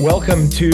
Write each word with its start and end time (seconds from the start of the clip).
Welcome 0.00 0.48
to 0.52 0.70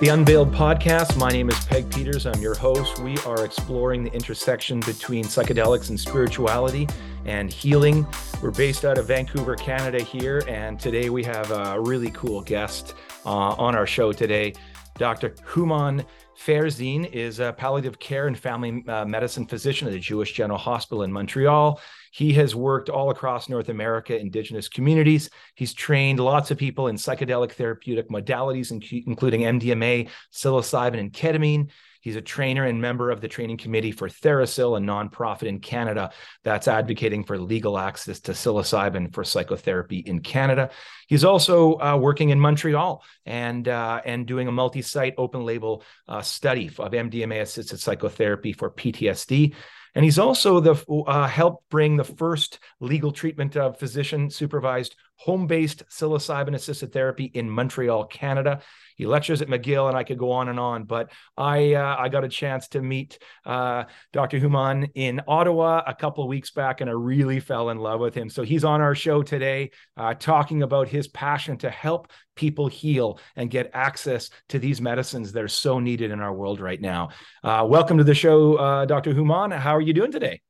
the 0.00 0.08
Unveiled 0.10 0.50
podcast. 0.50 1.18
My 1.18 1.28
name 1.28 1.50
is 1.50 1.64
Peg 1.66 1.92
Peters. 1.92 2.24
I'm 2.24 2.40
your 2.40 2.54
host. 2.54 3.00
We 3.00 3.18
are 3.18 3.44
exploring 3.44 4.02
the 4.02 4.10
intersection 4.14 4.80
between 4.80 5.26
psychedelics 5.26 5.90
and 5.90 6.00
spirituality 6.00 6.88
and 7.26 7.52
healing. 7.52 8.06
We're 8.42 8.50
based 8.50 8.86
out 8.86 8.96
of 8.96 9.08
Vancouver, 9.08 9.56
Canada, 9.56 10.02
here. 10.02 10.42
And 10.48 10.80
today 10.80 11.10
we 11.10 11.22
have 11.24 11.50
a 11.50 11.78
really 11.78 12.10
cool 12.12 12.40
guest 12.40 12.94
uh, 13.26 13.28
on 13.28 13.76
our 13.76 13.86
show 13.86 14.10
today. 14.10 14.54
Dr. 14.96 15.34
Houman 15.46 16.06
Farzin 16.34 17.12
is 17.12 17.40
a 17.40 17.52
palliative 17.52 17.98
care 17.98 18.26
and 18.26 18.38
family 18.38 18.82
uh, 18.88 19.04
medicine 19.04 19.44
physician 19.44 19.86
at 19.86 19.92
the 19.92 20.00
Jewish 20.00 20.32
General 20.32 20.58
Hospital 20.58 21.02
in 21.02 21.12
Montreal. 21.12 21.78
He 22.12 22.34
has 22.34 22.54
worked 22.54 22.90
all 22.90 23.08
across 23.08 23.48
North 23.48 23.70
America, 23.70 24.18
indigenous 24.18 24.68
communities. 24.68 25.30
He's 25.54 25.72
trained 25.72 26.20
lots 26.20 26.50
of 26.50 26.58
people 26.58 26.88
in 26.88 26.96
psychedelic 26.96 27.52
therapeutic 27.52 28.10
modalities, 28.10 28.70
including 29.06 29.40
MDMA, 29.40 30.10
psilocybin, 30.30 31.00
and 31.00 31.10
ketamine. 31.10 31.70
He's 32.02 32.16
a 32.16 32.20
trainer 32.20 32.66
and 32.66 32.82
member 32.82 33.10
of 33.10 33.22
the 33.22 33.28
training 33.28 33.56
committee 33.56 33.92
for 33.92 34.08
TheraPsil, 34.10 34.76
a 34.76 34.80
nonprofit 34.80 35.44
in 35.44 35.60
Canada 35.60 36.10
that's 36.42 36.68
advocating 36.68 37.24
for 37.24 37.38
legal 37.38 37.78
access 37.78 38.20
to 38.20 38.32
psilocybin 38.32 39.14
for 39.14 39.24
psychotherapy 39.24 39.98
in 39.98 40.20
Canada. 40.20 40.68
He's 41.06 41.24
also 41.24 41.78
uh, 41.78 41.96
working 41.96 42.28
in 42.28 42.38
Montreal 42.38 43.02
and 43.24 43.68
uh, 43.68 44.02
and 44.04 44.26
doing 44.26 44.48
a 44.48 44.52
multi-site 44.52 45.14
open-label 45.16 45.82
uh, 46.08 46.20
study 46.20 46.66
of 46.78 46.92
MDMA-assisted 46.92 47.80
psychotherapy 47.80 48.52
for 48.52 48.70
PTSD. 48.70 49.54
And 49.94 50.04
he's 50.04 50.18
also 50.18 50.60
the 50.60 50.74
uh, 51.06 51.26
helped 51.26 51.68
bring 51.68 51.96
the 51.96 52.04
first 52.04 52.58
legal 52.80 53.12
treatment 53.12 53.56
of 53.56 53.78
physician 53.78 54.30
supervised 54.30 54.96
home-based 55.24 55.84
psilocybin 55.88 56.54
assisted 56.54 56.92
therapy 56.92 57.24
in 57.24 57.48
Montreal, 57.48 58.06
Canada. 58.06 58.60
He 58.96 59.06
lectures 59.06 59.40
at 59.40 59.48
McGill, 59.48 59.88
and 59.88 59.96
I 59.96 60.02
could 60.02 60.18
go 60.18 60.32
on 60.32 60.48
and 60.48 60.58
on. 60.58 60.84
But 60.84 61.12
I 61.36 61.74
uh, 61.74 61.96
I 61.98 62.08
got 62.08 62.24
a 62.24 62.28
chance 62.28 62.68
to 62.68 62.82
meet 62.82 63.18
uh, 63.46 63.84
Dr. 64.12 64.40
Houman 64.40 64.90
in 64.94 65.20
Ottawa 65.28 65.82
a 65.86 65.94
couple 65.94 66.24
of 66.24 66.28
weeks 66.28 66.50
back, 66.50 66.80
and 66.80 66.90
I 66.90 66.94
really 66.94 67.38
fell 67.38 67.70
in 67.70 67.78
love 67.78 68.00
with 68.00 68.14
him. 68.14 68.28
So 68.28 68.42
he's 68.42 68.64
on 68.64 68.80
our 68.80 68.94
show 68.94 69.22
today, 69.22 69.70
uh, 69.96 70.14
talking 70.14 70.62
about 70.62 70.88
his 70.88 71.06
passion 71.08 71.56
to 71.58 71.70
help 71.70 72.10
people 72.34 72.66
heal 72.66 73.20
and 73.36 73.50
get 73.50 73.70
access 73.74 74.28
to 74.48 74.58
these 74.58 74.80
medicines 74.80 75.32
that 75.32 75.42
are 75.42 75.48
so 75.48 75.78
needed 75.78 76.10
in 76.10 76.20
our 76.20 76.32
world 76.32 76.60
right 76.60 76.80
now. 76.80 77.10
Uh, 77.44 77.64
welcome 77.68 77.98
to 77.98 78.04
the 78.04 78.14
show, 78.14 78.56
uh, 78.56 78.84
Dr. 78.86 79.14
Houman. 79.14 79.56
How 79.56 79.76
are 79.76 79.80
you 79.80 79.92
doing 79.92 80.10
today? 80.10 80.40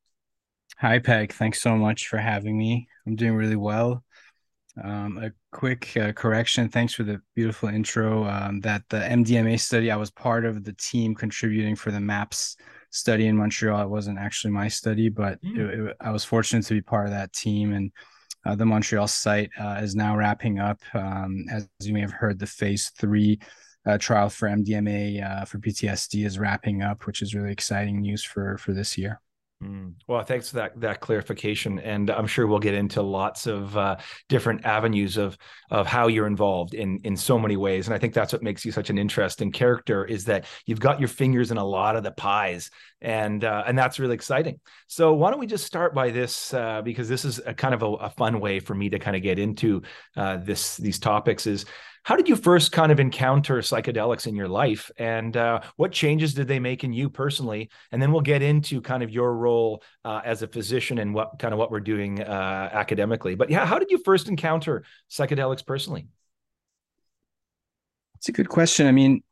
Hi, 0.79 0.99
Peg. 0.99 1.33
Thanks 1.33 1.61
so 1.61 1.77
much 1.77 2.09
for 2.09 2.17
having 2.17 2.57
me. 2.57 2.89
I'm 3.07 3.17
doing 3.17 3.35
really 3.35 3.57
well. 3.57 4.03
Um, 4.83 5.19
a 5.19 5.31
quick 5.51 5.95
uh, 5.97 6.13
correction. 6.13 6.69
Thanks 6.69 6.95
for 6.95 7.03
the 7.03 7.21
beautiful 7.37 7.69
intro. 7.69 8.25
Um, 8.25 8.61
that 8.61 8.83
the 8.89 8.99
MDMA 8.99 9.61
study, 9.61 9.91
I 9.91 9.97
was 9.97 10.11
part 10.11 10.47
of 10.47 10.65
the 10.65 10.73
team 10.75 11.15
contributing 11.15 11.77
for 11.77 11.91
the 11.91 12.01
MAPS 12.01 12.57
study 12.91 13.27
in 13.27 13.37
Montreal. 13.37 13.83
It 13.83 13.91
wasn't 13.91 14.19
actually 14.19 14.53
my 14.53 14.69
study, 14.69 15.11
but 15.11 15.43
mm. 15.43 15.59
it, 15.59 15.81
it, 15.81 15.97
I 16.01 16.11
was 16.11 16.25
fortunate 16.25 16.65
to 16.67 16.75
be 16.75 16.81
part 16.81 17.07
of 17.07 17.13
that 17.13 17.33
team. 17.35 17.75
And 17.75 17.93
uh, 18.47 18.55
the 18.55 18.65
Montreal 18.65 19.09
site 19.09 19.51
uh, 19.61 19.81
is 19.83 19.95
now 19.95 20.17
wrapping 20.17 20.59
up. 20.59 20.81
Um, 20.95 21.45
as 21.51 21.69
you 21.81 21.93
may 21.93 22.01
have 22.01 22.13
heard, 22.13 22.39
the 22.39 22.47
phase 22.47 22.91
three 22.99 23.41
uh, 23.85 23.99
trial 23.99 24.31
for 24.31 24.49
MDMA 24.49 25.23
uh, 25.23 25.45
for 25.45 25.59
PTSD 25.59 26.25
is 26.25 26.39
wrapping 26.39 26.83
up, 26.83 27.07
which 27.07 27.21
is 27.21 27.35
really 27.35 27.53
exciting 27.53 28.01
news 28.01 28.25
for 28.25 28.57
for 28.59 28.73
this 28.73 28.97
year. 28.97 29.21
Mm. 29.63 29.95
Well, 30.09 30.23
thanks 30.25 30.51
for 30.51 30.57
that 30.57 30.81
that 30.81 31.01
clarification, 31.01 31.79
and 31.79 32.11
I'm 32.11 32.27
sure 32.27 32.47
we'll 32.49 32.59
get 32.59 32.75
into 32.75 33.01
lots 33.01 33.47
of 33.47 33.77
uh, 33.77 33.97
different 34.29 34.65
avenues 34.65 35.17
of 35.17 35.39
of 35.71 35.87
how 35.87 36.09
you're 36.09 36.27
involved 36.27 36.75
in 36.75 36.99
in 37.05 37.17
so 37.17 37.39
many 37.39 37.57
ways. 37.57 37.87
And 37.87 37.95
I 37.95 37.99
think 37.99 38.13
that's 38.13 38.33
what 38.33 38.43
makes 38.43 38.65
you 38.65 38.73
such 38.73 38.91
an 38.91 38.99
interesting 38.99 39.53
character 39.53 40.05
is 40.05 40.25
that 40.25 40.47
you've 40.67 40.81
got 40.81 40.99
your 40.99 41.09
fingers 41.09 41.53
in 41.53 41.59
a 41.59 41.65
lot 41.65 41.95
of 41.95 42.03
the 42.03 42.11
pies, 42.11 42.71
and 43.01 43.45
uh, 43.45 43.63
and 43.65 43.79
that's 43.79 44.01
really 44.01 44.15
exciting. 44.15 44.59
So 44.89 45.13
why 45.13 45.31
don't 45.31 45.39
we 45.39 45.47
just 45.47 45.65
start 45.65 45.95
by 45.95 46.11
this 46.11 46.53
uh, 46.53 46.83
because 46.83 47.09
this 47.09 47.25
is 47.25 47.41
a 47.47 47.55
kind 47.55 47.75
of 47.75 47.83
a, 47.83 47.87
a, 47.87 48.11
fun 48.11 48.41
way 48.41 48.59
for 48.59 48.75
me 48.75 48.89
to 48.91 48.99
kind 48.99 49.17
of 49.17 49.23
get 49.23 49.39
into 49.39 49.83
uh, 50.17 50.39
this 50.39 50.77
these 50.77 50.99
topics 50.99 51.47
is 51.47 51.67
how 52.05 52.17
did 52.17 52.29
you 52.29 52.37
first 52.37 52.73
kind 52.73 52.91
of 52.91 52.99
encounter 52.99 53.59
psychedelics 53.59 54.27
in 54.27 54.35
your 54.35 54.49
life, 54.49 54.91
and 54.97 55.37
uh, 55.37 55.61
what 55.77 55.93
changes 55.93 56.35
did 56.35 56.49
they 56.49 56.59
make 56.59 56.83
in 56.83 56.93
you 56.93 57.09
personally? 57.09 57.71
And 57.93 58.03
then 58.03 58.11
we'll 58.11 58.23
get 58.23 58.43
into 58.43 58.81
kind 58.81 59.03
of 59.03 59.11
your 59.11 59.37
role 59.37 59.83
uh, 60.05 60.21
as 60.25 60.43
a 60.43 60.49
physician 60.49 60.99
and 60.99 61.15
what 61.15 61.39
kind 61.39 61.55
of 61.55 61.59
what 61.59 61.71
we're 61.71 61.81
doing 61.81 62.21
uh, 62.21 62.71
academically. 62.73 63.37
But 63.37 63.51
yeah, 63.51 63.65
how 63.65 63.79
did 63.79 63.91
you 63.91 63.99
first 64.05 64.29
encounter 64.29 64.85
psychedelics 65.11 65.65
personally? 65.65 66.09
It's 68.17 68.29
a 68.29 68.33
good 68.33 68.49
question. 68.49 68.87
I 68.87 68.93
mean, 68.93 69.23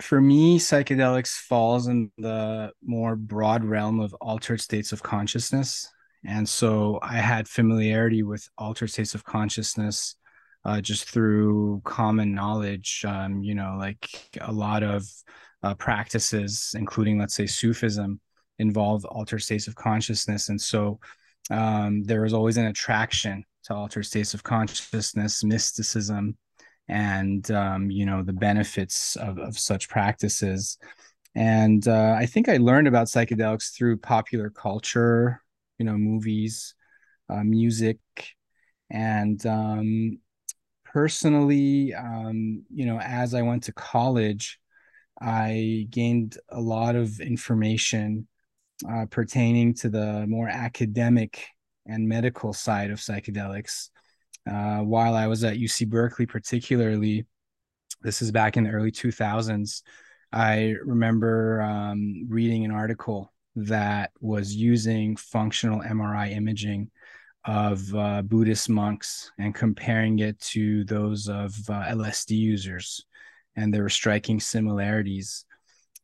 for 0.00 0.20
me, 0.20 0.58
psychedelics 0.58 1.38
falls 1.38 1.88
in 1.88 2.10
the 2.18 2.72
more 2.84 3.16
broad 3.16 3.64
realm 3.64 4.00
of 4.00 4.14
altered 4.14 4.60
states 4.60 4.92
of 4.92 5.02
consciousness. 5.02 5.90
And 6.24 6.48
so 6.48 6.98
I 7.02 7.16
had 7.16 7.48
familiarity 7.48 8.22
with 8.22 8.48
altered 8.58 8.90
states 8.90 9.14
of 9.14 9.24
consciousness 9.24 10.16
uh, 10.68 10.80
just 10.82 11.08
through 11.08 11.80
common 11.84 12.34
knowledge. 12.34 13.02
Um, 13.06 13.42
you 13.42 13.54
know, 13.54 13.76
like 13.78 14.06
a 14.42 14.52
lot 14.52 14.82
of 14.82 15.02
uh, 15.62 15.74
practices, 15.74 16.74
including 16.76 17.18
let's 17.18 17.34
say 17.34 17.46
Sufism, 17.46 18.20
involve 18.58 19.04
altered 19.06 19.40
states 19.40 19.66
of 19.66 19.74
consciousness, 19.74 20.50
and 20.50 20.60
so 20.60 21.00
um, 21.50 22.04
there 22.04 22.22
was 22.22 22.34
always 22.34 22.58
an 22.58 22.66
attraction 22.66 23.44
to 23.64 23.74
altered 23.74 24.04
states 24.04 24.34
of 24.34 24.42
consciousness, 24.42 25.42
mysticism, 25.42 26.36
and 26.88 27.50
um, 27.50 27.90
you 27.90 28.04
know 28.04 28.22
the 28.22 28.34
benefits 28.34 29.16
of, 29.16 29.38
of 29.38 29.58
such 29.58 29.88
practices. 29.88 30.76
And 31.34 31.86
uh, 31.88 32.14
I 32.18 32.26
think 32.26 32.48
I 32.48 32.58
learned 32.58 32.88
about 32.88 33.06
psychedelics 33.06 33.74
through 33.74 33.98
popular 33.98 34.50
culture, 34.50 35.42
you 35.78 35.86
know, 35.86 35.96
movies, 35.96 36.74
uh, 37.30 37.44
music, 37.44 37.98
and 38.90 39.44
um, 39.46 40.18
personally, 40.98 41.94
um, 41.94 42.64
you 42.74 42.84
know, 42.84 42.98
as 42.98 43.32
I 43.32 43.42
went 43.42 43.62
to 43.64 43.72
college, 43.72 44.58
I 45.20 45.86
gained 45.90 46.38
a 46.48 46.60
lot 46.60 46.96
of 46.96 47.20
information 47.20 48.26
uh, 48.90 49.06
pertaining 49.08 49.74
to 49.74 49.90
the 49.90 50.26
more 50.26 50.48
academic 50.48 51.46
and 51.86 52.08
medical 52.08 52.52
side 52.52 52.90
of 52.90 52.98
psychedelics. 52.98 53.90
Uh, 54.50 54.78
while 54.78 55.14
I 55.14 55.28
was 55.28 55.44
at 55.44 55.56
UC 55.56 55.88
Berkeley, 55.88 56.26
particularly, 56.26 57.26
this 58.02 58.20
is 58.20 58.32
back 58.32 58.56
in 58.56 58.64
the 58.64 58.70
early 58.70 58.90
2000s, 58.90 59.82
I 60.32 60.74
remember 60.84 61.62
um, 61.62 62.26
reading 62.28 62.64
an 62.64 62.72
article 62.72 63.32
that 63.54 64.10
was 64.20 64.52
using 64.52 65.14
functional 65.14 65.80
MRI 65.80 66.32
imaging 66.32 66.90
of 67.48 67.94
uh, 67.94 68.20
Buddhist 68.20 68.68
monks 68.68 69.32
and 69.38 69.54
comparing 69.54 70.18
it 70.18 70.38
to 70.38 70.84
those 70.84 71.28
of 71.28 71.54
uh, 71.70 71.82
LSD 71.88 72.36
users, 72.36 73.06
and 73.56 73.72
there 73.72 73.82
were 73.82 73.88
striking 73.88 74.38
similarities. 74.38 75.46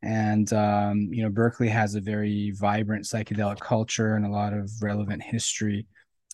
And 0.03 0.51
um, 0.55 1.11
you 1.13 1.23
know, 1.23 1.29
Berkeley 1.29 1.69
has 1.69 1.95
a 1.95 2.01
very 2.01 2.51
vibrant 2.53 3.05
psychedelic 3.05 3.61
culture, 3.61 4.17
and 4.17 4.25
a 4.25 4.31
lot 4.31 4.55
of 4.55 4.71
relevant 4.83 5.23
history 5.23 5.87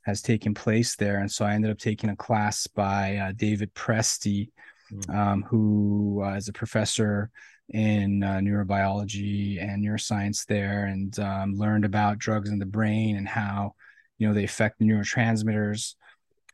has 0.05 0.23
taken 0.23 0.55
place 0.55 0.95
there. 0.95 1.19
And 1.19 1.31
so 1.31 1.45
I 1.45 1.55
ended 1.55 1.73
up 1.73 1.79
taking 1.79 2.11
a 2.11 2.17
class 2.17 2.69
by 2.69 3.17
uh, 3.17 3.33
David 3.33 3.75
Presti, 3.75 4.53
mm. 4.93 5.15
um, 5.15 5.43
who 5.43 6.23
uh, 6.25 6.37
is 6.37 6.47
a 6.47 6.53
professor 6.53 7.31
in 7.71 8.23
uh, 8.23 8.39
neurobiology 8.39 9.61
and 9.61 9.85
neuroscience 9.85 10.47
there, 10.47 10.85
and 10.85 11.19
um, 11.19 11.57
learned 11.57 11.85
about 11.85 12.19
drugs 12.21 12.49
in 12.49 12.61
the 12.61 12.65
brain 12.65 13.17
and 13.17 13.27
how 13.27 13.75
you 14.21 14.29
know 14.29 14.35
they 14.35 14.45
affect 14.45 14.79
the 14.79 14.85
neurotransmitters. 14.85 15.95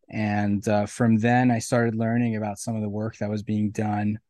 And 0.08 0.66
uh, 0.68 0.86
from 0.86 1.16
then 1.16 1.50
i 1.50 1.58
started 1.58 1.96
learning 1.96 2.36
about 2.36 2.60
some 2.60 2.76
of 2.76 2.82
the 2.82 2.88
work 2.88 3.16
that 3.16 3.28
was 3.28 3.42
being 3.42 3.70
done 3.70 4.20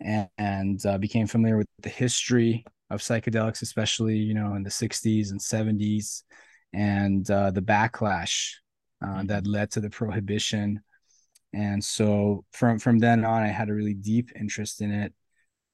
and, 0.00 0.28
and 0.38 0.84
uh, 0.84 0.98
became 0.98 1.28
familiar 1.28 1.56
with 1.56 1.68
the 1.78 1.88
history 1.88 2.64
of 2.90 3.00
psychedelics 3.00 3.62
especially 3.62 4.16
you 4.16 4.34
know 4.34 4.54
in 4.54 4.64
the 4.64 4.70
60s 4.70 5.30
and 5.30 5.38
70s 5.38 6.24
and 6.72 7.30
uh, 7.30 7.52
the 7.52 7.62
backlash 7.62 8.54
uh, 9.02 9.06
mm-hmm. 9.06 9.26
that 9.26 9.46
led 9.46 9.70
to 9.72 9.80
the 9.80 9.90
prohibition. 9.90 10.80
And 11.52 11.82
so 11.82 12.44
from 12.52 12.78
from 12.78 12.98
then 12.98 13.24
on 13.24 13.42
i 13.42 13.48
had 13.48 13.70
a 13.70 13.74
really 13.74 13.94
deep 13.94 14.30
interest 14.38 14.80
in 14.80 14.92
it. 14.92 15.12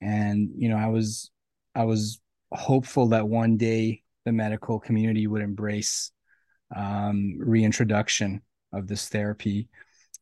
And 0.01 0.51
you 0.57 0.69
know 0.69 0.77
i 0.77 0.87
was 0.87 1.31
i 1.75 1.85
was 1.85 2.21
hopeful 2.53 3.09
that 3.09 3.29
one 3.29 3.57
day 3.57 4.03
the 4.25 4.33
medical 4.33 4.79
community 4.81 5.27
would 5.27 5.43
embrace 5.43 6.11
um, 6.75 7.37
reintroduction 7.39 8.43
of 8.73 8.87
this 8.87 9.09
therapy. 9.09 9.69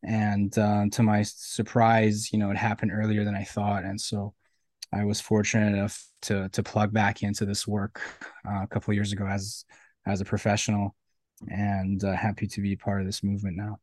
And 0.03 0.57
uh, 0.59 0.87
to 0.93 1.03
my 1.03 1.23
surprise, 1.23 2.33
you 2.33 2.39
know, 2.39 2.51
it 2.51 2.57
happened 2.57 2.93
earlier 2.93 3.25
than 3.25 3.35
I 3.35 3.45
thought. 3.45 3.85
And 3.85 3.99
so 4.01 4.35
I 4.93 5.05
was 5.05 5.21
fortunate 5.21 5.75
enough 5.75 6.05
to 6.23 6.49
to 6.51 6.63
plug 6.63 6.93
back 6.93 7.23
into 7.23 7.45
this 7.45 7.67
work 7.67 8.01
uh, 8.49 8.63
a 8.63 8.67
couple 8.67 8.95
years 8.95 9.13
ago 9.13 9.27
as 9.27 9.65
as 10.07 10.21
a 10.21 10.25
professional, 10.25 10.95
and 11.49 12.03
uh, 12.05 12.13
happy 12.13 12.47
to 12.47 12.61
be 12.61 12.77
part 12.77 13.01
of 13.01 13.07
this 13.07 13.23
movement 13.23 13.57
now. 13.57 13.79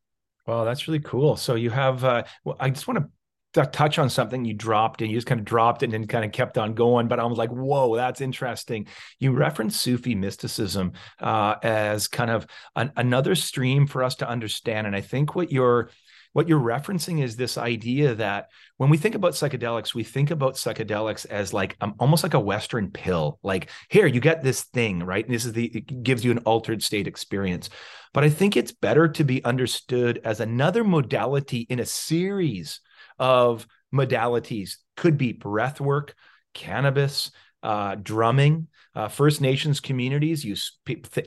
Well, 0.47 0.65
that's 0.65 0.87
really 0.87 0.99
cool. 0.99 1.35
So 1.35 1.55
you 1.55 1.69
have. 1.69 2.03
Uh, 2.03 2.23
well, 2.43 2.55
I 2.59 2.69
just 2.69 2.87
want 2.87 2.99
to 2.99 3.09
touch 3.53 4.00
on 4.00 4.09
something 4.09 4.45
you 4.45 4.53
dropped 4.53 5.01
and 5.01 5.12
you 5.12 5.18
just 5.18 5.27
kind 5.27 5.39
of 5.39 5.45
dropped 5.45 5.83
it 5.83 5.86
and 5.86 5.94
then 5.94 6.07
kind 6.07 6.24
of 6.24 6.31
kept 6.31 6.57
on 6.57 6.74
going 6.74 7.07
but 7.07 7.19
i 7.19 7.25
was 7.25 7.38
like 7.38 7.50
whoa 7.50 7.95
that's 7.95 8.21
interesting 8.21 8.88
you 9.19 9.31
referenced 9.31 9.81
sufi 9.81 10.15
mysticism 10.15 10.94
uh, 11.19 11.56
as 11.63 12.07
kind 12.07 12.31
of 12.31 12.48
an, 12.75 12.92
another 12.95 13.36
stream 13.36 13.88
for 13.88 14.03
us 14.03 14.15
to 14.15 14.27
understand 14.27 14.88
and 14.88 14.95
i 14.95 15.01
think 15.01 15.36
what 15.36 15.51
you're 15.51 15.89
what 16.33 16.48
you're 16.48 16.59
referencing 16.59 17.21
is 17.21 17.36
this 17.36 17.57
idea 17.57 18.15
that 18.15 18.50
when 18.77 18.89
we 18.89 18.98
think 18.98 19.15
about 19.15 19.33
psychedelics, 19.33 19.94
we 19.94 20.04
think 20.04 20.31
about 20.31 20.56
psychedelics 20.56 21.25
as 21.25 21.54
like 21.54 21.75
um, 21.81 21.94
almost 22.00 22.24
like 22.24 22.33
a 22.33 22.39
Western 22.39 22.89
pill. 22.89 23.38
Like, 23.44 23.69
here, 23.89 24.07
you 24.07 24.21
get 24.21 24.42
this 24.42 24.63
thing, 24.63 25.04
right? 25.04 25.25
And 25.25 25.33
this 25.33 25.45
is 25.45 25.54
the, 25.54 25.65
it 25.65 26.04
gives 26.04 26.24
you 26.24 26.31
an 26.31 26.39
altered 26.39 26.81
state 26.83 27.07
experience. 27.07 27.69
But 28.13 28.24
I 28.24 28.30
think 28.30 28.56
it's 28.56 28.71
better 28.71 29.07
to 29.09 29.24
be 29.24 29.44
understood 29.44 30.21
as 30.24 30.39
another 30.39 30.83
modality 30.83 31.68
in 31.69 31.80
a 31.80 31.86
series 31.86 32.80
of 33.21 33.65
modalities. 33.94 34.77
Could 34.97 35.18
be 35.18 35.31
breath 35.31 35.79
work, 35.79 36.15
cannabis, 36.53 37.31
uh, 37.63 37.95
drumming. 37.95 38.68
Uh, 38.94 39.07
First 39.07 39.39
Nations 39.39 39.79
communities 39.79 40.44
use 40.44 40.77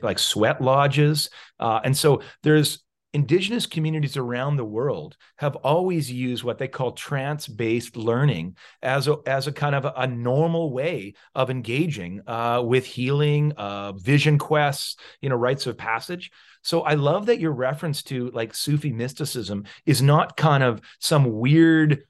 like 0.03 0.19
sweat 0.19 0.61
lodges. 0.61 1.31
Uh, 1.59 1.79
and 1.83 1.97
so 1.97 2.21
there's 2.43 2.83
indigenous 3.15 3.65
communities 3.65 4.17
around 4.17 4.57
the 4.57 4.65
world 4.65 5.15
have 5.37 5.55
always 5.57 6.11
used 6.11 6.43
what 6.43 6.57
they 6.57 6.67
call 6.67 6.91
trance-based 6.91 7.95
learning 7.95 8.57
as 8.81 9.07
a, 9.07 9.15
as 9.25 9.47
a 9.47 9.53
kind 9.53 9.73
of 9.73 9.85
a, 9.85 9.93
a 9.95 10.05
normal 10.05 10.73
way 10.73 11.13
of 11.33 11.49
engaging 11.49 12.21
uh, 12.27 12.61
with 12.63 12.85
healing, 12.85 13.53
uh, 13.53 13.93
vision 13.93 14.37
quests, 14.37 14.97
you 15.21 15.29
know, 15.29 15.35
rites 15.35 15.65
of 15.65 15.77
passage. 15.77 16.29
So 16.61 16.81
I 16.81 16.95
love 16.95 17.27
that 17.27 17.39
your 17.39 17.53
reference 17.53 18.03
to 18.03 18.29
like 18.31 18.53
Sufi 18.53 18.91
mysticism 18.91 19.63
is 19.85 20.01
not 20.01 20.35
kind 20.35 20.61
of 20.61 20.81
some 20.99 21.39
weird 21.39 22.03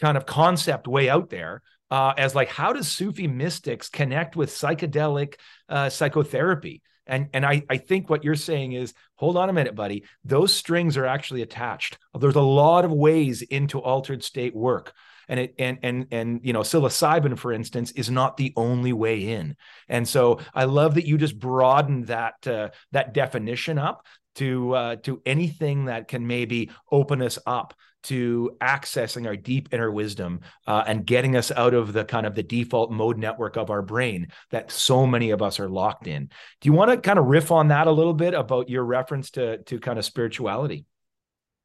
kind 0.00 0.16
of 0.16 0.26
concept 0.26 0.88
way 0.88 1.08
out 1.08 1.30
there, 1.30 1.62
uh, 1.92 2.12
as 2.18 2.34
like 2.34 2.48
how 2.48 2.72
does 2.72 2.88
Sufi 2.88 3.28
mystics 3.28 3.88
connect 3.88 4.34
with 4.34 4.50
psychedelic 4.50 5.34
uh, 5.68 5.88
psychotherapy? 5.90 6.82
And 7.10 7.28
and 7.34 7.44
I 7.44 7.62
I 7.68 7.76
think 7.76 8.08
what 8.08 8.24
you're 8.24 8.36
saying 8.36 8.72
is 8.72 8.94
hold 9.16 9.36
on 9.36 9.50
a 9.50 9.52
minute, 9.52 9.74
buddy. 9.74 10.04
Those 10.24 10.54
strings 10.54 10.96
are 10.96 11.06
actually 11.06 11.42
attached. 11.42 11.98
There's 12.18 12.36
a 12.36 12.40
lot 12.40 12.84
of 12.84 12.92
ways 12.92 13.42
into 13.42 13.80
altered 13.80 14.24
state 14.24 14.54
work. 14.54 14.94
And 15.28 15.40
it 15.40 15.54
and 15.58 15.78
and 15.82 16.06
and 16.10 16.40
you 16.42 16.52
know 16.52 16.60
psilocybin, 16.60 17.38
for 17.38 17.52
instance, 17.52 17.92
is 17.92 18.10
not 18.10 18.36
the 18.36 18.52
only 18.56 18.92
way 18.92 19.32
in. 19.32 19.56
And 19.88 20.08
so 20.08 20.40
I 20.54 20.64
love 20.64 20.94
that 20.94 21.06
you 21.06 21.18
just 21.18 21.38
broadened 21.38 22.06
that 22.06 22.46
uh, 22.46 22.70
that 22.92 23.12
definition 23.12 23.78
up 23.78 24.06
to 24.36 24.74
uh, 24.74 24.96
to 24.96 25.20
anything 25.26 25.86
that 25.86 26.08
can 26.08 26.26
maybe 26.26 26.70
open 26.90 27.22
us 27.22 27.38
up 27.46 27.74
to 28.04 28.56
accessing 28.60 29.26
our 29.26 29.36
deep 29.36 29.68
inner 29.72 29.90
wisdom 29.90 30.40
uh, 30.66 30.84
and 30.86 31.06
getting 31.06 31.36
us 31.36 31.50
out 31.50 31.74
of 31.74 31.92
the 31.92 32.04
kind 32.04 32.26
of 32.26 32.34
the 32.34 32.42
default 32.42 32.90
mode 32.90 33.18
network 33.18 33.56
of 33.56 33.70
our 33.70 33.82
brain 33.82 34.28
that 34.50 34.70
so 34.70 35.06
many 35.06 35.30
of 35.30 35.42
us 35.42 35.60
are 35.60 35.68
locked 35.68 36.06
in. 36.06 36.30
Do 36.60 36.68
you 36.68 36.72
want 36.72 36.90
to 36.90 36.96
kind 36.96 37.18
of 37.18 37.26
riff 37.26 37.50
on 37.50 37.68
that 37.68 37.86
a 37.86 37.92
little 37.92 38.14
bit 38.14 38.34
about 38.34 38.68
your 38.68 38.84
reference 38.84 39.30
to 39.32 39.58
to 39.64 39.78
kind 39.78 39.98
of 39.98 40.04
spirituality? 40.04 40.86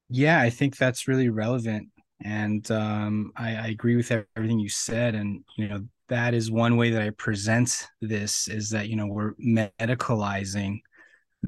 Yeah, 0.10 0.40
I 0.40 0.50
think 0.50 0.78
that's 0.78 1.08
really 1.08 1.30
relevant, 1.30 1.90
and 2.24 2.70
um, 2.70 3.32
I, 3.36 3.56
I 3.56 3.68
agree 3.68 3.96
with 3.96 4.12
everything 4.12 4.60
you 4.60 4.70
said. 4.70 5.16
And 5.16 5.44
you 5.58 5.68
know, 5.68 5.82
that 6.10 6.34
is 6.34 6.52
one 6.52 6.78
way 6.78 6.92
that 6.92 7.02
I 7.02 7.10
present 7.12 7.88
this 8.02 8.48
is 8.48 8.70
that 8.70 8.88
you 8.88 8.96
know 8.96 9.08
we're 9.08 9.34
medicalizing 9.34 10.82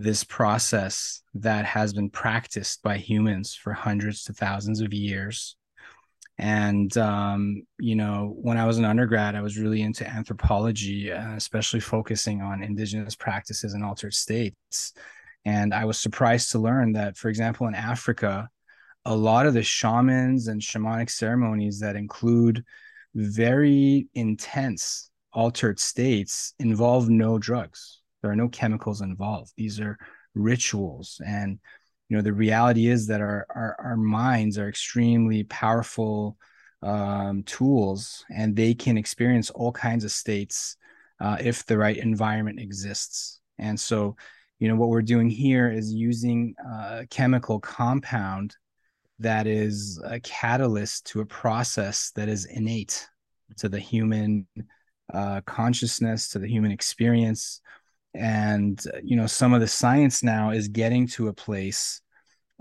this 0.02 0.24
process 0.24 1.22
that 1.34 1.66
has 1.66 1.94
been 1.94 2.10
practiced 2.10 2.82
by 2.84 2.98
humans 2.98 3.54
for 3.54 3.74
hundreds 3.74 4.24
to 4.24 4.34
thousands 4.34 4.82
of 4.82 4.94
years. 4.94 5.56
And, 6.40 6.96
um, 6.98 7.64
you 7.80 7.96
know, 7.96 8.36
when 8.40 8.58
I 8.58 8.66
was 8.66 8.78
an 8.78 8.86
undergrad, 8.86 9.36
I 9.36 9.42
was 9.42 9.58
really 9.58 9.82
into 9.82 10.08
anthropology, 10.08 11.12
uh, 11.12 11.34
especially 11.36 11.80
focusing 11.80 12.42
on 12.42 12.64
indigenous 12.64 13.16
practices 13.16 13.74
and 13.74 13.84
altered 13.84 14.14
states. 14.14 14.94
And 15.46 15.74
I 15.74 15.86
was 15.86 16.00
surprised 16.00 16.52
to 16.52 16.60
learn 16.60 16.94
that, 16.94 17.18
for 17.18 17.30
example, 17.30 17.68
in 17.68 17.74
Africa, 17.74 18.50
a 19.06 19.16
lot 19.16 19.48
of 19.48 19.54
the 19.54 19.64
shamans 19.64 20.48
and 20.48 20.62
shamanic 20.62 21.10
ceremonies 21.10 21.80
that 21.80 21.96
include 21.96 22.64
very 23.16 24.08
intense 24.14 25.10
altered 25.34 25.80
states 25.80 26.54
involve 26.60 27.10
no 27.10 27.40
drugs 27.40 27.97
there 28.22 28.32
are 28.32 28.36
no 28.36 28.50
chemicals 28.50 29.02
involved. 29.02 29.54
These 29.58 29.80
are 29.80 29.98
rituals. 30.36 31.22
And, 31.26 31.60
you 32.10 32.18
know, 32.18 32.24
the 32.24 32.34
reality 32.34 32.88
is 32.88 33.08
that 33.08 33.22
our, 33.22 33.46
our, 33.50 33.76
our 33.80 33.98
minds 33.98 34.58
are 34.58 34.70
extremely 34.70 35.44
powerful 35.44 36.38
um, 36.84 37.44
tools 37.44 38.26
and 38.34 38.56
they 38.56 38.74
can 38.74 38.98
experience 38.98 39.50
all 39.50 39.72
kinds 39.72 40.04
of 40.04 40.12
states 40.12 40.78
uh, 41.20 41.38
if 41.40 41.66
the 41.66 41.78
right 41.78 41.98
environment 41.98 42.60
exists. 42.60 43.40
And 43.58 43.80
so, 43.80 44.16
you 44.60 44.68
know, 44.68 44.76
what 44.76 44.90
we're 44.90 45.02
doing 45.02 45.30
here 45.30 45.70
is 45.70 45.94
using 45.94 46.56
a 46.64 47.06
chemical 47.10 47.60
compound 47.60 48.56
that 49.20 49.48
is 49.48 50.00
a 50.04 50.20
catalyst 50.20 51.08
to 51.08 51.22
a 51.22 51.26
process 51.26 52.12
that 52.16 52.30
is 52.30 52.46
innate 52.46 53.08
to 53.58 53.70
the 53.70 53.80
human 53.80 54.46
uh, 55.14 55.42
consciousness, 55.42 56.30
to 56.30 56.40
the 56.40 56.48
human 56.48 56.72
experience, 56.72 57.62
and 58.18 58.84
you 59.04 59.16
know 59.16 59.28
some 59.28 59.54
of 59.54 59.62
the 59.62 59.68
science 59.68 60.24
now 60.24 60.52
is 60.52 60.68
getting 60.68 61.08
to 61.08 61.28
a 61.28 61.34
place 61.34 62.02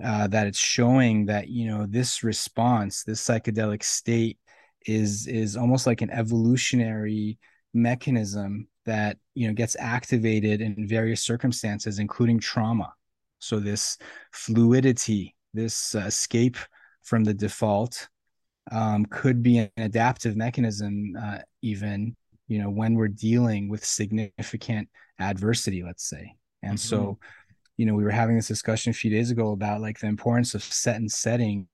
uh, 0.05 0.27
that 0.27 0.47
it's 0.47 0.59
showing 0.59 1.27
that 1.27 1.49
you 1.49 1.67
know 1.67 1.87
this 1.87 2.23
response 2.23 3.03
this 3.05 3.25
psychedelic 3.25 3.83
state 3.83 4.39
is 4.87 5.27
is 5.27 5.57
almost 5.57 5.87
like 5.87 6.03
an 6.03 6.11
evolutionary 6.11 7.39
mechanism 7.75 8.69
that 8.85 9.19
you 9.35 9.49
know 9.49 9.55
gets 9.55 9.77
activated 9.79 10.61
in 10.61 10.87
various 10.87 11.23
circumstances 11.23 11.99
including 11.99 12.39
trauma. 12.39 12.93
So 13.39 13.59
this 13.59 13.99
fluidity 14.33 15.35
this 15.55 15.95
uh, 15.95 16.01
escape 16.01 16.57
from 17.03 17.25
the 17.25 17.35
default 17.35 18.09
um, 18.71 19.07
could 19.07 19.43
be 19.43 19.59
an 19.59 19.71
adaptive 19.77 20.37
mechanism 20.37 21.15
uh, 21.21 21.39
even 21.63 22.17
you 22.49 22.59
know 22.59 22.71
when 22.71 22.95
we're 22.95 23.09
dealing 23.09 23.69
with 23.69 23.85
significant 23.85 24.89
adversity 25.19 25.83
let's 25.83 26.09
say. 26.09 26.35
And 26.63 26.79
mm-hmm. 26.79 26.89
so 26.89 27.19
you 27.77 27.87
know 27.87 27.95
we 27.95 28.05
were 28.05 28.11
having 28.11 28.37
this 28.37 28.49
discussion 28.49 28.91
a 28.91 28.95
few 28.95 29.11
days 29.11 29.31
ago 29.31 29.53
about 29.53 29.81
like 29.81 29.99
the 29.99 30.07
importance 30.07 30.55
of 30.55 30.63
set 30.63 30.97
and 30.97 31.11
setting 31.11 31.69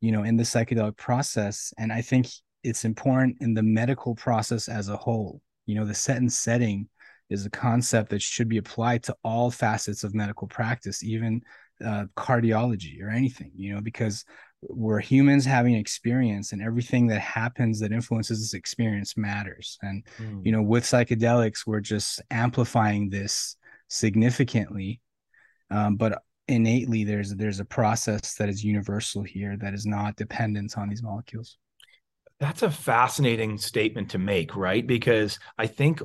you 0.00 0.12
know 0.12 0.22
in 0.22 0.36
the 0.36 0.44
psychedelic 0.44 0.96
process. 0.96 1.72
And 1.78 1.92
i 1.92 2.00
think 2.00 2.26
it's 2.62 2.84
important 2.84 3.36
in 3.40 3.54
the 3.54 3.62
medical 3.62 4.14
process 4.14 4.68
as 4.68 4.88
a 4.88 4.96
whole. 4.96 5.40
You 5.66 5.76
know 5.76 5.84
the 5.84 5.94
set 5.94 6.18
and 6.18 6.32
setting 6.32 6.88
is 7.30 7.46
a 7.46 7.50
concept 7.50 8.10
that 8.10 8.20
should 8.20 8.48
be 8.48 8.58
applied 8.58 9.04
to 9.04 9.16
all 9.22 9.50
facets 9.50 10.02
of 10.02 10.14
medical 10.14 10.48
practice 10.48 11.02
even 11.04 11.40
uh, 11.84 12.04
cardiology 12.16 13.00
or 13.00 13.08
anything 13.08 13.52
you 13.54 13.72
know 13.72 13.80
because 13.80 14.24
we're 14.62 15.00
humans 15.00 15.44
having 15.44 15.74
experience 15.74 16.52
and 16.52 16.62
everything 16.62 17.06
that 17.06 17.20
happens 17.20 17.80
that 17.80 17.92
influences 17.92 18.40
this 18.40 18.54
experience 18.54 19.16
matters 19.16 19.78
and 19.82 20.04
mm. 20.18 20.44
you 20.44 20.52
know 20.52 20.62
with 20.62 20.84
psychedelics 20.84 21.66
we're 21.66 21.80
just 21.80 22.20
amplifying 22.30 23.08
this 23.08 23.56
significantly 23.88 25.00
um, 25.70 25.96
but 25.96 26.22
innately 26.48 27.04
there's 27.04 27.34
there's 27.36 27.60
a 27.60 27.64
process 27.64 28.34
that 28.34 28.48
is 28.48 28.62
universal 28.62 29.22
here 29.22 29.56
that 29.56 29.72
is 29.72 29.86
not 29.86 30.16
dependent 30.16 30.76
on 30.76 30.88
these 30.88 31.02
molecules 31.02 31.56
that's 32.40 32.62
a 32.62 32.70
fascinating 32.70 33.58
statement 33.58 34.10
to 34.12 34.18
make, 34.18 34.56
right? 34.56 34.86
Because 34.86 35.38
I 35.58 35.66
think 35.66 36.00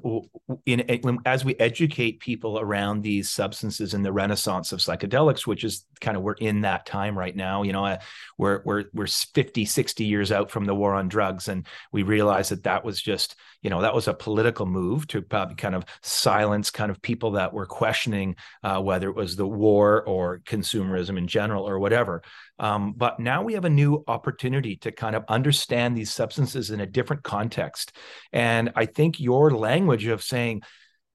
in, 0.65 1.19
as 1.25 1.45
we 1.45 1.55
educate 1.55 2.19
people 2.19 2.59
around 2.59 3.01
these 3.03 3.29
substances 3.29 3.93
in 3.93 4.03
the 4.03 4.11
renaissance 4.11 4.73
of 4.73 4.79
psychedelics, 4.79 5.47
which 5.47 5.63
is 5.63 5.85
kind 6.01 6.17
of 6.17 6.23
we're 6.23 6.33
in 6.33 6.61
that 6.61 6.85
time 6.85 7.17
right 7.17 7.33
now, 7.35 7.63
you 7.63 7.71
know, 7.71 7.85
uh, 7.85 7.99
we're 8.37 8.61
we're 8.65 8.83
we're 8.93 9.07
50, 9.07 9.63
60 9.63 10.03
years 10.03 10.29
out 10.33 10.51
from 10.51 10.65
the 10.65 10.75
war 10.75 10.93
on 10.93 11.07
drugs, 11.07 11.47
and 11.47 11.65
we 11.93 12.03
realize 12.03 12.49
that 12.49 12.63
that 12.63 12.83
was 12.83 13.01
just, 13.01 13.37
you 13.65 13.71
know, 13.71 13.81
that 13.81 13.95
was 13.95 14.07
a 14.07 14.13
political 14.13 14.67
move 14.67 15.07
to 15.07 15.23
probably 15.23 15.55
kind 15.55 15.73
of 15.73 15.85
silence 16.03 16.69
kind 16.69 16.91
of 16.91 17.01
people 17.01 17.31
that 17.31 17.51
were 17.51 17.65
questioning 17.65 18.35
uh, 18.61 18.79
whether 18.79 19.09
it 19.09 19.15
was 19.15 19.35
the 19.35 19.47
war 19.47 20.03
or 20.03 20.41
consumerism 20.45 21.17
in 21.17 21.25
general 21.25 21.67
or 21.67 21.79
whatever. 21.79 22.21
Um, 22.59 22.93
but 22.95 23.19
now 23.19 23.41
we 23.41 23.53
have 23.53 23.65
a 23.65 23.69
new 23.71 24.03
opportunity 24.07 24.75
to 24.75 24.91
kind 24.91 25.15
of 25.15 25.25
understand 25.29 25.97
these 25.97 26.11
substances 26.11 26.69
in 26.69 26.79
a 26.79 26.85
different 26.85 27.23
context. 27.23 27.97
And 28.31 28.71
I 28.75 28.85
think 28.85 29.19
your 29.19 29.49
language 29.49 30.05
of 30.05 30.21
saying 30.21 30.61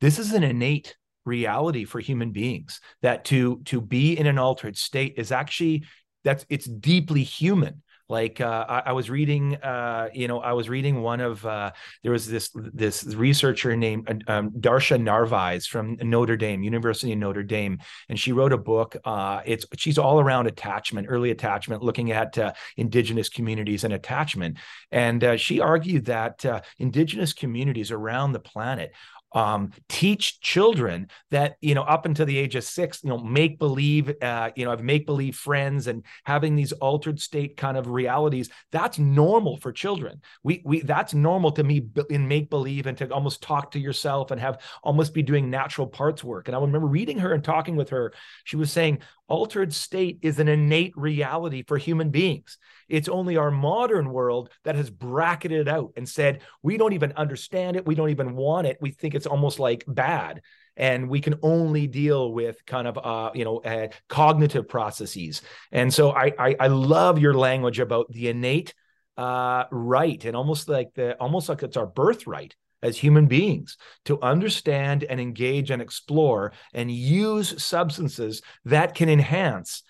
this 0.00 0.18
is 0.18 0.32
an 0.32 0.42
innate 0.42 0.96
reality 1.24 1.84
for 1.84 2.00
human 2.00 2.32
beings 2.32 2.80
that 3.02 3.26
to 3.26 3.60
to 3.66 3.80
be 3.80 4.18
in 4.18 4.26
an 4.26 4.38
altered 4.38 4.76
state 4.76 5.14
is 5.18 5.30
actually 5.30 5.84
that's 6.24 6.44
it's 6.48 6.66
deeply 6.66 7.22
human 7.22 7.84
like 8.10 8.40
uh, 8.40 8.66
I, 8.68 8.82
I, 8.86 8.92
was 8.92 9.08
reading, 9.08 9.54
uh, 9.56 10.08
you 10.12 10.26
know, 10.26 10.40
I 10.40 10.52
was 10.52 10.68
reading 10.68 11.00
one 11.00 11.20
of 11.20 11.46
uh, 11.46 11.70
there 12.02 12.10
was 12.10 12.28
this 12.28 12.50
this 12.54 13.04
researcher 13.04 13.76
named 13.76 14.24
uh, 14.26 14.32
um, 14.32 14.50
Darcia 14.50 15.00
Narvaez 15.00 15.66
from 15.66 15.96
Notre 16.02 16.36
Dame, 16.36 16.62
University 16.62 17.12
of 17.12 17.18
Notre 17.18 17.44
Dame, 17.44 17.78
and 18.08 18.18
she 18.18 18.32
wrote 18.32 18.52
a 18.52 18.58
book. 18.58 18.96
Uh, 19.04 19.40
it's 19.46 19.64
she's 19.76 19.96
all 19.96 20.20
around 20.20 20.48
attachment, 20.48 21.06
early 21.08 21.30
attachment, 21.30 21.82
looking 21.82 22.10
at 22.10 22.36
uh, 22.36 22.52
indigenous 22.76 23.28
communities 23.28 23.84
and 23.84 23.94
attachment. 23.94 24.58
And 24.90 25.38
she 25.40 25.60
argued 25.60 26.06
that 26.06 26.44
indigenous 26.78 27.32
communities 27.32 27.92
around 27.92 28.32
the 28.32 28.40
planet 28.40 28.92
um, 29.32 29.72
teach 29.88 30.40
children 30.40 31.08
that 31.30 31.56
you 31.60 31.74
know 31.74 31.82
up 31.82 32.06
until 32.06 32.26
the 32.26 32.38
age 32.38 32.56
of 32.56 32.64
six 32.64 33.02
you 33.02 33.10
know 33.10 33.18
make 33.18 33.58
believe 33.58 34.12
uh, 34.22 34.50
you 34.56 34.64
know 34.64 34.70
have 34.70 34.82
make 34.82 35.06
believe 35.06 35.36
friends 35.36 35.86
and 35.86 36.04
having 36.24 36.56
these 36.56 36.72
altered 36.72 37.20
state 37.20 37.56
kind 37.56 37.76
of 37.76 37.88
realities 37.88 38.50
that's 38.70 38.98
normal 38.98 39.56
for 39.56 39.72
children. 39.72 40.20
We 40.42 40.62
we 40.64 40.80
that's 40.80 41.14
normal 41.14 41.52
to 41.52 41.64
me 41.64 41.86
in 42.08 42.28
make 42.28 42.50
believe 42.50 42.86
and 42.86 42.96
to 42.98 43.12
almost 43.12 43.42
talk 43.42 43.70
to 43.72 43.78
yourself 43.78 44.30
and 44.30 44.40
have 44.40 44.60
almost 44.82 45.14
be 45.14 45.22
doing 45.22 45.50
natural 45.50 45.86
parts 45.86 46.22
work. 46.22 46.48
And 46.48 46.56
i 46.56 46.60
remember 46.60 46.86
reading 46.86 47.18
her 47.18 47.32
and 47.32 47.42
talking 47.42 47.76
with 47.76 47.90
her. 47.90 48.12
She 48.44 48.56
was 48.56 48.70
saying 48.70 49.00
altered 49.28 49.72
state 49.72 50.18
is 50.22 50.38
an 50.38 50.48
innate 50.48 50.96
reality 50.96 51.62
for 51.66 51.78
human 51.78 52.10
beings. 52.10 52.58
It's 52.90 53.08
only 53.08 53.36
our 53.36 53.50
modern 53.50 54.10
world 54.10 54.50
that 54.64 54.74
has 54.74 54.90
bracketed 54.90 55.60
it 55.60 55.68
out 55.68 55.92
and 55.96 56.08
said, 56.08 56.42
we 56.62 56.76
don't 56.76 56.92
even 56.92 57.12
understand 57.12 57.76
it. 57.76 57.86
We 57.86 57.94
don't 57.94 58.10
even 58.10 58.34
want 58.34 58.66
it. 58.66 58.78
We 58.80 58.90
think 58.90 59.14
it's 59.14 59.26
almost 59.26 59.58
like 59.58 59.84
bad. 59.86 60.42
And 60.76 61.08
we 61.08 61.20
can 61.20 61.36
only 61.42 61.86
deal 61.86 62.32
with 62.32 62.64
kind 62.66 62.86
of, 62.86 62.98
uh, 62.98 63.30
you 63.34 63.44
know, 63.44 63.58
uh, 63.58 63.88
cognitive 64.08 64.68
processes. 64.68 65.42
And 65.72 65.92
so 65.92 66.10
I, 66.10 66.32
I, 66.38 66.56
I 66.60 66.66
love 66.68 67.18
your 67.18 67.34
language 67.34 67.78
about 67.78 68.10
the 68.10 68.28
innate 68.28 68.74
uh, 69.16 69.64
right 69.70 70.24
and 70.24 70.34
almost 70.34 70.68
like 70.68 70.94
the, 70.94 71.16
almost 71.18 71.48
like 71.48 71.62
it's 71.62 71.76
our 71.76 71.86
birthright 71.86 72.56
as 72.82 72.96
human 72.96 73.26
beings 73.26 73.76
to 74.06 74.20
understand 74.22 75.04
and 75.04 75.20
engage 75.20 75.70
and 75.70 75.82
explore 75.82 76.52
and 76.72 76.90
use 76.90 77.62
substances 77.62 78.40
that 78.64 78.94
can 78.94 79.08
enhance 79.08 79.82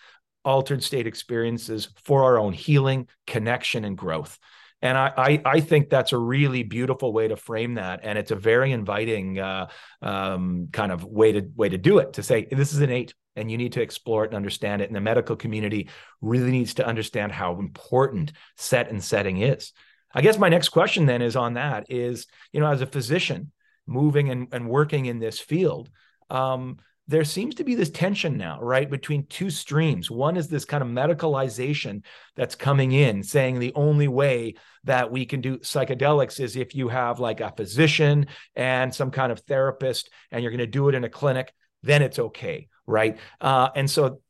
altered 0.45 0.83
state 0.83 1.07
experiences 1.07 1.89
for 2.05 2.25
our 2.25 2.39
own 2.39 2.53
healing, 2.53 3.09
connection, 3.27 3.85
and 3.85 3.97
growth. 3.97 4.39
And 4.83 4.97
I, 4.97 5.13
I, 5.17 5.43
I 5.45 5.61
think 5.61 5.91
that's 5.91 6.13
a 6.13 6.19
really 6.19 6.63
beautiful 6.63 7.13
way 7.13 7.29
to 7.29 7.37
frame 7.37 7.75
that, 7.75 8.01
and 8.03 8.19
it's 8.19 8.31
a 8.31 8.37
very 8.37 8.73
inviting 8.73 9.39
uh, 9.39 9.69
um, 10.01 10.69
kind 10.73 10.91
of 10.91 11.05
way 11.05 11.33
to 11.33 11.43
way 11.55 11.69
to 11.69 11.77
do 11.77 11.99
it. 11.99 12.15
To 12.15 12.23
say 12.23 12.47
this 12.51 12.73
is 12.73 12.81
innate, 12.81 13.15
and 13.37 13.51
you 13.51 13.59
need 13.59 13.73
to 13.73 13.83
explore 13.83 14.25
it 14.25 14.29
and 14.29 14.37
understand 14.37 14.81
it. 14.81 14.89
And 14.89 14.97
the 14.97 15.01
medical 15.03 15.37
community 15.37 15.91
really 16.23 16.51
needs 16.51 16.75
to 16.75 16.87
understand 16.87 17.33
how 17.33 17.59
important 17.59 18.33
set 18.57 18.91
and 18.91 19.05
setting 19.05 19.43
is. 19.43 19.73
I 20.15 20.23
guess 20.23 20.39
my 20.39 20.49
next 20.49 20.71
question 20.71 21.07
then 21.07 21.23
is 21.23 21.37
on 21.37 21.55
that 21.55 21.91
is, 21.91 22.27
you 22.53 22.61
know, 22.61 22.71
as 22.71 22.81
a 22.81 22.87
physician 22.87 23.53
moving 23.87 24.31
and, 24.31 24.49
and 24.53 24.69
working 24.69 25.07
in 25.07 25.19
this 25.19 25.39
field, 25.39 25.91
um, 26.31 26.79
there 27.11 27.25
seems 27.25 27.57
to 27.57 27.65
be 27.65 27.75
this 27.75 27.91
tension 27.91 28.37
now, 28.37 28.61
right, 28.61 28.89
between 28.89 29.27
two 29.27 29.51
streams. 29.51 30.13
One 30.13 30.37
is 30.37 30.47
this 30.47 30.65
kind 30.65 30.81
of 30.81 30.89
medicalization 30.89 32.05
that's 32.37 32.55
coming 32.55 32.93
in, 32.93 33.25
saying 33.25 33.59
the 33.59 33.73
only 33.75 34.07
way 34.07 34.55
that 34.85 35.11
we 35.11 35.27
can 35.27 35.41
do 35.41 35.59
psychedelics 35.59 36.39
is 36.39 36.55
if 36.55 36.73
you 36.77 36.87
have 36.87 37.19
like 37.19 37.41
a 37.41 37.53
physician 37.57 38.29
and 38.55 38.95
some 38.95 39.11
kind 39.11 39.33
of 39.33 39.41
therapist, 39.41 40.09
and 40.31 40.41
you're 40.41 40.53
going 40.53 40.61
to 40.61 40.69
do 40.69 40.89
it 40.89 40.95
in 40.95 41.03
a 41.03 41.09
clinic, 41.09 41.53
then 41.83 42.01
it's 42.01 42.21
okay, 42.21 42.69
right? 42.87 43.19
Uh, 43.41 43.71
and 43.75 43.91
so 43.91 44.21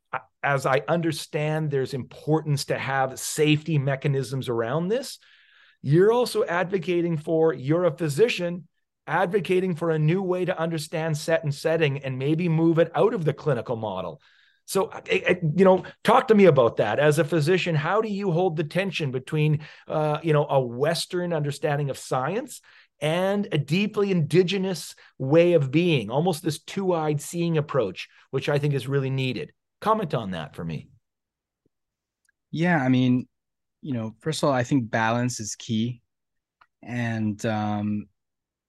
as 0.42 0.64
I 0.64 0.82
understand 0.88 1.70
there's 1.70 1.92
importance 1.92 2.64
to 2.66 2.78
have 2.78 3.18
safety 3.18 3.76
mechanisms 3.76 4.48
around 4.48 4.88
this, 4.88 5.18
you're 5.82 6.12
also 6.12 6.46
advocating 6.46 7.18
for, 7.18 7.52
you're 7.52 7.84
a 7.84 7.96
physician 7.96 8.68
advocating 9.10 9.74
for 9.74 9.90
a 9.90 9.98
new 9.98 10.22
way 10.22 10.44
to 10.44 10.58
understand 10.58 11.18
set 11.18 11.42
and 11.42 11.54
setting 11.54 11.98
and 11.98 12.18
maybe 12.18 12.48
move 12.48 12.78
it 12.78 12.90
out 12.94 13.12
of 13.12 13.24
the 13.24 13.34
clinical 13.34 13.76
model. 13.76 14.22
So, 14.66 14.92
you 15.10 15.64
know, 15.64 15.82
talk 16.04 16.28
to 16.28 16.34
me 16.34 16.44
about 16.44 16.76
that. 16.76 17.00
As 17.00 17.18
a 17.18 17.24
physician, 17.24 17.74
how 17.74 18.00
do 18.00 18.08
you 18.08 18.30
hold 18.30 18.56
the 18.56 18.62
tension 18.62 19.10
between, 19.10 19.60
uh, 19.88 20.20
you 20.22 20.32
know, 20.32 20.46
a 20.48 20.60
Western 20.60 21.32
understanding 21.32 21.90
of 21.90 21.98
science 21.98 22.60
and 23.00 23.48
a 23.50 23.58
deeply 23.58 24.12
indigenous 24.12 24.94
way 25.18 25.54
of 25.54 25.72
being, 25.72 26.08
almost 26.08 26.44
this 26.44 26.60
two 26.60 26.94
eyed 26.94 27.20
seeing 27.20 27.58
approach, 27.58 28.08
which 28.30 28.48
I 28.48 28.60
think 28.60 28.74
is 28.74 28.86
really 28.86 29.10
needed? 29.10 29.50
Comment 29.80 30.14
on 30.14 30.30
that 30.32 30.54
for 30.54 30.64
me. 30.64 30.88
Yeah, 32.52 32.76
I 32.76 32.88
mean, 32.88 33.26
you 33.82 33.94
know, 33.94 34.14
first 34.20 34.40
of 34.40 34.48
all, 34.48 34.54
I 34.54 34.62
think 34.62 34.90
balance 34.90 35.40
is 35.40 35.56
key, 35.56 36.00
and 36.82 37.44
um, 37.44 38.06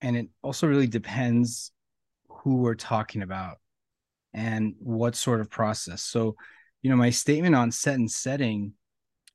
and 0.01 0.17
it 0.17 0.27
also 0.41 0.67
really 0.67 0.87
depends 0.87 1.71
who 2.29 2.57
we're 2.57 2.75
talking 2.75 3.21
about 3.21 3.57
and 4.33 4.75
what 4.79 5.15
sort 5.15 5.41
of 5.41 5.49
process. 5.49 6.01
So, 6.01 6.35
you 6.81 6.89
know, 6.89 6.95
my 6.95 7.09
statement 7.09 7.55
on 7.55 7.71
set 7.71 7.95
and 7.95 8.09
setting 8.09 8.73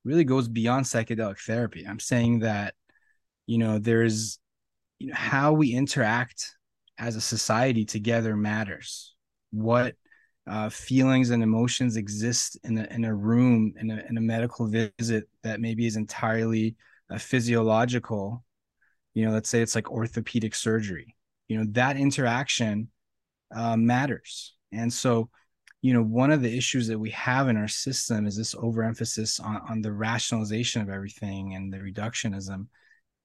really 0.05 0.25
goes 0.25 0.49
beyond 0.49 0.87
psychedelic 0.87 1.39
therapy. 1.39 1.85
I'm 1.87 2.01
saying 2.01 2.41
that, 2.41 2.75
you 3.47 3.59
know, 3.59 3.79
there's 3.79 4.39
you 4.99 5.09
know 5.09 5.15
how 5.15 5.53
we 5.53 5.75
interact 5.75 6.57
as 6.99 7.17
a 7.17 7.21
society 7.21 7.85
together 7.85 8.37
matters. 8.37 9.15
What 9.51 9.95
uh, 10.47 10.71
feelings 10.71 11.31
and 11.31 11.43
emotions 11.43 11.97
exist 11.97 12.59
in 12.65 12.79
a, 12.79 12.85
in 12.85 13.05
a 13.05 13.15
room 13.15 13.75
in 13.79 13.91
a, 13.91 14.05
in 14.09 14.17
a 14.17 14.21
medical 14.21 14.67
visit 14.67 15.29
that 15.43 15.61
maybe 15.61 15.87
is 15.87 15.97
entirely 15.97 16.77
uh, 17.11 17.19
physiological 17.19 18.45
you 19.17 19.27
know 19.27 19.33
let's 19.33 19.49
say 19.49 19.61
it's 19.61 19.75
like 19.75 19.91
orthopedic 19.91 20.55
surgery 20.55 21.17
you 21.49 21.59
know 21.59 21.65
that 21.71 21.97
interaction 21.97 22.89
uh, 23.55 23.77
matters. 23.77 24.55
And 24.73 24.93
so 24.93 25.31
you 25.83 25.93
know 25.93 26.03
one 26.03 26.33
of 26.33 26.43
the 26.43 26.57
issues 26.57 26.89
that 26.89 26.99
we 26.99 27.11
have 27.11 27.49
in 27.49 27.57
our 27.57 27.69
system 27.69 28.27
is 28.27 28.37
this 28.37 28.55
overemphasis 28.55 29.39
on, 29.41 29.61
on 29.69 29.81
the 29.83 29.93
rationalization 29.93 30.83
of 30.83 30.89
everything 30.89 31.55
and 31.55 31.73
the 31.73 31.79
reductionism. 31.79 32.67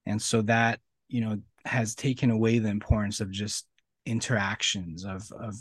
And 0.05 0.21
so 0.21 0.41
that 0.43 0.79
you 1.07 1.21
know 1.21 1.39
has 1.65 1.95
taken 1.95 2.31
away 2.31 2.60
the 2.60 2.69
importance 2.69 3.19
of 3.19 3.31
just 3.31 3.67
interactions 4.05 5.05
of 5.05 5.24
of 5.39 5.55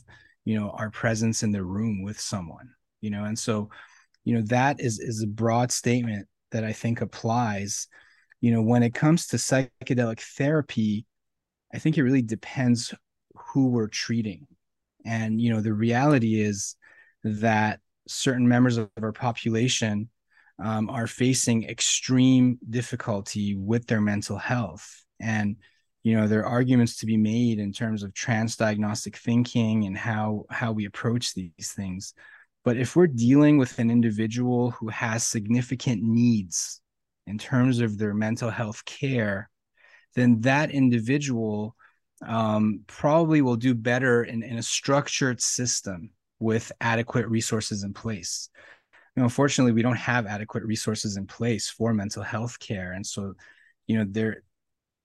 you 0.45 0.59
know 0.59 0.71
our 0.71 0.91
presence 0.91 1.43
in 1.43 1.53
the 1.53 1.63
room 1.63 2.03
with 2.03 2.19
someone 2.19 2.69
you 3.03 3.11
know? 3.11 3.25
And 3.25 3.39
so 3.39 3.71
you 4.25 4.35
know 4.35 4.43
that 4.47 4.81
is 4.81 4.99
is 4.99 5.23
a 5.23 5.27
broad 5.27 5.73
statement 5.73 6.27
that 6.51 6.65
i 6.65 6.73
think 6.73 7.01
applies 7.01 7.89
you 8.41 8.51
know 8.51 8.63
when 8.63 8.83
it 8.83 8.95
comes 8.95 9.27
to 9.29 9.37
psychedelic 9.37 10.21
therapy 10.21 11.07
i 11.75 11.79
think 11.79 11.97
it 11.97 12.03
really 12.03 12.23
depends 12.23 12.95
who 13.53 13.69
we're 13.69 13.89
treating. 13.89 14.47
And 15.05 15.41
you 15.41 15.53
know 15.53 15.61
the 15.61 15.73
reality 15.73 16.41
is 16.41 16.77
that 17.25 17.81
certain 18.09 18.47
members 18.47 18.77
of 18.77 18.91
our 19.01 19.13
population 19.13 20.09
um, 20.63 20.91
are 20.91 21.07
facing 21.07 21.65
extreme 21.65 22.59
difficulty 22.69 23.55
with 23.55 23.87
their 23.87 24.01
mental 24.01 24.37
health. 24.37 25.05
And 25.21 25.57
you 26.03 26.17
know 26.17 26.29
there 26.29 26.41
are 26.41 26.47
arguments 26.47 26.99
to 26.99 27.07
be 27.07 27.17
made 27.17 27.59
in 27.59 27.73
terms 27.73 28.03
of 28.03 28.13
transdiagnostic 28.13 29.17
thinking 29.17 29.87
and 29.87 29.97
how 29.97 30.45
how 30.51 30.73
we 30.73 30.85
approach 30.87 31.35
these 31.35 31.73
things. 31.75 32.15
But 32.63 32.77
if 32.77 32.95
we're 32.95 33.07
dealing 33.07 33.57
with 33.57 33.79
an 33.79 33.91
individual 33.91 34.73
who 34.73 34.89
has 34.89 35.27
significant 35.27 36.03
needs 36.03 36.80
in 37.31 37.39
terms 37.39 37.81
of 37.81 37.97
their 37.97 38.15
mental 38.15 38.51
health 38.51 38.85
care 38.85 39.49
then 40.15 40.41
that 40.41 40.71
individual 40.71 41.77
um, 42.27 42.81
probably 42.87 43.41
will 43.41 43.57
do 43.57 43.75
better 43.75 44.25
in, 44.25 44.43
in 44.43 44.59
a 44.59 44.63
structured 44.63 45.41
system 45.41 46.11
with 46.39 46.73
adequate 46.81 47.29
resources 47.29 47.83
in 47.85 47.95
place. 47.95 48.51
You 49.17 49.21
know, 49.21 49.25
unfortunately 49.25 49.73
we 49.73 49.83
don't 49.83 49.97
have 49.97 50.27
adequate 50.27 50.65
resources 50.65 51.17
in 51.17 51.27
place 51.27 51.71
for 51.71 51.95
mental 51.95 52.23
health 52.23 52.59
care. 52.59 52.93
And 52.93 53.07
so 53.07 53.35
you 53.87 53.99
know 53.99 54.07
there 54.09 54.43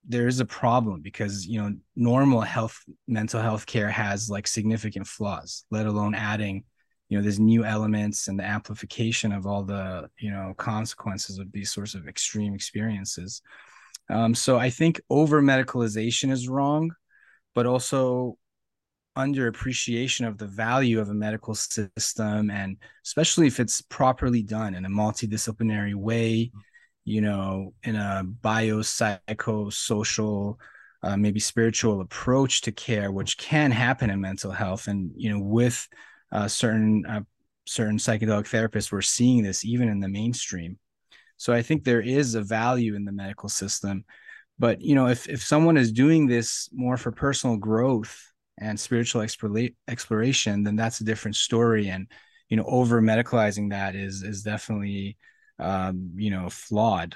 there 0.08 0.28
is 0.28 0.40
a 0.40 0.46
problem 0.46 1.02
because 1.02 1.48
you 1.48 1.60
know 1.60 1.74
normal 1.96 2.42
health 2.42 2.78
mental 3.08 3.42
health 3.42 3.66
care 3.66 3.90
has 3.90 4.30
like 4.30 4.46
significant 4.46 5.08
flaws 5.08 5.66
let 5.72 5.88
alone 5.88 6.14
adding 6.14 6.64
you 7.10 7.18
know 7.18 7.22
there's 7.22 7.40
new 7.40 7.64
elements 7.64 8.28
and 8.28 8.40
the 8.40 8.44
amplification 8.44 9.32
of 9.32 9.46
all 9.46 9.64
the 9.64 10.10
you 10.20 10.32
know 10.32 10.54
consequences 10.58 11.40
of 11.40 11.52
these 11.52 11.72
sorts 11.72 11.96
of 11.96 12.08
extreme 12.08 12.54
experiences 12.54 13.42
um, 14.10 14.34
so 14.34 14.58
i 14.58 14.70
think 14.70 15.02
over 15.10 15.42
medicalization 15.42 16.32
is 16.32 16.48
wrong 16.48 16.92
but 17.54 17.66
also 17.66 18.38
under 19.18 19.48
appreciation 19.48 20.26
of 20.26 20.38
the 20.38 20.48
value 20.48 21.00
of 21.00 21.10
a 21.10 21.14
medical 21.14 21.56
system 21.56 22.52
and 22.52 22.78
especially 23.06 23.48
if 23.48 23.60
it's 23.60 23.82
properly 23.82 24.44
done 24.44 24.76
in 24.76 24.86
a 24.86 24.90
multidisciplinary 24.90 25.96
way 25.96 26.52
you 27.06 27.22
know, 27.22 27.74
in 27.84 27.96
a 27.96 28.26
biopsychosocial, 28.42 30.58
uh, 31.04 31.16
maybe 31.16 31.40
spiritual 31.40 32.02
approach 32.02 32.62
to 32.62 32.72
care, 32.72 33.12
which 33.12 33.38
can 33.38 33.70
happen 33.72 34.10
in 34.10 34.20
mental 34.20 34.50
health. 34.52 34.88
And, 34.88 35.12
you 35.16 35.30
know, 35.30 35.40
with 35.40 35.88
uh, 36.32 36.48
certain, 36.48 37.06
uh, 37.06 37.22
certain 37.66 37.98
psychedelic 37.98 38.50
therapists, 38.50 38.92
we're 38.92 39.02
seeing 39.02 39.44
this 39.44 39.66
even 39.66 39.90
in 39.90 40.00
the 40.00 40.10
mainstream. 40.10 40.78
so 41.38 41.54
i 41.54 41.62
think 41.62 41.84
there 41.84 42.02
is 42.02 42.36
a 42.36 42.42
value 42.42 42.96
in 42.96 43.06
the 43.06 43.12
medical 43.12 43.50
system 43.50 44.06
but 44.58 44.82
you 44.82 44.96
know 44.96 45.08
if 45.08 45.28
if 45.28 45.44
someone 45.44 45.78
is 45.78 45.92
doing 45.92 46.28
this 46.28 46.70
more 46.72 46.98
for 46.98 47.12
personal 47.12 47.58
growth 47.58 48.32
and 48.58 48.80
spiritual 48.80 49.22
exploration 49.88 50.64
then 50.64 50.76
that's 50.76 51.02
a 51.02 51.04
different 51.04 51.36
story 51.36 51.90
and 51.90 52.08
you 52.50 52.58
know 52.58 52.66
over 52.66 53.02
medicalizing 53.02 53.70
that 53.72 53.96
is 53.96 54.24
is 54.24 54.44
definitely 54.44 55.18
um 55.60 56.12
you 56.16 56.32
know 56.32 56.50
flawed 56.50 57.16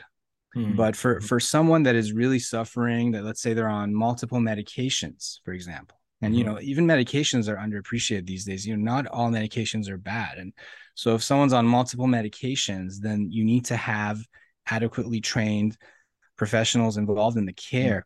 hmm. 0.54 0.76
but 0.76 0.96
for 0.96 1.20
hmm. 1.20 1.26
for 1.26 1.40
someone 1.40 1.84
that 1.84 1.96
is 1.96 2.14
really 2.14 2.40
suffering 2.40 3.12
that 3.12 3.24
let's 3.24 3.42
say 3.42 3.54
they're 3.54 3.70
on 3.70 3.94
multiple 3.94 4.40
medications 4.40 5.40
for 5.46 5.54
example 5.54 5.99
and 6.22 6.36
you 6.36 6.44
mm-hmm. 6.44 6.56
know 6.56 6.62
even 6.62 6.86
medications 6.86 7.48
are 7.48 7.58
underappreciated 7.58 8.26
these 8.26 8.46
days 8.46 8.66
you 8.66 8.76
know 8.76 8.84
not 8.84 9.08
all 9.08 9.30
medications 9.30 9.90
are 9.90 9.98
bad 9.98 10.38
and 10.38 10.54
so 10.96 11.16
if 11.16 11.24
someone's 11.24 11.54
on 11.54 11.66
multiple 11.66 12.08
medications 12.08 12.96
then 13.02 13.28
you 13.30 13.44
need 13.44 13.66
to 13.66 13.76
have 13.76 14.20
adequately 14.68 15.22
trained 15.22 15.78
professionals 16.38 16.98
involved 16.98 17.38
in 17.38 17.46
the 17.46 17.54
mm. 17.54 17.70
care 17.70 18.06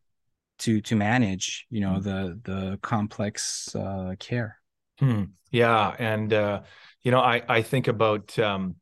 to 0.59 0.81
to 0.81 0.95
manage 0.95 1.65
you 1.69 1.81
know 1.81 1.93
mm. 1.93 2.03
the 2.03 2.39
the 2.43 2.79
complex 2.81 3.75
uh, 3.75 4.13
care 4.19 4.57
hmm. 4.99 5.23
yeah 5.51 5.95
and 5.97 6.33
uh, 6.33 6.61
you 7.01 7.11
know 7.11 7.19
i 7.19 7.41
i 7.49 7.61
think 7.61 7.87
about 7.87 8.37
um 8.39 8.75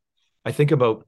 i 0.46 0.52
think 0.52 0.72
about 0.72 1.08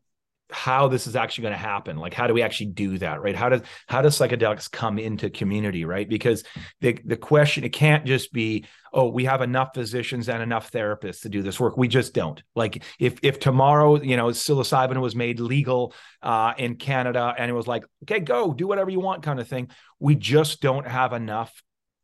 how 0.54 0.88
this 0.88 1.08
is 1.08 1.16
actually 1.16 1.44
going 1.44 1.54
to 1.54 1.58
happen. 1.58 1.98
Like 1.98 2.14
how 2.14 2.28
do 2.28 2.34
we 2.34 2.42
actually 2.42 2.68
do 2.68 2.98
that 3.00 3.22
right? 3.22 3.36
How 3.36 3.50
does 3.50 3.62
how 3.88 4.02
does 4.02 4.18
psychedelics 4.18 4.72
come 4.72 5.00
into 5.00 5.30
community 5.30 5.86
right? 5.86 6.08
Because 6.08 6.44
the 6.82 6.98
the 7.06 7.18
question 7.18 7.64
it 7.64 7.74
can't 7.74 8.06
just 8.06 8.32
be 8.32 8.66
oh 8.94 9.10
we 9.10 9.26
have 9.26 9.42
enough 9.42 9.70
physicians 9.74 10.30
and 10.30 10.42
enough 10.42 10.72
therapists 10.72 11.22
to 11.22 11.30
do 11.30 11.42
this 11.42 11.60
work. 11.60 11.78
We 11.78 11.88
just 11.88 12.14
don't. 12.14 12.42
Like 12.56 12.84
if 13.00 13.20
if 13.24 13.40
tomorrow 13.40 14.02
you 14.02 14.18
know 14.18 14.28
psilocybin 14.28 15.02
was 15.02 15.16
made 15.16 15.40
legal 15.40 15.94
uh, 16.22 16.54
in 16.58 16.76
canada 16.76 17.34
and 17.38 17.50
it 17.50 17.54
was 17.54 17.68
like 17.68 17.84
okay 18.04 18.20
go 18.20 18.54
do 18.54 18.68
whatever 18.68 18.90
you 18.90 19.00
want 19.00 19.24
kind 19.24 19.40
of 19.40 19.48
thing 19.48 19.70
we 20.00 20.16
just 20.16 20.62
don't 20.62 20.88
have 20.88 21.14
enough 21.14 21.52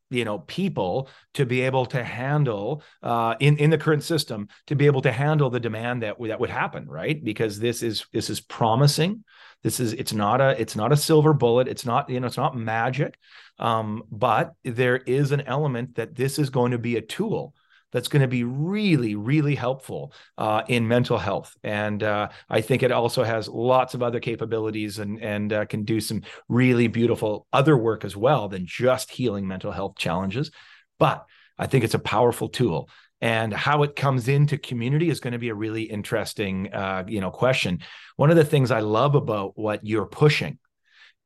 you 0.10 0.26
know 0.26 0.40
people 0.40 1.10
to 1.34 1.46
be 1.46 1.62
able 1.62 1.86
to 1.88 2.04
handle 2.04 2.84
uh, 3.04 3.36
in 3.40 3.58
in 3.58 3.70
the 3.70 3.78
current 3.78 4.04
system 4.04 4.48
to 4.68 4.76
be 4.76 4.86
able 4.86 5.02
to 5.02 5.12
handle 5.12 5.50
the 5.50 5.60
demand 5.60 6.04
that 6.04 6.16
that 6.20 6.40
would 6.40 6.50
happen 6.50 6.88
right? 6.88 7.24
Because 7.24 7.60
this 7.60 7.84
is 7.84 8.06
this 8.12 8.30
is 8.30 8.42
promising. 8.42 9.24
This 9.64 9.80
is 9.80 9.94
it's 9.94 10.14
not 10.14 10.42
a 10.42 10.60
it's 10.60 10.76
not 10.76 10.92
a 10.92 10.98
silver 10.98 11.34
bullet. 11.34 11.68
It's 11.68 11.86
not 11.86 12.10
you 12.10 12.20
know 12.20 12.28
it's 12.28 12.38
not 12.38 12.56
magic. 12.56 13.18
Um, 13.60 14.04
but 14.10 14.54
there 14.64 14.98
is 14.98 15.32
an 15.32 15.42
element 15.42 15.96
that 15.96 16.16
this 16.16 16.40
is 16.40 16.50
going 16.50 16.72
to 16.72 16.78
be 16.78 16.96
a 16.96 17.02
tool 17.02 17.54
that's 17.92 18.08
going 18.08 18.22
to 18.22 18.28
be 18.28 18.44
really, 18.44 19.16
really 19.16 19.56
helpful 19.56 20.14
uh, 20.38 20.64
in 20.68 20.88
mental 20.88 21.18
health. 21.18 21.56
And 21.64 22.04
uh, 22.04 22.30
I 22.50 22.62
think 22.62 22.84
it 22.84 22.92
also 22.92 23.24
has 23.24 23.48
lots 23.48 23.94
of 23.94 24.04
other 24.04 24.20
capabilities 24.20 25.00
and 25.00 25.22
and 25.22 25.54
uh, 25.54 25.66
can 25.66 25.84
do 25.84 26.00
some 26.00 26.24
really 26.48 26.88
beautiful 26.88 27.48
other 27.52 27.78
work 27.78 28.06
as 28.06 28.16
well 28.16 28.48
than 28.48 28.66
just 28.66 29.12
healing 29.12 29.48
mental 29.48 29.72
health 29.72 29.98
challenges. 29.98 30.52
But 30.98 31.26
I 31.58 31.68
think 31.68 31.84
it's 31.84 31.94
a 31.94 32.00
powerful 32.00 32.50
tool. 32.50 32.90
And 33.22 33.54
how 33.54 33.84
it 33.84 33.98
comes 33.98 34.30
into 34.30 34.58
community 34.58 35.10
is 35.10 35.20
going 35.20 35.34
to 35.34 35.40
be 35.40 35.50
a 35.50 35.56
really 35.56 35.84
interesting, 35.84 36.74
uh, 36.74 37.04
you 37.06 37.20
know, 37.20 37.32
question. 37.32 37.82
One 38.16 38.30
of 38.30 38.38
the 38.38 38.46
things 38.46 38.72
I 38.72 38.80
love 38.80 39.16
about 39.16 39.58
what 39.58 39.86
you're 39.86 40.06
pushing 40.06 40.58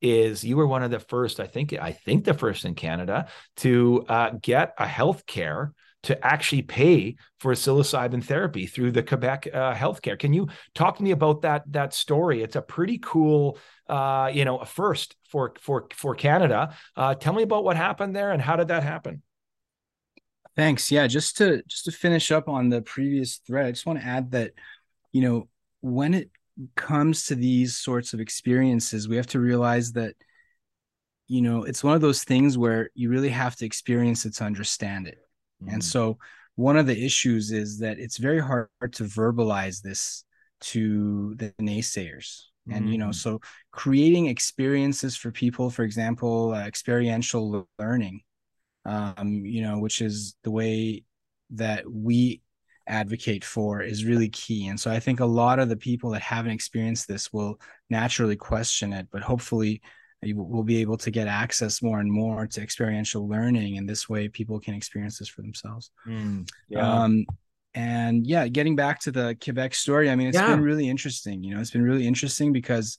is 0.01 0.43
you 0.43 0.57
were 0.57 0.65
one 0.65 0.81
of 0.81 0.89
the 0.89 0.99
first, 0.99 1.39
I 1.39 1.45
think, 1.45 1.73
I 1.73 1.91
think 1.91 2.25
the 2.25 2.33
first 2.33 2.65
in 2.65 2.73
Canada 2.73 3.27
to 3.57 4.05
uh, 4.09 4.31
get 4.41 4.73
a 4.79 4.87
health 4.87 5.25
care 5.27 5.73
to 6.03 6.25
actually 6.25 6.61
pay 6.61 7.15
for 7.39 7.53
psilocybin 7.53 8.23
therapy 8.23 8.65
through 8.65 8.91
the 8.91 9.01
Quebec 9.03 9.47
uh, 9.53 9.73
healthcare. 9.73 10.19
Can 10.19 10.33
you 10.33 10.47
talk 10.75 10.97
to 10.97 11.03
me 11.03 11.11
about 11.11 11.41
that 11.41 11.63
that 11.71 11.93
story? 11.93 12.43
It's 12.43 12.55
a 12.55 12.61
pretty 12.61 12.99
cool, 12.99 13.57
uh, 13.87 14.29
you 14.33 14.45
know, 14.45 14.57
a 14.59 14.65
first 14.65 15.15
for 15.29 15.53
for 15.59 15.87
for 15.93 16.13
Canada. 16.13 16.75
Uh, 16.95 17.15
tell 17.15 17.33
me 17.33 17.43
about 17.43 17.63
what 17.63 17.77
happened 17.77 18.15
there 18.15 18.31
and 18.31 18.41
how 18.41 18.55
did 18.55 18.67
that 18.67 18.83
happen? 18.83 19.21
Thanks. 20.55 20.91
Yeah, 20.91 21.07
just 21.07 21.37
to 21.37 21.63
just 21.67 21.85
to 21.85 21.91
finish 21.91 22.31
up 22.31 22.47
on 22.47 22.69
the 22.69 22.81
previous 22.81 23.37
thread, 23.37 23.65
I 23.65 23.71
just 23.71 23.85
want 23.85 23.99
to 23.99 24.05
add 24.05 24.31
that, 24.31 24.51
you 25.13 25.21
know, 25.21 25.47
when 25.81 26.13
it 26.13 26.29
comes 26.75 27.25
to 27.27 27.35
these 27.35 27.77
sorts 27.77 28.13
of 28.13 28.19
experiences, 28.19 29.07
we 29.07 29.15
have 29.15 29.27
to 29.27 29.39
realize 29.39 29.93
that 29.93 30.15
you 31.27 31.41
know 31.41 31.63
it's 31.63 31.83
one 31.83 31.95
of 31.95 32.01
those 32.01 32.25
things 32.25 32.57
where 32.57 32.89
you 32.93 33.09
really 33.09 33.29
have 33.29 33.55
to 33.55 33.65
experience 33.65 34.25
it 34.25 34.35
to 34.35 34.43
understand 34.43 35.07
it 35.07 35.22
Mm-hmm. 35.63 35.75
And 35.75 35.83
so 35.83 36.17
one 36.55 36.77
of 36.77 36.87
the 36.87 37.05
issues 37.05 37.51
is 37.51 37.79
that 37.79 37.99
it's 37.99 38.17
very 38.17 38.39
hard 38.39 38.69
to 38.91 39.03
verbalize 39.03 39.81
this 39.81 40.23
to 40.61 41.35
the 41.35 41.53
naysayers. 41.61 42.43
Mm-hmm. 42.67 42.77
And 42.77 42.89
you 42.91 42.97
know, 42.97 43.09
mm. 43.09 43.15
so 43.15 43.41
creating 43.71 44.27
experiences 44.27 45.15
for 45.17 45.31
people, 45.31 45.69
for 45.69 45.83
example, 45.83 46.53
uh, 46.53 46.65
experiential 46.65 47.67
learning, 47.79 48.21
um, 48.85 49.43
you 49.45 49.61
know, 49.61 49.79
which 49.79 50.01
is 50.01 50.35
the 50.43 50.51
way 50.51 51.03
that 51.51 51.83
we 51.91 52.41
advocate 52.87 53.43
for 53.45 53.81
is 53.81 54.05
really 54.05 54.29
key. 54.29 54.67
And 54.67 54.79
so 54.79 54.91
I 54.91 54.99
think 54.99 55.19
a 55.19 55.25
lot 55.25 55.59
of 55.59 55.69
the 55.69 55.77
people 55.77 56.11
that 56.11 56.21
haven't 56.21 56.51
experienced 56.51 57.07
this 57.07 57.31
will 57.31 57.59
naturally 57.89 58.35
question 58.35 58.93
it, 58.93 59.07
but 59.11 59.21
hopefully 59.21 59.81
we'll 60.33 60.63
be 60.63 60.77
able 60.77 60.97
to 60.97 61.11
get 61.11 61.27
access 61.27 61.81
more 61.81 61.99
and 61.99 62.11
more 62.11 62.47
to 62.47 62.61
experiential 62.61 63.27
learning 63.27 63.77
and 63.77 63.89
this 63.89 64.07
way 64.07 64.27
people 64.27 64.59
can 64.59 64.73
experience 64.73 65.19
this 65.19 65.27
for 65.27 65.41
themselves 65.41 65.91
mm, 66.07 66.47
yeah. 66.69 67.03
Um, 67.03 67.25
and 67.75 68.25
yeah 68.25 68.47
getting 68.47 68.75
back 68.75 68.99
to 69.01 69.11
the 69.11 69.35
quebec 69.43 69.73
story 69.73 70.09
i 70.09 70.15
mean 70.15 70.27
it's 70.27 70.37
yeah. 70.37 70.47
been 70.47 70.61
really 70.61 70.87
interesting 70.87 71.43
you 71.43 71.53
know 71.53 71.61
it's 71.61 71.71
been 71.71 71.83
really 71.83 72.07
interesting 72.07 72.53
because 72.53 72.97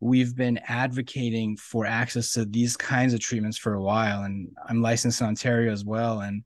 we've 0.00 0.36
been 0.36 0.58
advocating 0.68 1.56
for 1.56 1.86
access 1.86 2.32
to 2.32 2.44
these 2.44 2.76
kinds 2.76 3.14
of 3.14 3.20
treatments 3.20 3.56
for 3.56 3.74
a 3.74 3.82
while 3.82 4.22
and 4.22 4.48
i'm 4.68 4.82
licensed 4.82 5.20
in 5.20 5.26
ontario 5.26 5.72
as 5.72 5.84
well 5.84 6.20
and 6.20 6.42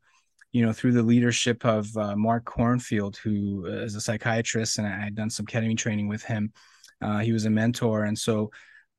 you 0.53 0.65
know 0.65 0.73
through 0.73 0.93
the 0.93 1.03
leadership 1.03 1.65
of 1.65 1.95
uh, 1.97 2.15
mark 2.15 2.45
cornfield 2.45 3.17
who 3.17 3.65
is 3.67 3.95
a 3.95 4.01
psychiatrist 4.01 4.79
and 4.79 4.87
i 4.87 4.91
had 4.91 5.15
done 5.15 5.31
some 5.31 5.47
ketamine 5.47 5.79
training 5.79 6.09
with 6.09 6.23
him 6.23 6.53
uh, 7.01 7.19
he 7.19 7.33
was 7.33 7.47
a 7.47 7.51
mentor 7.51 8.05
and 8.05 8.19
so 8.19 8.51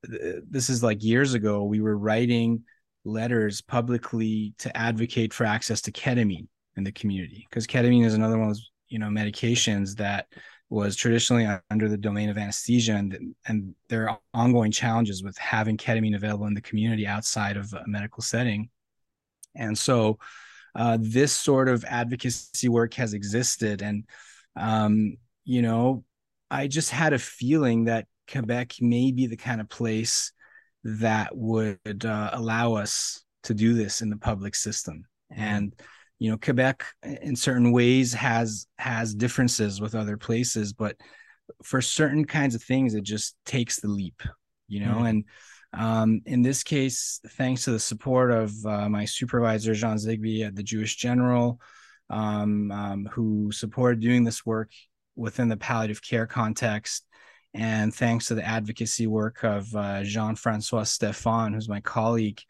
this 0.04 0.70
is 0.70 0.84
like 0.84 1.04
years 1.04 1.34
ago 1.34 1.64
we 1.64 1.82
were 1.82 1.98
writing 1.98 2.64
letters 3.06 3.62
publicly 3.62 4.54
to 4.58 4.76
advocate 4.76 5.34
for 5.34 5.46
access 5.46 5.82
to 5.82 5.92
ketamine 5.92 6.48
in 6.78 6.84
the 6.84 6.92
community 6.92 7.46
because 7.50 7.68
ketamine 7.68 8.06
is 8.06 8.14
another 8.14 8.38
one 8.38 8.50
of 8.50 8.56
those 8.56 8.72
you 8.88 9.00
know 9.00 9.08
medications 9.08 9.96
that 9.96 10.28
was 10.70 10.96
traditionally 10.96 11.48
under 11.70 11.88
the 11.88 11.98
domain 11.98 12.30
of 12.30 12.38
anesthesia 12.38 12.94
and 12.94 13.36
and 13.46 13.76
there 13.90 14.10
are 14.10 14.20
ongoing 14.34 14.72
challenges 14.72 15.24
with 15.24 15.38
having 15.38 15.78
ketamine 15.78 16.16
available 16.16 16.48
in 16.48 16.54
the 16.54 16.62
community 16.62 17.06
outside 17.06 17.58
of 17.58 17.72
a 17.74 17.84
medical 17.86 18.24
setting. 18.24 18.70
And 19.56 19.78
so 19.78 20.18
uh, 20.76 20.98
this 21.00 21.32
sort 21.32 21.70
of 21.70 21.86
advocacy 21.86 22.70
work 22.70 22.96
has 22.96 23.14
existed 23.14 23.82
and 23.82 24.06
um, 24.56 25.18
you 25.46 25.62
know 25.62 26.04
i 26.50 26.68
just 26.68 26.90
had 26.90 27.14
a 27.14 27.20
feeling 27.20 27.86
that 27.86 28.08
Quebec 28.34 28.74
may 28.82 29.12
be 29.12 29.28
the 29.28 29.38
kind 29.38 29.62
of 29.62 29.70
place 29.70 30.34
that 30.84 31.36
would 31.36 32.06
uh, 32.06 32.30
allow 32.34 32.74
us 32.74 33.24
to 33.44 33.54
do 33.54 33.74
this 33.74 34.02
in 34.02 34.10
the 34.10 34.18
public 34.18 34.56
system. 34.56 35.06
Mm-hmm. 35.32 35.42
And 35.42 35.76
you 36.20 36.32
know, 36.32 36.38
Quebec 36.38 36.86
in 37.04 37.36
certain 37.36 37.72
ways 37.72 38.14
has 38.14 38.68
has 38.78 39.14
differences 39.14 39.82
with 39.82 39.96
other 39.96 40.18
places, 40.18 40.74
but 40.74 40.96
for 41.64 41.82
certain 41.82 42.26
kinds 42.26 42.56
of 42.56 42.64
things, 42.64 42.94
it 42.94 43.04
just 43.04 43.36
takes 43.46 43.80
the 43.80 43.90
leap. 43.90 44.22
You 44.68 44.82
know, 44.82 44.96
mm-hmm. 44.96 45.06
and 45.06 45.26
um, 45.74 46.22
in 46.26 46.42
this 46.42 46.64
case, 46.64 47.20
thanks 47.32 47.66
to 47.66 47.72
the 47.72 47.80
support 47.80 48.32
of 48.32 48.54
uh, 48.66 48.90
my 48.90 49.06
supervisor 49.06 49.74
Jean 49.74 49.98
Zigby 49.98 50.46
at 50.46 50.56
the 50.56 50.64
Jewish 50.64 50.96
General, 50.96 51.60
um, 52.10 52.72
um, 52.72 53.10
who 53.12 53.52
supported 53.52 54.00
doing 54.00 54.24
this 54.24 54.46
work 54.46 54.72
within 55.16 55.50
the 55.50 55.58
palliative 55.58 56.02
care 56.02 56.28
context, 56.28 57.06
and 57.54 57.94
thanks 57.94 58.28
to 58.28 58.36
the 58.36 58.46
advocacy 58.46 59.08
work 59.08 59.44
of 59.44 59.74
uh, 59.76 60.04
Jean 60.04 60.36
Francois 60.36 60.84
Stefan, 60.84 61.54
who's 61.54 61.70
my 61.70 61.82
colleague. 61.82 62.42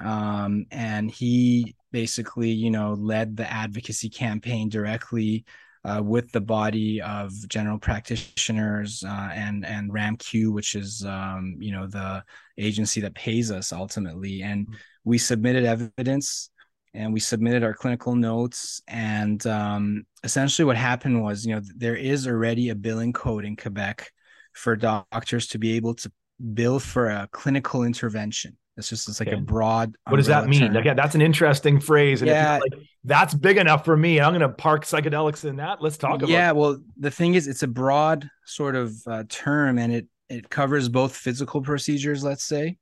Um, 0.00 0.66
and 0.70 1.10
he 1.10 1.74
basically, 1.90 2.50
you 2.50 2.70
know, 2.70 2.92
led 2.92 3.36
the 3.36 3.50
advocacy 3.50 4.08
campaign 4.08 4.68
directly 4.68 5.44
uh, 5.84 6.02
with 6.02 6.30
the 6.32 6.40
body 6.40 7.00
of 7.00 7.32
general 7.48 7.78
practitioners 7.78 9.04
uh, 9.06 9.30
and 9.32 9.64
and 9.64 9.92
RAMQ, 9.92 10.52
which 10.52 10.74
is 10.74 11.04
um, 11.04 11.56
you 11.58 11.72
know 11.72 11.86
the 11.86 12.24
agency 12.58 13.00
that 13.00 13.14
pays 13.14 13.50
us 13.50 13.72
ultimately. 13.72 14.42
And 14.42 14.66
mm-hmm. 14.66 14.76
we 15.04 15.18
submitted 15.18 15.64
evidence 15.64 16.50
and 16.92 17.12
we 17.12 17.20
submitted 17.20 17.62
our 17.62 17.74
clinical 17.74 18.14
notes. 18.14 18.82
And 18.88 19.46
um, 19.46 20.06
essentially, 20.24 20.66
what 20.66 20.76
happened 20.76 21.22
was, 21.22 21.46
you 21.46 21.54
know, 21.54 21.60
there 21.76 21.96
is 21.96 22.26
already 22.26 22.70
a 22.70 22.74
billing 22.74 23.12
code 23.12 23.44
in 23.44 23.54
Quebec 23.54 24.10
for 24.56 24.74
doctors 24.74 25.46
to 25.48 25.58
be 25.58 25.76
able 25.76 25.94
to 25.94 26.10
bill 26.54 26.80
for 26.80 27.08
a 27.08 27.28
clinical 27.30 27.84
intervention. 27.84 28.56
It's 28.76 28.88
just 28.88 29.08
it's 29.08 29.20
like 29.20 29.28
okay. 29.28 29.38
a 29.38 29.40
broad. 29.40 29.96
What 30.08 30.16
does 30.16 30.26
that 30.26 30.48
mean? 30.48 30.60
Term. 30.60 30.74
Like, 30.74 30.96
that's 30.96 31.14
an 31.14 31.22
interesting 31.22 31.80
phrase. 31.80 32.20
And 32.20 32.28
yeah, 32.28 32.58
like, 32.60 32.82
that's 33.04 33.32
big 33.32 33.56
enough 33.56 33.86
for 33.86 33.96
me. 33.96 34.20
I'm 34.20 34.32
going 34.32 34.40
to 34.42 34.50
park 34.50 34.84
psychedelics 34.84 35.46
in 35.46 35.56
that. 35.56 35.80
Let's 35.80 35.96
talk 35.96 36.16
about. 36.16 36.28
Yeah, 36.28 36.52
well, 36.52 36.78
the 36.98 37.10
thing 37.10 37.34
is, 37.34 37.48
it's 37.48 37.62
a 37.62 37.68
broad 37.68 38.28
sort 38.44 38.76
of 38.76 38.94
uh, 39.06 39.24
term, 39.30 39.78
and 39.78 39.94
it 39.94 40.06
it 40.28 40.50
covers 40.50 40.90
both 40.90 41.16
physical 41.16 41.62
procedures, 41.62 42.22
let's 42.22 42.44
say, 42.44 42.76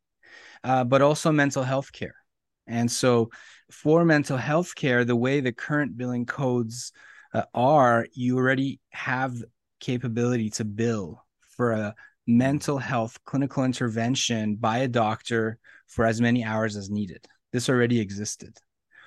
uh, 0.64 0.82
but 0.82 1.00
also 1.00 1.30
mental 1.30 1.62
health 1.62 1.92
care. 1.92 2.16
And 2.66 2.90
so, 2.90 3.30
for 3.70 4.04
mental 4.04 4.37
health 4.37 4.74
care, 4.74 5.04
the 5.04 5.14
way 5.14 5.40
the 5.40 5.52
current 5.52 5.96
billing 5.96 6.26
codes 6.26 6.92
uh, 7.32 7.44
are, 7.54 8.06
you 8.14 8.37
already 8.37 8.80
have 8.90 9.37
capability 9.78 10.50
to 10.50 10.64
bill 10.64 11.23
for 11.56 11.72
a 11.72 11.94
mental 12.26 12.78
health 12.78 13.18
clinical 13.24 13.64
intervention 13.64 14.56
by 14.56 14.78
a 14.78 14.88
doctor 14.88 15.58
for 15.86 16.04
as 16.04 16.20
many 16.20 16.44
hours 16.44 16.76
as 16.76 16.90
needed. 16.90 17.26
This 17.52 17.68
already 17.68 18.00
existed. 18.00 18.56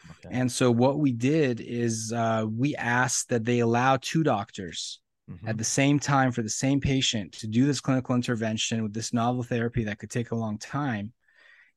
Okay. 0.09 0.29
And 0.31 0.51
so, 0.51 0.71
what 0.71 0.99
we 0.99 1.11
did 1.11 1.59
is 1.59 2.13
uh, 2.15 2.45
we 2.49 2.75
asked 2.75 3.29
that 3.29 3.43
they 3.43 3.59
allow 3.59 3.97
two 3.97 4.23
doctors 4.23 5.01
mm-hmm. 5.29 5.47
at 5.47 5.57
the 5.57 5.63
same 5.63 5.99
time 5.99 6.31
for 6.31 6.41
the 6.41 6.49
same 6.49 6.79
patient 6.79 7.33
to 7.33 7.47
do 7.47 7.65
this 7.65 7.81
clinical 7.81 8.15
intervention 8.15 8.83
with 8.83 8.93
this 8.93 9.13
novel 9.13 9.43
therapy 9.43 9.83
that 9.83 9.99
could 9.99 10.09
take 10.09 10.31
a 10.31 10.35
long 10.35 10.57
time. 10.57 11.11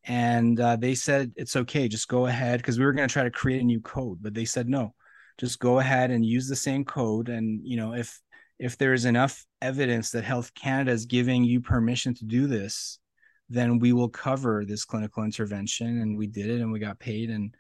And 0.05 0.59
uh, 0.61 0.77
they 0.77 0.95
said 0.95 1.33
it's 1.37 1.57
okay, 1.57 1.89
just 1.89 2.09
go 2.09 2.27
ahead 2.27 2.61
because 2.61 2.79
we 2.79 2.85
were 2.85 2.93
going 2.93 3.09
to 3.09 3.13
try 3.13 3.25
to 3.25 3.31
create 3.31 3.63
a 3.63 3.67
new 3.67 3.81
code, 3.81 4.19
but 4.23 4.33
they 4.33 4.47
said 4.47 4.69
no, 4.69 4.95
just 5.39 5.59
go 5.59 5.79
ahead 5.79 6.11
and 6.11 6.25
use 6.25 6.49
the 6.49 6.57
same 6.57 6.85
code. 6.85 7.29
And 7.29 7.61
you 7.65 7.77
know, 7.77 7.95
if 7.95 8.21
if 8.61 8.77
there 8.77 8.93
is 8.93 9.07
enough 9.07 9.47
evidence 9.63 10.11
that 10.11 10.23
Health 10.23 10.53
Canada 10.55 10.93
is 10.93 11.07
giving 11.07 11.43
you 11.45 11.63
permission 11.63 12.13
to 12.15 12.27
do 12.27 12.47
this, 12.47 12.99
then 13.49 13.79
we 13.79 13.93
will 13.95 14.11
cover 14.11 14.65
this 14.67 14.85
clinical 14.85 15.25
intervention. 15.25 16.03
And 16.03 16.17
we 16.17 16.27
did 16.27 16.51
it, 16.51 16.61
and 16.61 16.71
we 16.71 16.79
got 16.79 16.99
paid, 16.99 17.31
and 17.31 17.55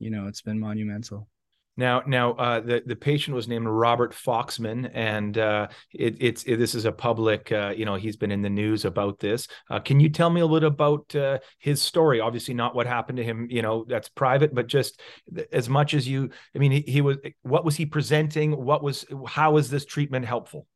you 0.00 0.10
know, 0.10 0.26
it's 0.26 0.42
been 0.42 0.58
monumental. 0.58 1.28
Now, 1.76 2.02
now 2.06 2.32
uh, 2.32 2.60
the 2.60 2.82
the 2.86 2.94
patient 2.94 3.34
was 3.34 3.48
named 3.48 3.66
Robert 3.66 4.12
Foxman, 4.12 4.90
and 4.94 5.36
uh, 5.36 5.68
it, 5.92 6.16
it's 6.20 6.44
it, 6.44 6.56
this 6.56 6.74
is 6.74 6.84
a 6.84 6.92
public. 6.92 7.50
Uh, 7.50 7.74
you 7.76 7.84
know, 7.84 7.96
he's 7.96 8.16
been 8.16 8.30
in 8.30 8.42
the 8.42 8.50
news 8.50 8.84
about 8.84 9.18
this. 9.18 9.48
Uh, 9.68 9.80
can 9.80 9.98
you 9.98 10.08
tell 10.08 10.30
me 10.30 10.40
a 10.40 10.46
little 10.46 10.68
about 10.68 11.14
uh, 11.16 11.38
his 11.58 11.82
story? 11.82 12.20
Obviously, 12.20 12.54
not 12.54 12.74
what 12.74 12.86
happened 12.86 13.16
to 13.16 13.24
him. 13.24 13.48
You 13.50 13.62
know, 13.62 13.84
that's 13.88 14.08
private, 14.08 14.54
but 14.54 14.68
just 14.68 15.00
as 15.52 15.68
much 15.68 15.94
as 15.94 16.06
you. 16.06 16.30
I 16.54 16.58
mean, 16.58 16.72
he, 16.72 16.80
he 16.82 17.00
was. 17.00 17.16
What 17.42 17.64
was 17.64 17.74
he 17.74 17.86
presenting? 17.86 18.52
What 18.52 18.82
was? 18.82 19.04
How 19.26 19.52
was 19.52 19.68
this 19.68 19.84
treatment 19.84 20.26
helpful? 20.26 20.66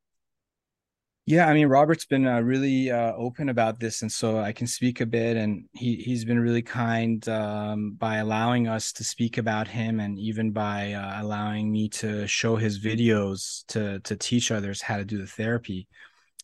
Yeah, 1.28 1.46
I 1.46 1.52
mean, 1.52 1.66
Robert's 1.66 2.06
been 2.06 2.26
uh, 2.26 2.40
really 2.40 2.90
uh, 2.90 3.12
open 3.12 3.50
about 3.50 3.78
this, 3.78 4.00
and 4.00 4.10
so 4.10 4.38
I 4.38 4.52
can 4.52 4.66
speak 4.66 5.02
a 5.02 5.06
bit. 5.06 5.36
And 5.36 5.68
he 5.74 5.96
he's 5.96 6.24
been 6.24 6.40
really 6.40 6.62
kind 6.62 7.28
um, 7.28 7.92
by 7.98 8.16
allowing 8.16 8.66
us 8.66 8.92
to 8.94 9.04
speak 9.04 9.36
about 9.36 9.68
him, 9.68 10.00
and 10.00 10.18
even 10.18 10.52
by 10.52 10.94
uh, 10.94 11.22
allowing 11.22 11.70
me 11.70 11.90
to 11.90 12.26
show 12.26 12.56
his 12.56 12.80
videos 12.82 13.66
to 13.66 14.00
to 14.00 14.16
teach 14.16 14.50
others 14.50 14.80
how 14.80 14.96
to 14.96 15.04
do 15.04 15.18
the 15.18 15.26
therapy. 15.26 15.86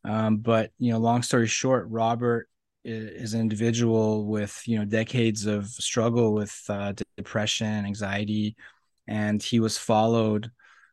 Um, 0.05 0.37
but 0.37 0.71
you 0.79 0.93
know, 0.93 0.99
long 0.99 1.23
story 1.23 1.47
short, 1.47 1.87
Robert 1.89 2.47
is 2.85 3.33
an 3.33 3.41
individual 3.41 4.27
with 4.27 4.61
you 4.67 4.79
know 4.79 4.85
decades 4.85 5.47
of 5.47 5.65
struggle 5.67 6.35
with 6.35 6.63
uh, 6.69 6.93
depression, 7.17 7.87
anxiety, 7.87 8.55
and 9.07 9.43
he 9.43 9.61
was 9.61 9.79
followed 9.79 10.51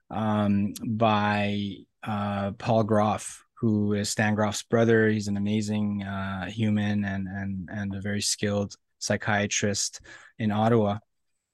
um, 0.10 0.76
by 0.88 1.76
uh, 2.04 2.52
Paul 2.52 2.84
Grof, 2.86 3.44
who 3.62 3.94
is 3.94 4.10
Stan 4.10 4.34
Grof's 4.34 4.64
brother. 4.64 5.08
He's 5.08 5.28
an 5.28 5.38
amazing 5.38 6.02
uh, 6.02 6.48
human 6.48 7.06
and 7.06 7.28
and 7.28 7.70
and 7.72 7.96
a 7.96 8.02
very 8.02 8.22
skilled 8.22 8.74
psychiatrist 8.98 10.02
in 10.40 10.52
Ottawa. 10.52 10.98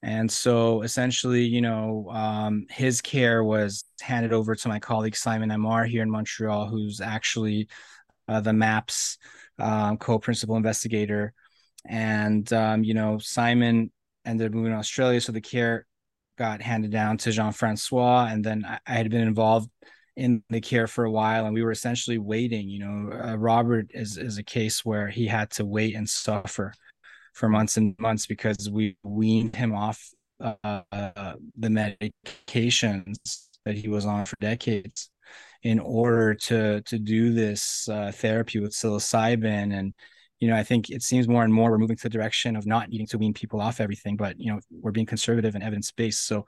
And 0.02 0.32
so 0.32 0.84
essentially, 0.84 1.44
you 1.44 1.60
know, 1.60 2.08
um, 2.12 2.66
his 2.70 3.02
care 3.02 3.44
was 3.44 3.84
handed 4.00 4.32
over 4.32 4.56
to 4.56 4.68
my 4.70 4.80
colleague 4.80 5.18
Simon 5.18 5.52
Amar 5.52 5.84
here 5.84 6.02
in 6.02 6.10
Montreal, 6.10 6.68
who's 6.68 7.02
actually 7.02 7.68
uh, 8.30 8.40
the 8.40 8.54
MAPS 8.54 9.18
um, 9.60 9.98
co-principal 9.98 10.56
investigator. 10.56 11.34
And 11.86 12.52
um, 12.54 12.86
you 12.86 12.94
know, 12.94 13.18
Simon 13.18 13.92
ended 14.26 14.48
up 14.48 14.54
moving 14.54 14.72
to 14.72 14.78
Australia, 14.78 15.20
so 15.20 15.34
the 15.34 15.42
care 15.42 15.86
got 16.38 16.62
handed 16.62 16.92
down 16.92 17.18
to 17.18 17.32
Jean 17.32 17.52
Francois, 17.52 18.30
and 18.32 18.46
then 18.46 18.64
I, 18.66 18.80
I 18.88 18.94
had 18.94 19.10
been 19.10 19.28
involved 19.28 19.70
in 20.18 20.44
the 20.50 20.60
care 20.60 20.88
for 20.88 21.06
a 21.06 21.12
while 21.12 21.46
and 21.46 21.54
we 21.54 21.62
were 21.62 21.72
essentially 21.72 22.18
waiting 22.18 22.68
you 22.68 22.80
know 22.80 23.12
uh, 23.24 23.36
robert 23.36 23.86
is 23.92 24.18
is 24.18 24.38
a 24.38 24.44
case 24.44 24.84
where 24.84 25.08
he 25.08 25.28
had 25.28 25.50
to 25.52 25.64
wait 25.64 25.96
and 25.96 26.10
suffer 26.10 26.74
for 27.34 27.48
months 27.48 27.78
and 27.78 27.96
months 28.00 28.26
because 28.26 28.70
we 28.70 28.98
weaned 29.04 29.56
him 29.56 29.76
off 29.76 30.10
uh, 30.42 30.56
uh, 30.64 31.34
the 31.58 31.68
medications 31.70 33.16
that 33.64 33.76
he 33.76 33.88
was 33.88 34.06
on 34.06 34.26
for 34.26 34.36
decades 34.42 35.12
in 35.64 35.80
order 35.80 36.34
to 36.34 36.82
to 36.82 36.98
do 36.98 37.32
this 37.32 37.88
uh, 37.90 38.12
therapy 38.12 38.60
with 38.60 38.72
psilocybin 38.72 39.72
and 39.72 39.94
you 40.40 40.48
know 40.48 40.56
i 40.56 40.64
think 40.64 40.90
it 40.90 41.02
seems 41.02 41.28
more 41.28 41.44
and 41.44 41.54
more 41.54 41.72
we're 41.72 41.78
moving 41.78 41.96
to 41.96 42.04
the 42.04 42.10
direction 42.10 42.56
of 42.56 42.66
not 42.66 42.90
needing 42.90 43.08
to 43.08 43.18
wean 43.18 43.34
people 43.34 43.60
off 43.62 43.80
everything 43.80 44.16
but 44.16 44.40
you 44.40 44.52
know 44.52 44.60
we're 44.72 44.92
being 44.92 45.06
conservative 45.06 45.56
and 45.56 45.64
evidence 45.64 45.92
based 45.92 46.26
so 46.28 46.46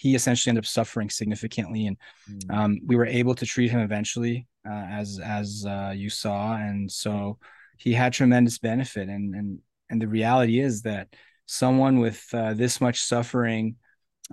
he 0.00 0.14
essentially 0.14 0.50
ended 0.50 0.64
up 0.64 0.66
suffering 0.66 1.10
significantly, 1.10 1.86
and 1.86 1.98
mm. 2.26 2.56
um, 2.56 2.78
we 2.86 2.96
were 2.96 3.04
able 3.04 3.34
to 3.34 3.44
treat 3.44 3.70
him 3.70 3.80
eventually, 3.80 4.46
uh, 4.66 4.86
as 4.90 5.20
as 5.22 5.66
uh, 5.68 5.92
you 5.94 6.08
saw, 6.08 6.56
and 6.56 6.90
so 6.90 7.36
he 7.76 7.92
had 7.92 8.14
tremendous 8.14 8.58
benefit. 8.58 9.10
And 9.10 9.34
and 9.34 9.58
and 9.90 10.00
the 10.00 10.08
reality 10.08 10.58
is 10.58 10.80
that 10.82 11.08
someone 11.44 11.98
with 11.98 12.26
uh, 12.32 12.54
this 12.54 12.80
much 12.80 13.02
suffering, 13.02 13.76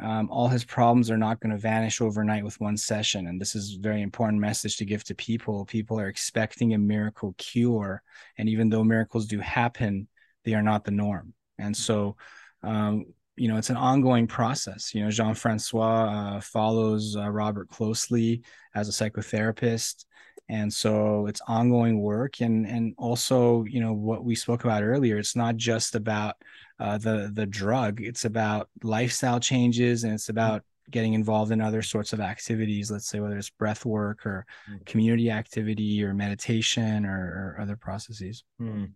um, 0.02 0.30
all 0.30 0.48
his 0.48 0.64
problems 0.64 1.10
are 1.10 1.18
not 1.18 1.40
going 1.40 1.52
to 1.52 1.58
vanish 1.58 2.02
overnight 2.02 2.44
with 2.44 2.60
one 2.60 2.78
session. 2.78 3.28
And 3.28 3.42
this 3.42 3.56
is 3.56 3.76
a 3.76 3.82
very 3.82 4.02
important 4.02 4.40
message 4.40 4.78
to 4.78 4.86
give 4.86 5.04
to 5.06 5.16
people. 5.16 5.66
People 5.66 6.00
are 6.00 6.08
expecting 6.08 6.74
a 6.74 6.78
miracle 6.78 7.34
cure, 7.38 8.04
and 8.38 8.48
even 8.48 8.70
though 8.70 8.84
miracles 8.84 9.26
do 9.26 9.40
happen, 9.40 10.08
they 10.44 10.54
are 10.54 10.64
not 10.64 10.84
the 10.84 10.92
norm. 10.92 11.34
And 11.58 11.76
so 11.76 12.16
um, 12.64 13.06
you 13.38 13.48
know 13.48 13.58
it's 13.58 13.70
an 13.70 13.78
ongoing 13.78 14.28
process 14.28 14.94
you 14.94 15.04
know 15.04 15.12
jean-francois 15.12 16.38
uh, 16.38 16.42
follows 16.42 17.16
uh, 17.16 17.30
robert 17.30 17.70
closely 17.70 18.42
as 18.76 18.90
a 18.90 18.92
psychotherapist 18.92 20.06
and 20.50 20.74
so 20.74 21.28
it's 21.28 21.42
ongoing 21.48 22.02
work 22.02 22.42
and 22.42 22.66
and 22.66 22.94
also 22.98 23.64
you 23.66 23.80
know 23.80 23.94
what 23.94 24.26
we 24.26 24.36
spoke 24.36 24.64
about 24.64 24.84
earlier 24.84 25.18
it's 25.18 25.36
not 25.36 25.56
just 25.56 25.96
about 25.96 26.36
uh, 26.80 26.98
the 26.98 27.32
the 27.34 27.46
drug 27.46 28.02
it's 28.02 28.26
about 28.26 28.70
lifestyle 28.84 29.40
changes 29.40 30.04
and 30.04 30.14
it's 30.14 30.30
about 30.30 30.64
getting 30.90 31.14
involved 31.14 31.52
in 31.52 31.60
other 31.60 31.82
sorts 31.82 32.14
of 32.14 32.20
activities 32.20 32.90
let's 32.92 33.08
say 33.08 33.20
whether 33.20 33.38
it's 33.38 33.50
breath 33.50 33.86
work 33.86 34.26
or 34.26 34.46
mm. 34.72 34.86
community 34.86 35.30
activity 35.30 36.04
or 36.04 36.14
meditation 36.14 37.06
or, 37.06 37.56
or 37.58 37.62
other 37.62 37.76
processes 37.76 38.44
mm. 38.62 38.90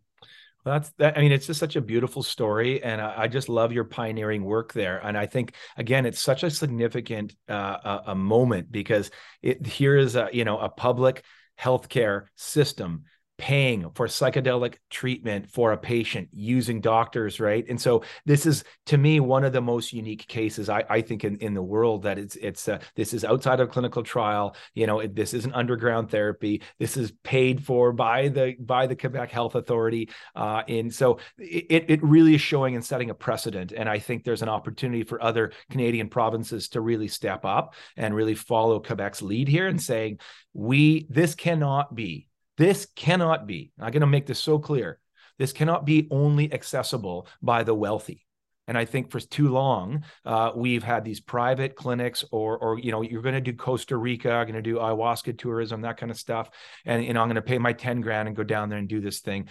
Well, 0.64 0.76
that's 0.76 0.92
that. 1.00 1.18
I 1.18 1.22
mean, 1.22 1.32
it's 1.32 1.48
just 1.48 1.60
such 1.60 1.76
a 1.76 1.82
beautiful 1.82 2.22
story, 2.22 2.84
and 2.84 3.02
I, 3.02 3.24
I, 3.24 3.28
just 3.28 3.50
love 3.50 3.72
your 3.72 3.84
pioneering 3.84 4.44
work 4.44 4.74
there. 4.74 5.00
And 5.00 5.18
I 5.18 5.26
think 5.26 5.56
again, 5.76 6.06
it's 6.06 6.22
such 6.22 6.44
a 6.44 6.52
significant 6.52 7.36
uh, 7.50 7.78
a, 7.84 8.12
a 8.12 8.16
moment 8.16 8.72
because 8.72 9.10
it 9.42 9.66
here 9.66 9.98
is 9.98 10.16
a 10.16 10.30
you 10.32 10.46
know 10.46 10.60
a 10.60 10.70
public 10.70 11.24
healthcare 11.60 12.26
system 12.36 13.06
paying 13.42 13.90
for 13.96 14.06
psychedelic 14.06 14.76
treatment 14.92 15.50
for 15.50 15.72
a 15.72 15.78
patient 15.78 16.30
using 16.32 16.80
doctors 16.80 17.40
right? 17.40 17.66
And 17.68 17.82
so 17.82 18.04
this 18.24 18.46
is 18.46 18.64
to 18.86 19.00
me 19.00 19.20
one 19.20 19.44
of 19.44 19.52
the 19.52 19.62
most 19.62 19.94
unique 19.94 20.28
cases 20.28 20.70
i, 20.70 20.84
I 20.88 21.02
think 21.02 21.24
in, 21.24 21.38
in 21.38 21.56
the 21.56 21.64
world 21.64 22.04
that 22.04 22.20
it's 22.20 22.36
it's 22.36 22.68
uh, 22.70 22.78
this 22.96 23.16
is 23.16 23.26
outside 23.26 23.60
of 23.60 23.72
clinical 23.72 24.04
trial. 24.04 24.56
You 24.76 24.86
know 24.86 25.00
it, 25.00 25.16
this 25.16 25.34
isn't 25.34 25.56
underground 25.56 26.12
therapy. 26.12 26.62
This 26.78 26.98
is 26.98 27.14
paid 27.24 27.66
for 27.66 27.92
by 27.92 28.28
the 28.28 28.56
by 28.60 28.86
the 28.86 28.96
quebec 28.96 29.32
health 29.32 29.56
authority 29.56 30.10
uh, 30.36 30.62
and 30.68 30.94
so 30.94 31.18
it, 31.40 31.86
it 31.90 32.04
really 32.04 32.36
is 32.36 32.42
showing 32.42 32.76
and 32.76 32.86
setting 32.86 33.10
a 33.10 33.16
precedent. 33.16 33.74
And 33.76 33.90
i 33.90 33.98
think 33.98 34.24
there's 34.24 34.44
an 34.44 34.50
opportunity 34.50 35.04
for 35.04 35.20
other 35.20 35.52
canadian 35.72 36.10
provinces 36.10 36.70
to 36.70 36.82
really 36.82 37.08
step 37.08 37.44
up 37.44 37.74
and 37.98 38.14
really 38.14 38.36
follow 38.36 38.80
quebec's 38.80 39.24
lead 39.24 39.48
here 39.48 39.66
and 39.66 39.82
saying 39.82 40.20
we 40.54 41.08
this 41.10 41.34
cannot 41.34 41.96
be 41.96 42.28
this 42.62 42.86
cannot 42.96 43.48
be, 43.48 43.72
I'm 43.80 43.92
going 43.92 44.02
to 44.02 44.08
make 44.08 44.28
this 44.28 44.38
so 44.38 44.60
clear. 44.60 45.00
This 45.40 45.52
cannot 45.52 45.84
be 45.84 46.08
only 46.12 46.54
accessible 46.54 47.28
by 47.42 47.64
the 47.64 47.74
wealthy. 47.74 48.28
And 48.68 48.78
I 48.78 48.86
think 48.86 49.12
for 49.12 49.20
too 49.20 49.50
long, 49.50 50.04
uh, 50.26 50.52
we've 50.56 50.84
had 50.84 51.04
these 51.04 51.20
private 51.20 51.76
clinics, 51.76 52.24
or, 52.32 52.58
or 52.58 52.80
you 52.80 52.92
know, 52.92 53.02
you're 53.02 53.22
going 53.22 53.36
to 53.36 53.42
do 53.42 53.54
Costa 53.54 53.98
Rica, 53.98 54.30
going 54.30 54.54
to 54.54 54.62
do 54.62 54.76
ayahuasca 54.76 55.38
tourism, 55.38 55.82
that 55.82 55.98
kind 55.98 56.12
of 56.12 56.18
stuff, 56.18 56.50
and 56.86 57.04
you 57.04 57.14
know, 57.14 57.22
I'm 57.22 57.28
going 57.28 57.36
to 57.36 57.42
pay 57.42 57.58
my 57.58 57.74
ten 57.74 58.02
grand 58.02 58.28
and 58.28 58.38
go 58.38 58.44
down 58.44 58.70
there 58.70 58.80
and 58.80 58.88
do 58.88 59.02
this 59.02 59.20
thing. 59.20 59.48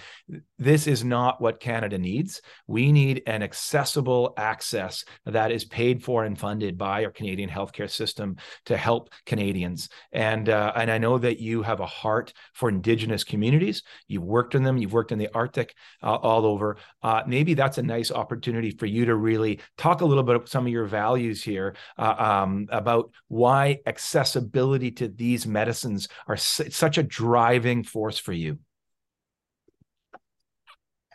This 0.59 0.87
is 0.87 1.05
not 1.05 1.41
what 1.41 1.61
Canada 1.61 1.99
needs. 1.99 2.41
We 2.67 2.93
need 2.93 3.23
an 3.27 3.43
accessible 3.43 4.33
access 4.37 5.05
that 5.27 5.51
is 5.51 5.65
paid 5.65 6.03
for 6.03 6.25
and 6.25 6.39
funded 6.39 6.79
by 6.79 7.05
our 7.05 7.11
Canadian 7.11 7.51
healthcare 7.51 7.91
system 7.91 8.37
to 8.67 8.77
help 8.77 9.11
Canadians. 9.27 9.89
And 10.13 10.49
uh, 10.49 10.73
and 10.77 10.91
I 10.91 10.99
know 10.99 11.19
that 11.19 11.41
you 11.41 11.63
have 11.63 11.81
a 11.81 11.87
heart 11.87 12.33
for 12.55 12.69
Indigenous 12.69 13.25
communities. 13.25 13.83
You've 14.07 14.25
worked 14.25 14.55
in 14.55 14.63
them. 14.63 14.79
You've 14.79 14.93
worked 14.93 15.13
in 15.13 15.19
the 15.19 15.29
Arctic 15.35 15.75
uh, 16.03 16.15
all 16.15 16.47
over. 16.47 16.77
Uh, 17.03 17.23
maybe 17.27 17.55
that's 17.55 17.79
a 17.79 17.83
nice 17.83 18.11
opportunity 18.11 18.71
for 18.71 18.87
you 18.87 19.10
to 19.11 19.17
really 19.17 19.61
talk 19.77 20.01
a 20.01 20.05
little 20.05 20.23
bit 20.23 20.37
about 20.37 20.49
some 20.49 20.67
of 20.67 20.73
your 20.73 20.87
values 20.87 21.43
here 21.43 21.77
uh, 21.99 22.15
um, 22.19 22.67
about 22.71 23.11
why 23.29 23.79
accessibility 23.87 24.91
to 24.91 25.09
these 25.09 25.47
medicines 25.47 26.09
are 26.27 26.37
such 26.37 26.99
a 26.99 27.03
driving 27.03 27.85
force 27.85 28.19
for 28.19 28.33
you. 28.33 28.59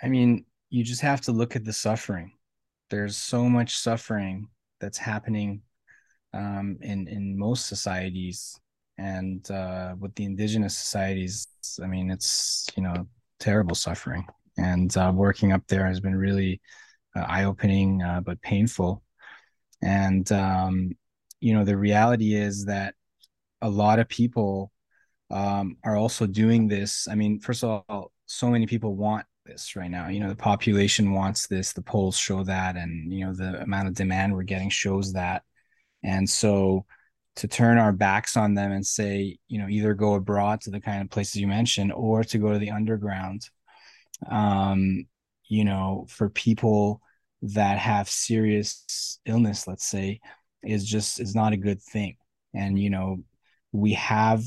I 0.02 0.08
mean, 0.08 0.46
you 0.70 0.84
just 0.84 1.02
have 1.02 1.22
to 1.22 1.32
look 1.32 1.56
at 1.56 1.64
the 1.64 1.74
suffering. 1.74 2.34
There's 2.90 3.16
so 3.18 3.50
much 3.50 3.78
suffering 3.78 4.50
that's 4.80 4.98
happening 4.98 5.62
um, 6.34 6.78
in 6.82 7.08
in 7.08 7.38
most 7.38 7.68
societies, 7.68 8.60
and 8.98 9.50
uh, 9.50 9.96
with 9.98 10.14
the 10.16 10.26
indigenous 10.26 10.78
societies, 10.78 11.48
I 11.82 11.88
mean, 11.88 12.12
it's 12.12 12.68
you 12.76 12.84
know 12.84 13.08
terrible 13.40 13.76
suffering. 13.76 14.26
And 14.58 14.96
uh, 14.96 15.12
working 15.16 15.52
up 15.52 15.64
there 15.68 15.86
has 15.86 16.00
been 16.00 16.16
really 16.16 16.62
eye 17.16 17.46
opening, 17.46 18.02
uh, 18.02 18.22
but 18.22 18.42
painful. 18.42 19.04
And 19.82 20.30
um, 20.32 20.92
you 21.40 21.54
know, 21.54 21.64
the 21.64 21.78
reality 21.78 22.36
is 22.36 22.66
that 22.66 22.96
a 23.62 23.70
lot 23.70 24.00
of 24.00 24.08
people 24.10 24.72
um, 25.32 25.78
are 25.84 25.96
also 25.96 26.26
doing 26.26 26.68
this. 26.68 27.08
I 27.08 27.16
mean, 27.16 27.40
first 27.40 27.64
of 27.64 27.84
all, 27.88 28.12
so 28.26 28.50
many 28.50 28.66
people 28.66 28.96
want 28.96 29.26
this 29.46 29.76
right 29.76 29.90
now. 29.90 30.08
You 30.08 30.20
know, 30.20 30.30
the 30.30 30.36
population 30.36 31.14
wants 31.14 31.48
this. 31.48 31.74
The 31.74 31.82
polls 31.82 32.18
show 32.18 32.44
that, 32.44 32.76
and 32.76 33.12
you 33.12 33.26
know, 33.26 33.34
the 33.34 33.62
amount 33.62 33.88
of 33.88 33.94
demand 33.94 34.34
we're 34.34 34.44
getting 34.44 34.70
shows 34.70 35.14
that. 35.14 35.44
And 36.04 36.30
so, 36.30 36.86
to 37.38 37.48
turn 37.48 37.78
our 37.78 37.92
backs 37.92 38.38
on 38.38 38.54
them 38.54 38.72
and 38.72 38.86
say, 38.86 39.38
you 39.48 39.60
know, 39.60 39.68
either 39.68 39.94
go 39.94 40.14
abroad 40.16 40.62
to 40.62 40.72
the 40.72 40.80
kind 40.80 41.02
of 41.02 41.10
places 41.10 41.36
you 41.36 41.48
mentioned, 41.48 41.92
or 41.92 42.24
to 42.24 42.38
go 42.38 42.54
to 42.54 42.60
the 42.60 42.72
underground, 42.72 43.50
um, 44.30 45.06
you 45.48 45.66
know, 45.66 46.06
for 46.10 46.30
people 46.30 47.02
that 47.54 47.78
have 47.78 48.10
serious 48.10 49.20
illness, 49.26 49.68
let's 49.68 49.86
say, 49.86 50.20
is 50.64 50.86
just 50.86 51.20
is 51.20 51.36
not 51.36 51.54
a 51.54 51.58
good 51.58 51.82
thing. 51.82 52.18
And 52.54 52.80
you 52.80 52.90
know, 52.90 53.18
we 53.72 53.94
have 53.94 54.44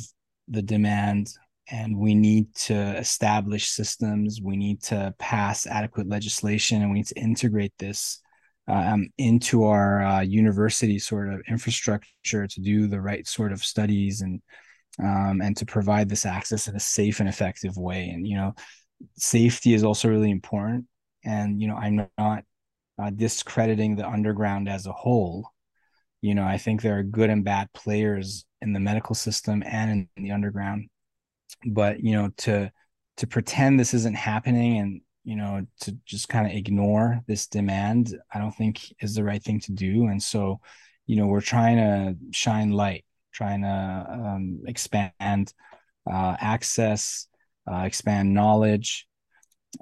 the 0.48 0.62
demand 0.62 1.28
and 1.70 1.98
we 1.98 2.14
need 2.14 2.54
to 2.54 2.74
establish 2.96 3.68
systems. 3.68 4.40
We 4.42 4.56
need 4.56 4.82
to 4.84 5.14
pass 5.18 5.66
adequate 5.66 6.08
legislation 6.08 6.82
and 6.82 6.90
we 6.90 6.98
need 6.98 7.08
to 7.08 7.20
integrate 7.20 7.74
this 7.78 8.20
um, 8.66 9.08
into 9.18 9.64
our 9.64 10.02
uh, 10.02 10.20
university 10.20 10.98
sort 10.98 11.32
of 11.32 11.40
infrastructure 11.48 12.46
to 12.46 12.60
do 12.60 12.86
the 12.86 13.00
right 13.00 13.26
sort 13.26 13.52
of 13.52 13.64
studies 13.64 14.20
and 14.22 14.42
um, 15.00 15.40
and 15.40 15.56
to 15.56 15.64
provide 15.64 16.08
this 16.08 16.26
access 16.26 16.66
in 16.66 16.74
a 16.74 16.80
safe 16.80 17.20
and 17.20 17.28
effective 17.28 17.76
way. 17.76 18.08
And 18.08 18.26
you 18.26 18.36
know 18.36 18.54
safety 19.16 19.74
is 19.74 19.84
also 19.84 20.08
really 20.08 20.30
important. 20.30 20.86
And 21.24 21.60
you 21.60 21.68
know 21.68 21.76
i'm 21.76 22.08
not 22.16 22.44
uh, 22.98 23.10
discrediting 23.10 23.96
the 23.96 24.08
underground 24.08 24.68
as 24.68 24.86
a 24.86 24.92
whole. 24.92 25.50
You 26.20 26.34
know 26.34 26.44
i 26.44 26.58
think 26.58 26.82
there 26.82 26.98
are 26.98 27.04
good 27.04 27.30
and 27.30 27.44
bad 27.44 27.72
players 27.72 28.44
in 28.60 28.72
the 28.72 28.80
medical 28.80 29.14
system 29.14 29.62
and 29.64 30.08
in 30.16 30.24
the 30.24 30.32
underground. 30.32 30.88
But 31.66 32.00
you 32.00 32.12
know 32.12 32.30
to 32.38 32.72
to 33.18 33.26
pretend 33.26 33.78
this 33.78 33.94
isn't 33.94 34.16
happening 34.16 34.78
and 34.78 35.00
you 35.24 35.36
know 35.36 35.66
to 35.80 35.96
just 36.06 36.28
kind 36.28 36.46
of 36.46 36.52
ignore 36.52 37.20
this 37.26 37.48
demand 37.48 38.16
i 38.32 38.38
don't 38.38 38.54
think 38.54 38.80
is 39.00 39.14
the 39.14 39.24
right 39.24 39.42
thing 39.42 39.60
to 39.60 39.72
do. 39.72 40.06
And 40.06 40.22
so 40.22 40.60
you 41.06 41.16
know 41.16 41.26
we're 41.26 41.40
trying 41.40 41.76
to 41.78 42.16
shine 42.32 42.70
light 42.72 43.04
trying 43.32 43.62
to 43.62 44.06
um, 44.10 44.60
expand 44.66 45.52
uh, 46.10 46.36
access 46.40 47.28
uh, 47.70 47.82
expand 47.82 48.34
knowledge 48.34 49.07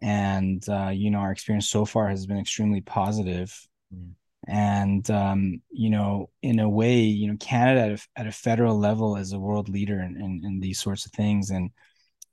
and 0.03 0.67
uh, 0.69 0.89
you 0.89 1.11
know 1.11 1.19
our 1.19 1.33
experience 1.33 1.69
so 1.69 1.85
far 1.85 2.09
has 2.09 2.27
been 2.27 2.39
extremely 2.39 2.81
positive. 2.81 3.55
Mm. 3.95 4.13
And 4.49 5.11
um, 5.11 5.63
you 5.71 5.91
know 5.91 6.31
in 6.43 6.61
a 6.61 6.69
way 6.69 7.01
you 7.01 7.29
know 7.29 7.37
canada 7.39 7.81
at 7.81 7.91
a, 7.91 8.21
at 8.21 8.27
a 8.27 8.33
federal 8.33 8.79
level 8.79 9.17
is 9.17 9.33
a 9.33 9.39
world 9.39 9.69
leader 9.69 10.01
in, 10.01 10.17
in, 10.17 10.43
in, 10.45 10.61
these 10.61 10.81
sorts 10.81 11.07
of 11.07 11.13
things. 11.13 11.51
And 11.51 11.71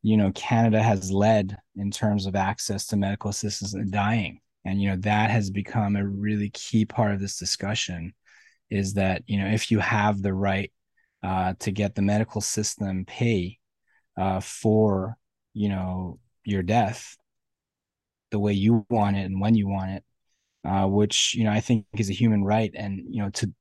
you 0.02 0.18
know 0.18 0.32
canada 0.34 0.82
has 0.82 1.12
led 1.12 1.58
in 1.76 1.92
terms 1.92 2.26
of 2.26 2.36
access 2.36 2.86
to 2.88 2.98
medical 2.98 3.30
assistance 3.30 3.74
and 3.74 3.92
dying. 3.92 4.40
And 4.66 4.82
you 4.82 4.90
know 4.90 4.98
that 4.98 5.30
has 5.30 5.50
become 5.50 5.96
a 5.96 6.06
really 6.06 6.50
key 6.52 6.86
part 6.86 7.14
of 7.14 7.20
this 7.20 7.38
discussion 7.38 8.14
is 8.70 8.94
that 8.96 9.24
you 9.28 9.38
know 9.38 9.48
if 9.48 9.72
you 9.72 9.80
have 9.80 10.22
the 10.22 10.34
right 10.34 10.72
uh, 11.24 11.54
to 11.60 11.72
get 11.72 11.96
the 11.96 12.02
medical 12.02 12.42
system 12.42 13.06
pay 13.06 13.60
uh, 14.18 14.40
for 14.40 15.18
you 15.54 15.70
know 15.70 16.20
your 16.44 16.64
death 16.64 17.16
the 18.34 18.40
way 18.40 18.52
you 18.52 18.86
want 18.90 19.16
it 19.16 19.22
and 19.22 19.40
when 19.40 19.56
you 19.56 19.70
want 19.70 19.92
it 19.92 20.04
uh, 20.66 20.86
which 20.88 21.36
you 21.36 21.44
know 21.44 21.52
I 21.52 21.60
think 21.60 21.86
is 21.98 22.10
a 22.10 22.14
human 22.14 22.44
right, 22.44 22.72
and 22.74 23.02
you 23.10 23.22
know 23.22 23.30
to 23.32 23.54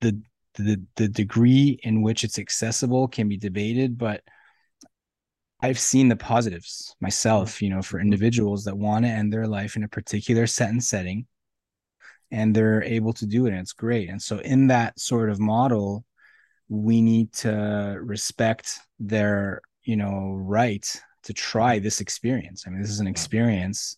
the 0.00 0.20
the 0.54 0.82
the 0.96 1.08
degree 1.08 1.78
in 1.82 2.02
which 2.02 2.24
it's 2.24 2.38
accessible 2.38 3.08
can 3.08 3.28
be 3.28 3.36
debated, 3.36 3.96
but 3.96 4.22
I've 5.60 5.78
seen 5.78 6.08
the 6.08 6.16
positives 6.16 6.94
myself. 7.00 7.62
You 7.62 7.70
know, 7.70 7.82
for 7.82 8.00
individuals 8.00 8.64
that 8.64 8.76
want 8.76 9.04
to 9.04 9.10
end 9.10 9.32
their 9.32 9.46
life 9.46 9.76
in 9.76 9.84
a 9.84 9.88
particular 9.88 10.46
set 10.46 10.70
and 10.70 10.82
setting, 10.82 11.26
and 12.30 12.54
they're 12.54 12.82
able 12.82 13.12
to 13.14 13.26
do 13.26 13.46
it, 13.46 13.50
and 13.50 13.60
it's 13.60 13.72
great. 13.72 14.08
And 14.08 14.20
so, 14.20 14.38
in 14.38 14.66
that 14.68 14.98
sort 14.98 15.30
of 15.30 15.38
model, 15.38 16.04
we 16.68 17.00
need 17.00 17.32
to 17.34 17.98
respect 18.02 18.80
their 18.98 19.60
you 19.84 19.96
know 19.96 20.34
right 20.34 20.84
to 21.22 21.32
try 21.32 21.78
this 21.78 22.00
experience. 22.00 22.64
I 22.66 22.70
mean, 22.70 22.80
this 22.80 22.90
is 22.90 23.00
an 23.00 23.06
experience 23.06 23.96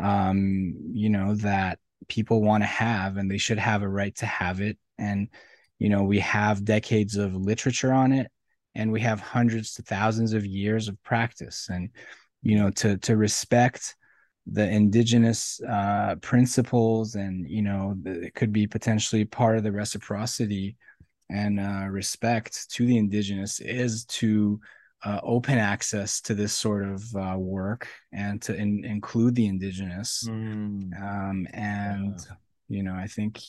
um, 0.00 0.74
you 0.92 1.10
know, 1.10 1.34
that 1.36 1.78
people 2.08 2.42
want 2.42 2.62
to 2.62 2.68
have 2.68 3.16
and 3.16 3.30
they 3.30 3.38
should 3.38 3.58
have 3.58 3.82
a 3.82 3.88
right 3.88 4.14
to 4.16 4.26
have 4.26 4.60
it. 4.60 4.78
And 4.98 5.28
you 5.78 5.88
know 5.88 6.02
we 6.02 6.20
have 6.20 6.64
decades 6.64 7.16
of 7.16 7.34
literature 7.34 7.92
on 7.92 8.12
it 8.12 8.30
and 8.74 8.90
we 8.92 9.00
have 9.00 9.20
hundreds 9.20 9.74
to 9.74 9.82
thousands 9.82 10.32
of 10.32 10.46
years 10.46 10.88
of 10.88 11.02
practice. 11.02 11.68
And 11.70 11.90
you 12.42 12.58
know 12.58 12.70
to 12.70 12.98
to 12.98 13.16
respect 13.16 13.96
the 14.46 14.68
indigenous 14.68 15.60
uh, 15.66 16.16
principles 16.20 17.14
and 17.14 17.48
you 17.48 17.62
know 17.62 17.96
it 18.04 18.34
could 18.34 18.52
be 18.52 18.66
potentially 18.66 19.24
part 19.24 19.56
of 19.56 19.62
the 19.62 19.72
reciprocity 19.72 20.76
and 21.30 21.58
uh, 21.58 21.86
respect 21.88 22.70
to 22.70 22.84
the 22.86 22.98
indigenous 22.98 23.60
is 23.60 24.04
to 24.04 24.60
uh, 25.04 25.20
open 25.22 25.58
access 25.58 26.20
to 26.22 26.34
this 26.34 26.52
sort 26.52 26.84
of 26.84 27.04
uh, 27.14 27.36
work 27.38 27.88
and 28.12 28.40
to 28.42 28.54
in, 28.54 28.84
include 28.84 29.34
the 29.34 29.46
indigenous. 29.46 30.24
Mm. 30.28 31.00
Um, 31.00 31.46
and, 31.52 32.18
yeah. 32.18 32.34
you 32.68 32.82
know, 32.82 32.94
I 32.94 33.06
think 33.06 33.40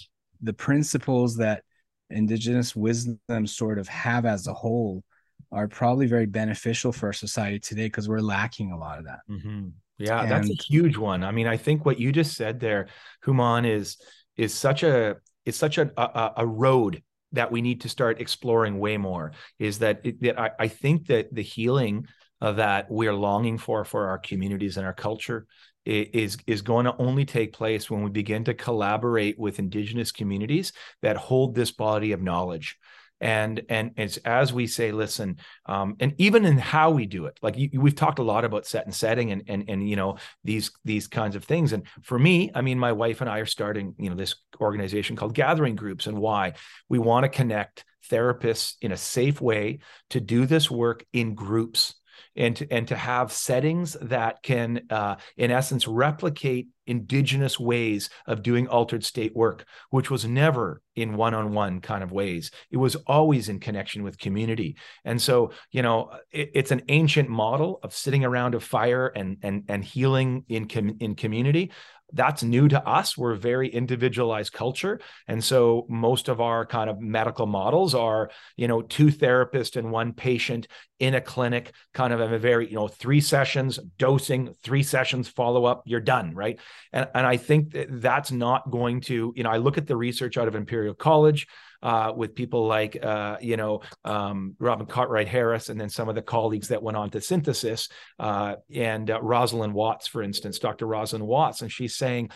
the 0.42 0.54
principles 0.54 1.38
that 1.38 1.64
indigenous 2.10 2.76
wisdom 2.76 3.48
sort 3.48 3.80
of 3.80 3.88
have 3.88 4.26
as 4.26 4.48
a 4.48 4.54
whole 4.54 5.04
are 5.52 5.68
probably 5.68 6.08
very 6.08 6.26
beneficial 6.26 6.92
for 6.92 7.08
our 7.08 7.14
society 7.14 7.60
today 7.60 7.86
because 7.86 8.10
we're 8.10 8.20
lacking 8.20 8.72
a 8.72 8.78
lot 8.78 9.00
of 9.00 9.06
that. 9.06 9.20
Mm-hmm. 9.30 9.68
Yeah, 9.98 10.22
and, 10.22 10.32
that's 10.32 10.50
a 10.50 10.64
huge 10.68 10.98
one. 10.98 11.24
I 11.24 11.32
mean, 11.32 11.48
I 11.48 11.56
think 11.56 11.86
what 11.86 12.00
you 12.00 12.12
just 12.12 12.36
said 12.36 12.60
there, 12.60 12.88
Houman, 13.26 13.66
is 13.66 13.98
is 14.36 14.54
such 14.54 14.84
a 14.84 15.16
it's 15.46 15.58
such 15.58 15.78
a, 15.78 15.90
a, 15.96 16.34
a 16.38 16.46
road 16.46 17.02
that 17.36 17.52
we 17.52 17.62
need 17.62 17.82
to 17.82 17.90
start 17.90 18.20
exploring 18.20 18.80
way 18.80 18.98
more 18.98 19.32
is 19.60 19.80
that, 19.80 20.02
it, 20.04 20.22
that 20.22 20.40
I, 20.40 20.52
I, 20.60 20.68
think 20.68 21.08
that 21.08 21.34
the 21.34 21.42
healing 21.42 22.08
that 22.42 22.88
we're 22.90 23.14
longing 23.14 23.58
for 23.58 23.86
for 23.86 24.08
our 24.08 24.18
communities 24.18 24.78
and 24.78 24.86
our 24.86 24.94
culture 24.94 25.48
is 25.86 26.38
is 26.48 26.62
going 26.64 26.86
to 26.86 26.96
only 26.98 27.26
take 27.26 27.54
place 27.54 27.90
when 27.90 28.04
we 28.04 28.10
begin 28.10 28.44
to 28.44 28.54
collaborate 28.54 29.38
with 29.38 29.60
indigenous 29.60 30.12
communities 30.12 30.74
that 31.02 31.16
hold 31.16 31.54
this 31.54 31.72
body 31.72 32.12
of 32.12 32.22
knowledge 32.22 32.78
and 33.22 33.62
and 33.70 33.92
it's 33.96 34.18
as 34.18 34.52
we 34.52 34.68
say 34.68 34.92
listen 34.92 35.38
um, 35.68 35.96
and 36.00 36.14
even 36.18 36.46
in 36.46 36.58
how 36.58 36.92
we 36.92 37.06
do 37.06 37.26
it 37.26 37.40
like 37.42 37.58
you, 37.58 37.70
we've 37.80 37.96
talked 37.96 38.20
a 38.20 38.24
lot 38.24 38.44
about 38.44 38.66
set 38.66 38.86
and 38.86 38.94
setting 38.94 39.32
and 39.32 39.44
and 39.48 39.70
and 39.70 39.90
you 39.90 39.96
know 39.96 40.18
these 40.44 40.72
these 40.84 41.08
kinds 41.08 41.36
of 41.36 41.44
things. 41.44 41.74
And 41.74 41.84
for 42.04 42.20
me 42.20 42.52
i 42.54 42.62
mean 42.62 42.78
my 42.78 42.92
wife 42.92 43.22
and 43.22 43.30
i 43.30 43.40
are 43.40 43.46
starting 43.46 43.96
you 43.98 44.10
know 44.10 44.16
this 44.16 44.36
organization 44.60 45.16
called 45.16 45.34
gathering 45.34 45.76
groups 45.76 46.08
and 46.08 46.18
why. 46.18 46.54
We 46.90 47.00
want 47.00 47.24
to 47.24 47.30
connect 47.30 47.86
therapists 48.10 48.76
in 48.82 48.92
a 48.92 48.98
safe 48.98 49.42
way 49.42 49.80
to 50.12 50.20
do 50.20 50.46
this 50.46 50.70
work 50.70 51.06
in 51.14 51.36
groups 51.36 51.96
and 52.36 52.56
to, 52.58 52.72
and 52.72 52.88
to 52.88 52.96
have 52.96 53.32
settings 53.32 53.96
that 54.02 54.44
can, 54.44 54.82
uh, 54.90 55.16
in 55.38 55.52
essence, 55.52 55.88
replicate 55.88 56.68
indigenous 56.88 57.60
ways 57.60 58.10
of 58.28 58.44
doing 58.44 58.68
altered 58.68 59.04
state 59.04 59.36
work, 59.36 59.66
which 59.90 60.12
was 60.12 60.26
never 60.26 60.82
in 60.96 61.18
one-on-one 61.18 61.82
kind 61.82 62.04
of 62.04 62.12
ways. 62.12 62.52
It 62.70 62.78
was 62.78 62.96
always 63.08 63.50
in 63.50 63.60
connection 63.60 64.04
with 64.04 64.20
community. 64.20 64.78
And 65.04 65.22
so, 65.22 65.52
you 65.72 65.82
know, 65.82 66.12
it, 66.32 66.52
it's 66.54 66.72
an 66.72 66.84
ancient 66.90 67.28
model 67.28 67.80
of 67.82 67.94
sitting 67.94 68.24
around 68.24 68.56
a 68.56 68.60
fire 68.60 69.08
and 69.08 69.38
and 69.42 69.64
and 69.68 69.84
healing 69.84 70.46
in 70.48 70.68
com- 70.68 70.98
in 71.00 71.16
community 71.16 71.72
that's 72.14 72.44
new 72.44 72.68
to 72.68 72.88
us. 72.88 73.18
We're 73.18 73.34
a 73.34 73.38
very 73.38 73.68
individualized 73.68 74.54
culture. 74.54 75.00
And 75.28 75.44
so 75.44 75.86
most 75.90 76.30
of 76.30 76.40
our 76.40 76.66
kind 76.66 76.90
of 76.90 77.00
medical 77.00 77.46
models 77.46 77.96
are, 77.96 78.30
you 78.56 78.68
know, 78.68 78.82
two 78.82 79.08
therapists 79.08 79.76
and 79.76 79.92
one 79.92 80.14
patient 80.14 80.68
in 81.00 81.16
a 81.16 81.22
clinic, 81.22 81.74
kind 81.94 82.14
of 82.14 82.20
a 82.20 82.38
very, 82.38 82.70
you 82.70 82.76
know, 82.76 82.88
three 82.88 83.22
sessions, 83.22 83.80
dosing, 83.98 84.54
three 84.64 84.84
sessions, 84.84 85.28
follow 85.28 85.66
up, 85.66 85.84
you're 85.86 86.00
done. 86.00 86.34
Right. 86.34 86.60
And, 86.94 87.08
and 87.14 87.26
I 87.26 87.38
think 87.38 87.72
that 87.72 87.88
that's 88.02 88.32
not 88.32 88.70
going 88.70 89.02
to, 89.02 89.34
you 89.36 89.44
know, 89.44 89.50
I 89.50 89.58
look 89.58 89.78
at 89.78 89.88
the 89.88 89.98
research 89.98 90.38
out 90.38 90.48
of 90.48 90.56
Imperial 90.56 90.94
College. 90.94 91.48
Uh, 91.86 92.12
with 92.18 92.34
people 92.34 92.66
like 92.66 92.98
uh, 93.04 93.38
you 93.40 93.58
know 93.58 93.80
um, 94.04 94.56
Robin 94.58 94.88
Carhart-Harris, 94.88 95.70
and 95.70 95.80
then 95.80 95.88
some 95.88 96.10
of 96.10 96.16
the 96.16 96.22
colleagues 96.24 96.70
that 96.70 96.82
went 96.82 96.98
on 96.98 97.12
to 97.12 97.22
Synthesis, 97.22 97.90
uh, 98.18 98.56
and 98.74 99.12
uh, 99.12 99.22
Rosalind 99.22 99.72
Watts, 99.72 100.08
for 100.08 100.24
instance, 100.24 100.58
Dr. 100.58 100.88
Rosalind 100.88 101.28
Watts, 101.28 101.62
and 101.62 101.72
she's 101.72 101.96
saying 101.96 102.32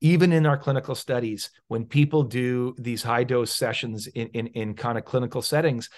even 0.00 0.32
in 0.32 0.46
our 0.46 0.58
clinical 0.58 0.96
studies, 0.96 1.50
when 1.68 1.84
people 1.84 2.24
do 2.24 2.74
these 2.76 3.04
high 3.04 3.22
dose 3.22 3.54
sessions 3.54 4.08
in, 4.08 4.26
in, 4.34 4.46
in 4.48 4.74
kind 4.74 4.98
of 4.98 5.04
clinical 5.04 5.42
settings, 5.42 5.88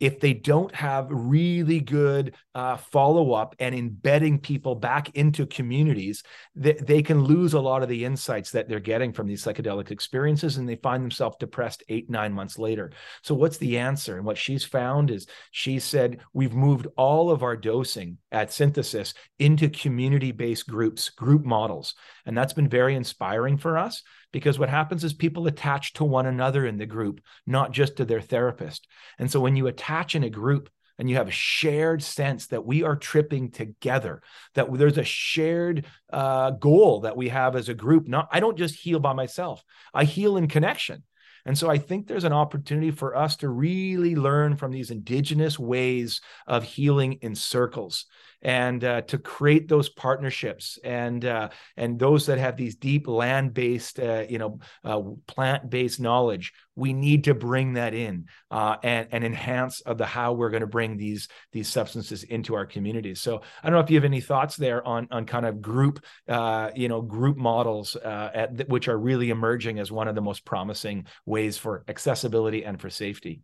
if 0.00 0.20
they 0.20 0.32
don't 0.32 0.74
have 0.74 1.08
really 1.10 1.80
good 1.80 2.34
uh, 2.54 2.76
follow 2.76 3.32
up 3.32 3.56
and 3.58 3.74
embedding 3.74 4.38
people 4.38 4.74
back 4.74 5.10
into 5.16 5.46
communities, 5.46 6.22
they, 6.54 6.74
they 6.74 7.02
can 7.02 7.24
lose 7.24 7.54
a 7.54 7.60
lot 7.60 7.82
of 7.82 7.88
the 7.88 8.04
insights 8.04 8.52
that 8.52 8.68
they're 8.68 8.80
getting 8.80 9.12
from 9.12 9.26
these 9.26 9.42
psychedelic 9.42 9.90
experiences 9.90 10.56
and 10.56 10.68
they 10.68 10.76
find 10.76 11.02
themselves 11.02 11.36
depressed 11.38 11.82
eight, 11.88 12.08
nine 12.08 12.32
months 12.32 12.58
later. 12.58 12.92
So, 13.22 13.34
what's 13.34 13.58
the 13.58 13.78
answer? 13.78 14.16
And 14.16 14.24
what 14.24 14.38
she's 14.38 14.64
found 14.64 15.10
is 15.10 15.26
she 15.50 15.78
said, 15.78 16.20
We've 16.32 16.54
moved 16.54 16.86
all 16.96 17.30
of 17.30 17.42
our 17.42 17.56
dosing 17.56 18.18
at 18.30 18.52
Synthesis 18.52 19.14
into 19.38 19.68
community 19.68 20.32
based 20.32 20.68
groups, 20.68 21.10
group 21.10 21.44
models. 21.44 21.94
And 22.24 22.36
that's 22.36 22.52
been 22.52 22.68
very 22.68 22.94
inspiring 22.94 23.56
for 23.56 23.78
us 23.78 24.02
because 24.32 24.58
what 24.58 24.68
happens 24.68 25.04
is 25.04 25.12
people 25.12 25.46
attach 25.46 25.94
to 25.94 26.04
one 26.04 26.26
another 26.26 26.66
in 26.66 26.78
the 26.78 26.86
group, 26.86 27.20
not 27.46 27.72
just 27.72 27.96
to 27.96 28.04
their 28.04 28.20
therapist. 28.20 28.86
And 29.18 29.30
so 29.30 29.40
when 29.40 29.56
you 29.56 29.66
attach 29.66 30.14
in 30.14 30.24
a 30.24 30.30
group, 30.30 30.70
and 31.00 31.08
you 31.08 31.14
have 31.14 31.28
a 31.28 31.30
shared 31.30 32.02
sense 32.02 32.48
that 32.48 32.66
we 32.66 32.82
are 32.82 32.96
tripping 32.96 33.52
together 33.52 34.20
that 34.54 34.66
there's 34.76 34.98
a 34.98 35.04
shared 35.04 35.86
uh, 36.12 36.50
goal 36.50 37.02
that 37.02 37.16
we 37.16 37.28
have 37.28 37.54
as 37.54 37.68
a 37.68 37.74
group 37.74 38.08
not 38.08 38.28
i 38.32 38.40
don't 38.40 38.58
just 38.58 38.74
heal 38.74 38.98
by 38.98 39.12
myself 39.12 39.62
i 39.94 40.02
heal 40.02 40.36
in 40.36 40.48
connection 40.48 41.04
and 41.48 41.56
so 41.56 41.70
I 41.70 41.78
think 41.78 42.06
there's 42.06 42.24
an 42.24 42.34
opportunity 42.34 42.90
for 42.90 43.16
us 43.16 43.36
to 43.36 43.48
really 43.48 44.14
learn 44.14 44.56
from 44.56 44.70
these 44.70 44.90
indigenous 44.90 45.58
ways 45.58 46.20
of 46.46 46.62
healing 46.62 47.14
in 47.22 47.34
circles 47.34 48.04
and 48.42 48.84
uh, 48.84 49.02
to 49.02 49.18
create 49.18 49.68
those 49.68 49.88
partnerships 49.88 50.78
and 50.84 51.24
uh, 51.24 51.48
and 51.76 51.98
those 51.98 52.26
that 52.26 52.38
have 52.38 52.56
these 52.56 52.76
deep 52.76 53.08
land-based, 53.08 53.98
uh, 53.98 54.24
you 54.28 54.38
know, 54.38 54.60
uh, 54.84 55.00
plant-based 55.26 56.00
knowledge. 56.00 56.52
We 56.76 56.92
need 56.92 57.24
to 57.24 57.34
bring 57.34 57.72
that 57.72 57.94
in 57.94 58.26
uh, 58.50 58.76
and 58.82 59.08
and 59.10 59.24
enhance 59.24 59.80
of 59.80 59.98
the 59.98 60.06
how 60.06 60.34
we're 60.34 60.50
going 60.50 60.60
to 60.60 60.68
bring 60.68 60.96
these 60.96 61.28
these 61.52 61.68
substances 61.68 62.22
into 62.22 62.54
our 62.54 62.66
communities. 62.66 63.20
So 63.20 63.42
I 63.62 63.66
don't 63.66 63.74
know 63.74 63.80
if 63.84 63.90
you 63.90 63.96
have 63.96 64.04
any 64.04 64.20
thoughts 64.20 64.56
there 64.56 64.86
on 64.86 65.08
on 65.10 65.26
kind 65.26 65.46
of 65.46 65.60
group, 65.60 66.04
uh, 66.28 66.70
you 66.76 66.88
know, 66.88 67.02
group 67.02 67.36
models 67.36 67.96
at, 67.96 68.68
which 68.68 68.86
are 68.86 68.98
really 68.98 69.30
emerging 69.30 69.80
as 69.80 69.90
one 69.90 70.06
of 70.06 70.14
the 70.14 70.20
most 70.20 70.44
promising 70.44 71.06
ways 71.26 71.58
for 71.58 71.84
accessibility 71.88 72.64
and 72.64 72.80
for 72.80 72.90
safety. 72.90 73.42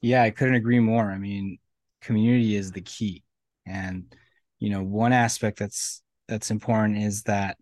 Yeah, 0.00 0.22
I 0.22 0.30
couldn't 0.30 0.54
agree 0.54 0.78
more. 0.80 1.10
I 1.10 1.18
mean, 1.18 1.58
community 2.02 2.54
is 2.54 2.70
the 2.70 2.82
key. 2.82 3.24
And 3.68 4.14
you 4.58 4.70
know, 4.70 4.82
one 4.82 5.12
aspect 5.12 5.58
that's 5.58 6.02
that's 6.26 6.50
important 6.50 6.98
is 6.98 7.22
that 7.24 7.56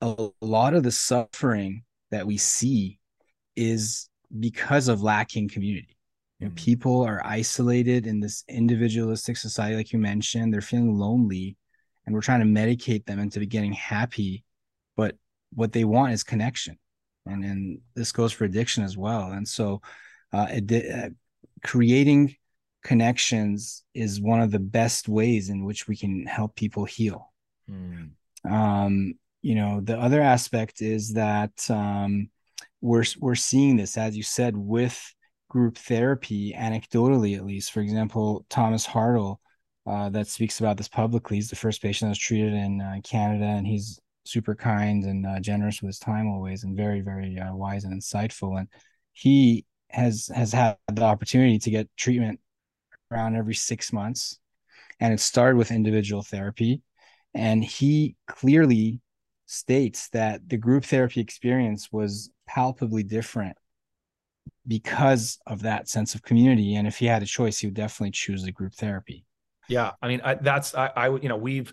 a 0.00 0.28
lot 0.40 0.74
of 0.74 0.82
the 0.82 0.90
suffering 0.90 1.84
that 2.10 2.26
we 2.26 2.36
see 2.36 2.98
is 3.56 4.08
because 4.40 4.88
of 4.88 5.02
lacking 5.02 5.48
community. 5.48 5.96
You 6.38 6.46
know, 6.46 6.50
mm-hmm. 6.50 6.64
people 6.64 7.02
are 7.02 7.24
isolated 7.24 8.06
in 8.06 8.20
this 8.20 8.44
individualistic 8.48 9.36
society, 9.36 9.76
like 9.76 9.92
you 9.92 9.98
mentioned. 9.98 10.52
They're 10.52 10.60
feeling 10.60 10.98
lonely, 10.98 11.56
and 12.06 12.14
we're 12.14 12.20
trying 12.20 12.40
to 12.40 12.60
medicate 12.60 13.06
them 13.06 13.18
into 13.18 13.44
getting 13.46 13.72
happy. 13.72 14.44
But 14.96 15.16
what 15.52 15.72
they 15.72 15.84
want 15.84 16.12
is 16.12 16.24
connection 16.24 16.78
and 17.26 17.44
and 17.44 17.78
this 17.94 18.12
goes 18.12 18.32
for 18.32 18.44
addiction 18.44 18.84
as 18.84 18.96
well. 18.96 19.32
And 19.32 19.46
so, 19.46 19.80
uh, 20.32 20.46
uh, 20.72 21.08
creating 21.62 22.36
connections 22.84 23.82
is 23.94 24.20
one 24.20 24.40
of 24.40 24.50
the 24.50 24.60
best 24.60 25.08
ways 25.08 25.48
in 25.48 25.64
which 25.64 25.88
we 25.88 25.96
can 25.96 26.26
help 26.26 26.54
people 26.54 26.84
heal. 26.84 27.32
Mm. 27.68 28.10
Um, 28.48 29.14
you 29.42 29.54
know, 29.54 29.80
the 29.80 29.98
other 29.98 30.20
aspect 30.20 30.82
is 30.82 31.14
that 31.14 31.68
um, 31.70 32.28
we're 32.80 33.04
we're 33.18 33.34
seeing 33.34 33.76
this, 33.76 33.96
as 33.96 34.16
you 34.16 34.22
said, 34.22 34.56
with 34.56 34.98
group 35.48 35.78
therapy, 35.78 36.54
anecdotally 36.56 37.36
at 37.36 37.44
least. 37.44 37.72
For 37.72 37.80
example, 37.80 38.46
Thomas 38.48 38.86
Hartle. 38.86 39.38
Uh, 39.86 40.08
that 40.08 40.26
speaks 40.26 40.60
about 40.60 40.78
this 40.78 40.88
publicly. 40.88 41.36
He's 41.36 41.50
the 41.50 41.56
first 41.56 41.82
patient 41.82 42.06
that 42.06 42.12
was 42.12 42.18
treated 42.18 42.54
in 42.54 42.80
uh, 42.80 43.00
Canada, 43.04 43.44
and 43.44 43.66
he's 43.66 44.00
super 44.24 44.54
kind 44.54 45.04
and 45.04 45.26
uh, 45.26 45.40
generous 45.40 45.82
with 45.82 45.90
his 45.90 45.98
time 45.98 46.26
always, 46.26 46.64
and 46.64 46.74
very 46.74 47.02
very 47.02 47.38
uh, 47.38 47.54
wise 47.54 47.84
and 47.84 47.92
insightful. 47.92 48.58
And 48.58 48.66
he 49.12 49.66
has 49.90 50.30
has 50.34 50.52
had 50.52 50.78
the 50.90 51.02
opportunity 51.02 51.58
to 51.58 51.70
get 51.70 51.90
treatment 51.98 52.40
around 53.10 53.36
every 53.36 53.54
six 53.54 53.92
months, 53.92 54.38
and 55.00 55.12
it 55.12 55.20
started 55.20 55.56
with 55.56 55.70
individual 55.70 56.22
therapy. 56.22 56.82
And 57.34 57.64
he 57.64 58.16
clearly 58.26 59.00
states 59.46 60.08
that 60.10 60.48
the 60.48 60.56
group 60.56 60.84
therapy 60.84 61.20
experience 61.20 61.90
was 61.92 62.30
palpably 62.46 63.02
different 63.02 63.56
because 64.66 65.38
of 65.46 65.62
that 65.62 65.88
sense 65.88 66.14
of 66.14 66.22
community. 66.22 66.76
And 66.76 66.86
if 66.86 66.98
he 66.98 67.06
had 67.06 67.22
a 67.22 67.26
choice, 67.26 67.58
he 67.58 67.66
would 67.66 67.74
definitely 67.74 68.12
choose 68.12 68.42
the 68.42 68.52
group 68.52 68.74
therapy. 68.74 69.24
Yeah, 69.68 69.92
I 70.02 70.08
mean, 70.08 70.20
I, 70.24 70.34
that's 70.34 70.74
I, 70.74 70.90
I, 70.94 71.08
you 71.08 71.28
know, 71.28 71.36
we've 71.36 71.72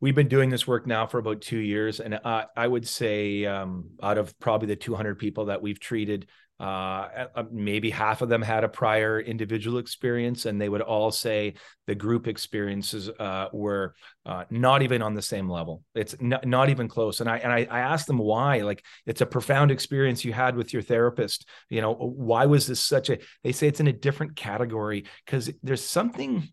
we've 0.00 0.14
been 0.14 0.28
doing 0.28 0.50
this 0.50 0.66
work 0.66 0.86
now 0.86 1.06
for 1.06 1.18
about 1.18 1.40
two 1.40 1.58
years, 1.58 2.00
and 2.00 2.14
I, 2.24 2.46
I 2.56 2.66
would 2.66 2.86
say 2.86 3.46
um, 3.46 3.90
out 4.02 4.18
of 4.18 4.38
probably 4.38 4.68
the 4.68 4.76
200 4.76 5.18
people 5.18 5.46
that 5.46 5.62
we've 5.62 5.80
treated, 5.80 6.26
uh, 6.62 7.26
maybe 7.50 7.90
half 7.90 8.22
of 8.22 8.28
them 8.28 8.40
had 8.40 8.62
a 8.62 8.68
prior 8.68 9.18
individual 9.18 9.78
experience, 9.78 10.46
and 10.46 10.60
they 10.60 10.68
would 10.68 10.80
all 10.80 11.10
say 11.10 11.54
the 11.88 11.94
group 11.96 12.28
experiences 12.28 13.08
uh, 13.08 13.48
were 13.52 13.96
uh, 14.24 14.44
not 14.48 14.80
even 14.82 15.02
on 15.02 15.12
the 15.12 15.22
same 15.22 15.50
level. 15.50 15.82
It's 15.96 16.14
not, 16.20 16.46
not 16.46 16.68
even 16.68 16.86
close. 16.86 17.20
And 17.20 17.28
I 17.28 17.38
and 17.38 17.52
I, 17.52 17.66
I 17.68 17.80
asked 17.80 18.06
them 18.06 18.18
why. 18.18 18.58
Like 18.58 18.84
it's 19.06 19.20
a 19.20 19.26
profound 19.26 19.72
experience 19.72 20.24
you 20.24 20.32
had 20.32 20.54
with 20.54 20.72
your 20.72 20.82
therapist. 20.82 21.48
You 21.68 21.80
know, 21.80 21.94
why 21.94 22.46
was 22.46 22.68
this 22.68 22.78
such 22.78 23.10
a? 23.10 23.18
They 23.42 23.50
say 23.50 23.66
it's 23.66 23.80
in 23.80 23.88
a 23.88 23.92
different 23.92 24.36
category 24.36 25.06
because 25.26 25.50
there's 25.64 25.82
something 25.82 26.48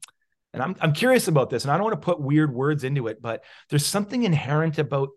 and 0.56 0.64
I'm, 0.64 0.76
I'm 0.82 0.94
curious 0.94 1.28
about 1.28 1.52
this 1.52 1.64
and 1.64 1.72
i 1.72 1.78
don't 1.78 1.84
want 1.84 2.02
to 2.02 2.06
put 2.06 2.20
weird 2.20 2.52
words 2.52 2.84
into 2.84 3.06
it 3.06 3.22
but 3.22 3.44
there's 3.70 3.86
something 3.86 4.24
inherent 4.24 4.80
about 4.80 5.10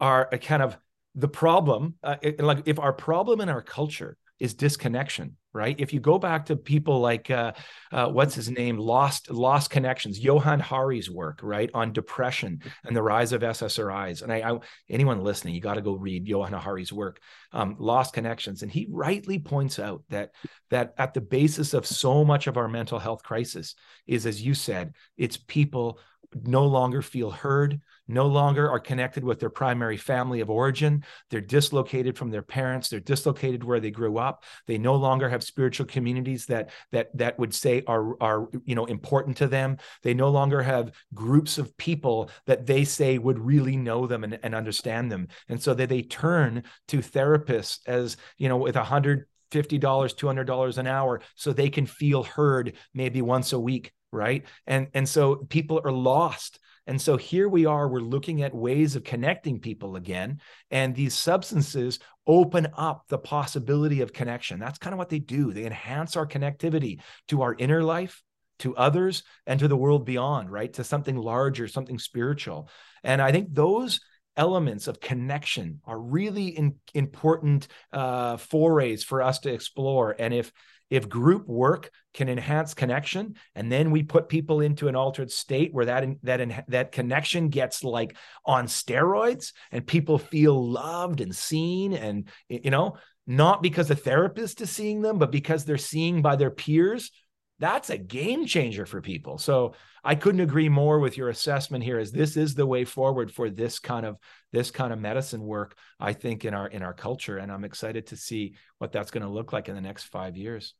our 0.00 0.28
kind 0.42 0.62
of 0.62 0.76
the 1.14 1.28
problem 1.28 1.94
uh, 2.02 2.16
like 2.38 2.62
if 2.66 2.78
our 2.78 2.92
problem 2.92 3.40
in 3.40 3.48
our 3.48 3.62
culture 3.62 4.16
is 4.40 4.54
disconnection 4.54 5.36
right? 5.54 5.78
If 5.78 5.92
you 5.92 6.00
go 6.00 6.18
back 6.18 6.46
to 6.46 6.56
people 6.56 6.98
like 7.00 7.30
uh, 7.30 7.52
uh, 7.92 8.08
what's 8.08 8.34
his 8.34 8.50
name? 8.50 8.76
Lost 8.76 9.30
lost 9.30 9.70
connections 9.70 10.18
johann 10.18 10.60
hari's 10.60 11.08
work 11.08 11.38
right 11.42 11.70
on 11.72 11.92
depression 11.92 12.60
and 12.84 12.94
the 12.94 13.02
rise 13.02 13.32
of 13.32 13.42
ssris 13.42 14.22
and 14.22 14.32
I, 14.32 14.50
I 14.50 14.58
anyone 14.90 15.22
listening 15.22 15.54
you 15.54 15.60
got 15.60 15.74
to 15.74 15.80
go 15.80 15.94
read 15.94 16.26
johann 16.26 16.52
hari's 16.52 16.92
work 16.92 17.20
um, 17.52 17.76
lost 17.78 18.12
connections. 18.12 18.62
And 18.62 18.70
he 18.70 18.88
rightly 18.90 19.38
points 19.38 19.78
out 19.78 20.02
that 20.10 20.32
that 20.70 20.94
at 20.98 21.14
the 21.14 21.20
basis 21.20 21.72
of 21.72 21.86
so 21.86 22.24
much 22.24 22.48
of 22.48 22.56
our 22.56 22.68
mental 22.68 22.98
health 22.98 23.22
crisis 23.22 23.76
is 24.06 24.26
as 24.26 24.42
you 24.42 24.54
said 24.54 24.94
it's 25.16 25.36
people 25.36 26.00
no 26.42 26.66
longer 26.66 27.00
feel 27.00 27.30
heard 27.30 27.80
no 28.08 28.26
longer 28.26 28.70
are 28.70 28.80
connected 28.80 29.24
with 29.24 29.40
their 29.40 29.50
primary 29.50 29.96
family 29.96 30.40
of 30.40 30.50
origin. 30.50 31.04
They're 31.30 31.40
dislocated 31.40 32.16
from 32.16 32.30
their 32.30 32.42
parents. 32.42 32.88
They're 32.88 33.00
dislocated 33.00 33.64
where 33.64 33.80
they 33.80 33.90
grew 33.90 34.18
up. 34.18 34.44
They 34.66 34.78
no 34.78 34.96
longer 34.96 35.28
have 35.28 35.42
spiritual 35.42 35.86
communities 35.86 36.46
that 36.46 36.70
that 36.92 37.16
that 37.16 37.38
would 37.38 37.54
say 37.54 37.82
are 37.86 38.20
are 38.22 38.48
you 38.64 38.74
know 38.74 38.84
important 38.86 39.36
to 39.38 39.46
them. 39.46 39.78
They 40.02 40.14
no 40.14 40.28
longer 40.28 40.62
have 40.62 40.92
groups 41.14 41.58
of 41.58 41.76
people 41.76 42.30
that 42.46 42.66
they 42.66 42.84
say 42.84 43.18
would 43.18 43.38
really 43.38 43.76
know 43.76 44.06
them 44.06 44.24
and, 44.24 44.38
and 44.42 44.54
understand 44.54 45.10
them. 45.10 45.28
And 45.48 45.62
so 45.62 45.74
that 45.74 45.88
they 45.88 46.02
turn 46.02 46.64
to 46.88 46.98
therapists 46.98 47.80
as 47.86 48.16
you 48.38 48.48
know 48.48 48.56
with 48.56 48.76
a 48.76 48.84
hundred 48.84 49.26
$50, 49.50 49.78
$200 49.78 50.78
an 50.78 50.86
hour 50.88 51.20
so 51.36 51.52
they 51.52 51.70
can 51.70 51.86
feel 51.86 52.24
heard 52.24 52.72
maybe 52.92 53.22
once 53.22 53.52
a 53.52 53.60
week 53.60 53.92
right 54.10 54.46
and 54.66 54.88
and 54.94 55.08
so 55.08 55.36
people 55.36 55.80
are 55.84 55.92
lost 55.92 56.58
and 56.86 57.00
so 57.00 57.16
here 57.16 57.48
we 57.48 57.64
are, 57.66 57.88
we're 57.88 58.00
looking 58.00 58.42
at 58.42 58.54
ways 58.54 58.94
of 58.94 59.04
connecting 59.04 59.60
people 59.60 59.96
again. 59.96 60.40
And 60.70 60.94
these 60.94 61.14
substances 61.14 61.98
open 62.26 62.68
up 62.76 63.04
the 63.08 63.18
possibility 63.18 64.02
of 64.02 64.12
connection. 64.12 64.60
That's 64.60 64.78
kind 64.78 64.92
of 64.92 64.98
what 64.98 65.08
they 65.08 65.18
do. 65.18 65.52
They 65.52 65.64
enhance 65.64 66.16
our 66.16 66.26
connectivity 66.26 67.00
to 67.28 67.42
our 67.42 67.54
inner 67.58 67.82
life, 67.82 68.22
to 68.60 68.76
others, 68.76 69.22
and 69.46 69.58
to 69.60 69.68
the 69.68 69.76
world 69.76 70.04
beyond, 70.04 70.50
right? 70.50 70.72
To 70.74 70.84
something 70.84 71.16
larger, 71.16 71.68
something 71.68 71.98
spiritual. 71.98 72.68
And 73.02 73.20
I 73.22 73.32
think 73.32 73.54
those 73.54 74.00
elements 74.36 74.88
of 74.88 75.00
connection 75.00 75.80
are 75.84 75.98
really 75.98 76.48
in, 76.48 76.76
important 76.92 77.68
uh, 77.92 78.36
forays 78.36 79.04
for 79.04 79.22
us 79.22 79.38
to 79.40 79.52
explore. 79.52 80.14
And 80.18 80.34
if 80.34 80.52
if 80.90 81.08
group 81.08 81.46
work 81.46 81.90
can 82.12 82.28
enhance 82.28 82.74
connection 82.74 83.34
and 83.54 83.70
then 83.70 83.90
we 83.90 84.02
put 84.02 84.28
people 84.28 84.60
into 84.60 84.88
an 84.88 84.96
altered 84.96 85.30
state 85.30 85.72
where 85.72 85.86
that 85.86 86.04
that 86.22 86.64
that 86.68 86.92
connection 86.92 87.48
gets 87.48 87.82
like 87.82 88.16
on 88.44 88.66
steroids 88.66 89.52
and 89.72 89.86
people 89.86 90.18
feel 90.18 90.70
loved 90.70 91.20
and 91.20 91.34
seen 91.34 91.92
and 91.94 92.28
you 92.48 92.70
know 92.70 92.96
not 93.26 93.62
because 93.62 93.88
the 93.88 93.96
therapist 93.96 94.60
is 94.60 94.70
seeing 94.70 95.00
them, 95.00 95.18
but 95.18 95.32
because 95.32 95.64
they're 95.64 95.78
seeing 95.78 96.20
by 96.20 96.36
their 96.36 96.50
peers, 96.50 97.10
that's 97.58 97.90
a 97.90 97.98
game 97.98 98.46
changer 98.46 98.84
for 98.84 99.00
people. 99.00 99.38
So 99.38 99.74
I 100.02 100.16
couldn't 100.16 100.40
agree 100.40 100.68
more 100.68 100.98
with 100.98 101.16
your 101.16 101.28
assessment 101.28 101.84
here 101.84 101.98
as 101.98 102.10
this 102.10 102.36
is 102.36 102.54
the 102.54 102.66
way 102.66 102.84
forward 102.84 103.32
for 103.32 103.48
this 103.48 103.78
kind 103.78 104.04
of 104.04 104.16
this 104.52 104.70
kind 104.70 104.92
of 104.92 104.98
medicine 104.98 105.42
work, 105.42 105.76
I 106.00 106.12
think, 106.12 106.44
in 106.44 106.52
our 106.52 106.66
in 106.66 106.82
our 106.82 106.92
culture. 106.92 107.38
And 107.38 107.52
I'm 107.52 107.64
excited 107.64 108.08
to 108.08 108.16
see 108.16 108.54
what 108.78 108.92
that's 108.92 109.10
going 109.10 109.22
to 109.22 109.28
look 109.28 109.52
like 109.52 109.68
in 109.68 109.74
the 109.74 109.80
next 109.80 110.04
five 110.04 110.36
years. 110.36 110.74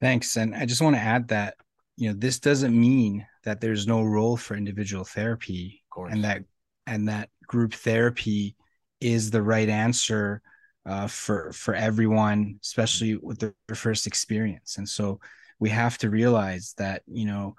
Thanks. 0.00 0.36
And 0.36 0.54
I 0.54 0.66
just 0.66 0.82
want 0.82 0.96
to 0.96 1.00
add 1.02 1.28
that, 1.28 1.56
you 1.96 2.10
know, 2.10 2.14
this 2.18 2.38
doesn't 2.38 2.78
mean 2.78 3.26
that 3.44 3.60
there's 3.60 3.86
no 3.86 4.02
role 4.02 4.36
for 4.36 4.54
individual 4.54 5.04
therapy 5.04 5.82
and 5.96 6.24
that 6.24 6.42
and 6.86 7.08
that 7.08 7.30
group 7.46 7.72
therapy 7.72 8.54
is 9.00 9.30
the 9.30 9.42
right 9.42 9.68
answer 9.68 10.42
uh, 10.84 11.06
for 11.06 11.52
for 11.52 11.74
everyone, 11.74 12.58
especially 12.62 13.16
with 13.16 13.38
their 13.38 13.54
first 13.74 14.06
experience. 14.06 14.76
And 14.76 14.88
so 14.88 15.20
we 15.58 15.70
have 15.70 15.98
to 15.98 16.10
realize 16.10 16.74
that 16.78 17.02
you 17.06 17.26
know 17.26 17.56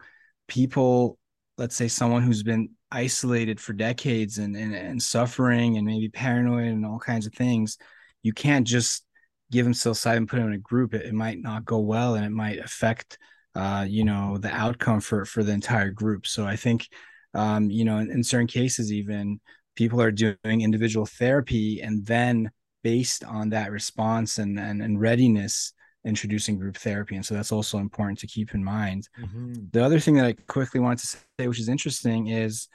people, 0.48 1.18
let's 1.58 1.76
say 1.76 1.88
someone 1.88 2.24
who's 2.24 2.44
been 2.44 2.70
isolated 2.92 3.60
for 3.60 3.74
decades 3.74 4.38
and, 4.38 4.56
and 4.56 4.74
and 4.74 5.02
suffering 5.02 5.78
and 5.78 5.86
maybe 5.86 6.10
paranoid 6.10 6.68
and 6.68 6.86
all 6.86 7.00
kinds 7.00 7.26
of 7.26 7.34
things, 7.34 7.78
you 8.24 8.34
can't 8.34 8.68
just 8.68 9.06
give 9.52 9.66
them 9.66 9.74
psilocybin 9.74 10.18
and 10.18 10.30
put 10.30 10.38
them 10.38 10.48
in 10.48 10.54
a 10.54 10.60
group. 10.60 10.94
It, 10.94 11.06
it 11.06 11.14
might 11.14 11.40
not 11.40 11.66
go 11.66 11.80
well 11.80 12.16
and 12.16 12.26
it 12.26 12.32
might 12.32 12.60
affect 12.60 13.18
uh, 13.56 13.86
you 13.88 14.04
know 14.04 14.38
the 14.38 14.54
outcome 14.54 15.02
for 15.02 15.26
for 15.26 15.44
the 15.44 15.54
entire 15.54 15.92
group. 15.92 16.28
So 16.28 16.46
I 16.46 16.56
think 16.56 16.88
um, 17.34 17.70
you 17.70 17.86
know 17.86 17.98
in, 17.98 18.12
in 18.12 18.24
certain 18.24 18.48
cases 18.48 18.92
even 18.92 19.40
people 19.76 20.02
are 20.02 20.12
doing 20.12 20.38
individual 20.46 21.06
therapy 21.06 21.82
and 21.82 22.06
then 22.06 22.52
based 22.84 23.24
on 23.24 23.50
that 23.50 23.72
response 23.72 24.40
and, 24.40 24.60
and, 24.60 24.82
and 24.82 25.00
readiness 25.00 25.74
introducing 26.06 26.58
group 26.58 26.78
therapy 26.78 27.16
and 27.16 27.26
so 27.26 27.34
that's 27.34 27.52
also 27.52 27.78
important 27.78 28.18
to 28.18 28.28
keep 28.28 28.54
in 28.54 28.64
mind 28.64 29.08
mm-hmm. 29.20 29.54
the 29.72 29.84
other 29.84 30.00
thing 30.00 30.16
that 30.16 30.26
i 30.26 30.34
quickly 30.48 30.80
wanted 30.80 31.00
to 31.00 31.08
say 31.08 31.48
which 31.48 31.60
is 31.60 31.70
interesting 31.70 32.28
is 32.28 32.68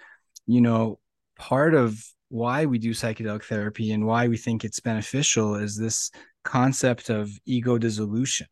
you 0.46 0.60
know 0.60 0.98
part 1.38 1.74
of 1.74 2.02
why 2.28 2.66
we 2.66 2.78
do 2.78 2.90
psychedelic 2.90 3.44
therapy 3.44 3.92
and 3.92 4.06
why 4.06 4.28
we 4.28 4.36
think 4.36 4.64
it's 4.64 4.80
beneficial 4.80 5.54
is 5.54 5.76
this 5.76 6.10
concept 6.44 7.10
of 7.10 7.30
ego 7.46 7.78
dissolution 7.78 8.46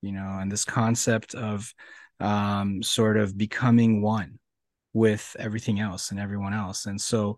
you 0.00 0.12
know 0.12 0.38
and 0.40 0.50
this 0.50 0.64
concept 0.64 1.34
of 1.34 1.72
um, 2.20 2.82
sort 2.82 3.16
of 3.16 3.36
becoming 3.36 4.00
one 4.00 4.38
with 4.92 5.34
everything 5.38 5.80
else 5.80 6.10
and 6.10 6.20
everyone 6.20 6.54
else 6.54 6.86
and 6.86 7.00
so 7.00 7.36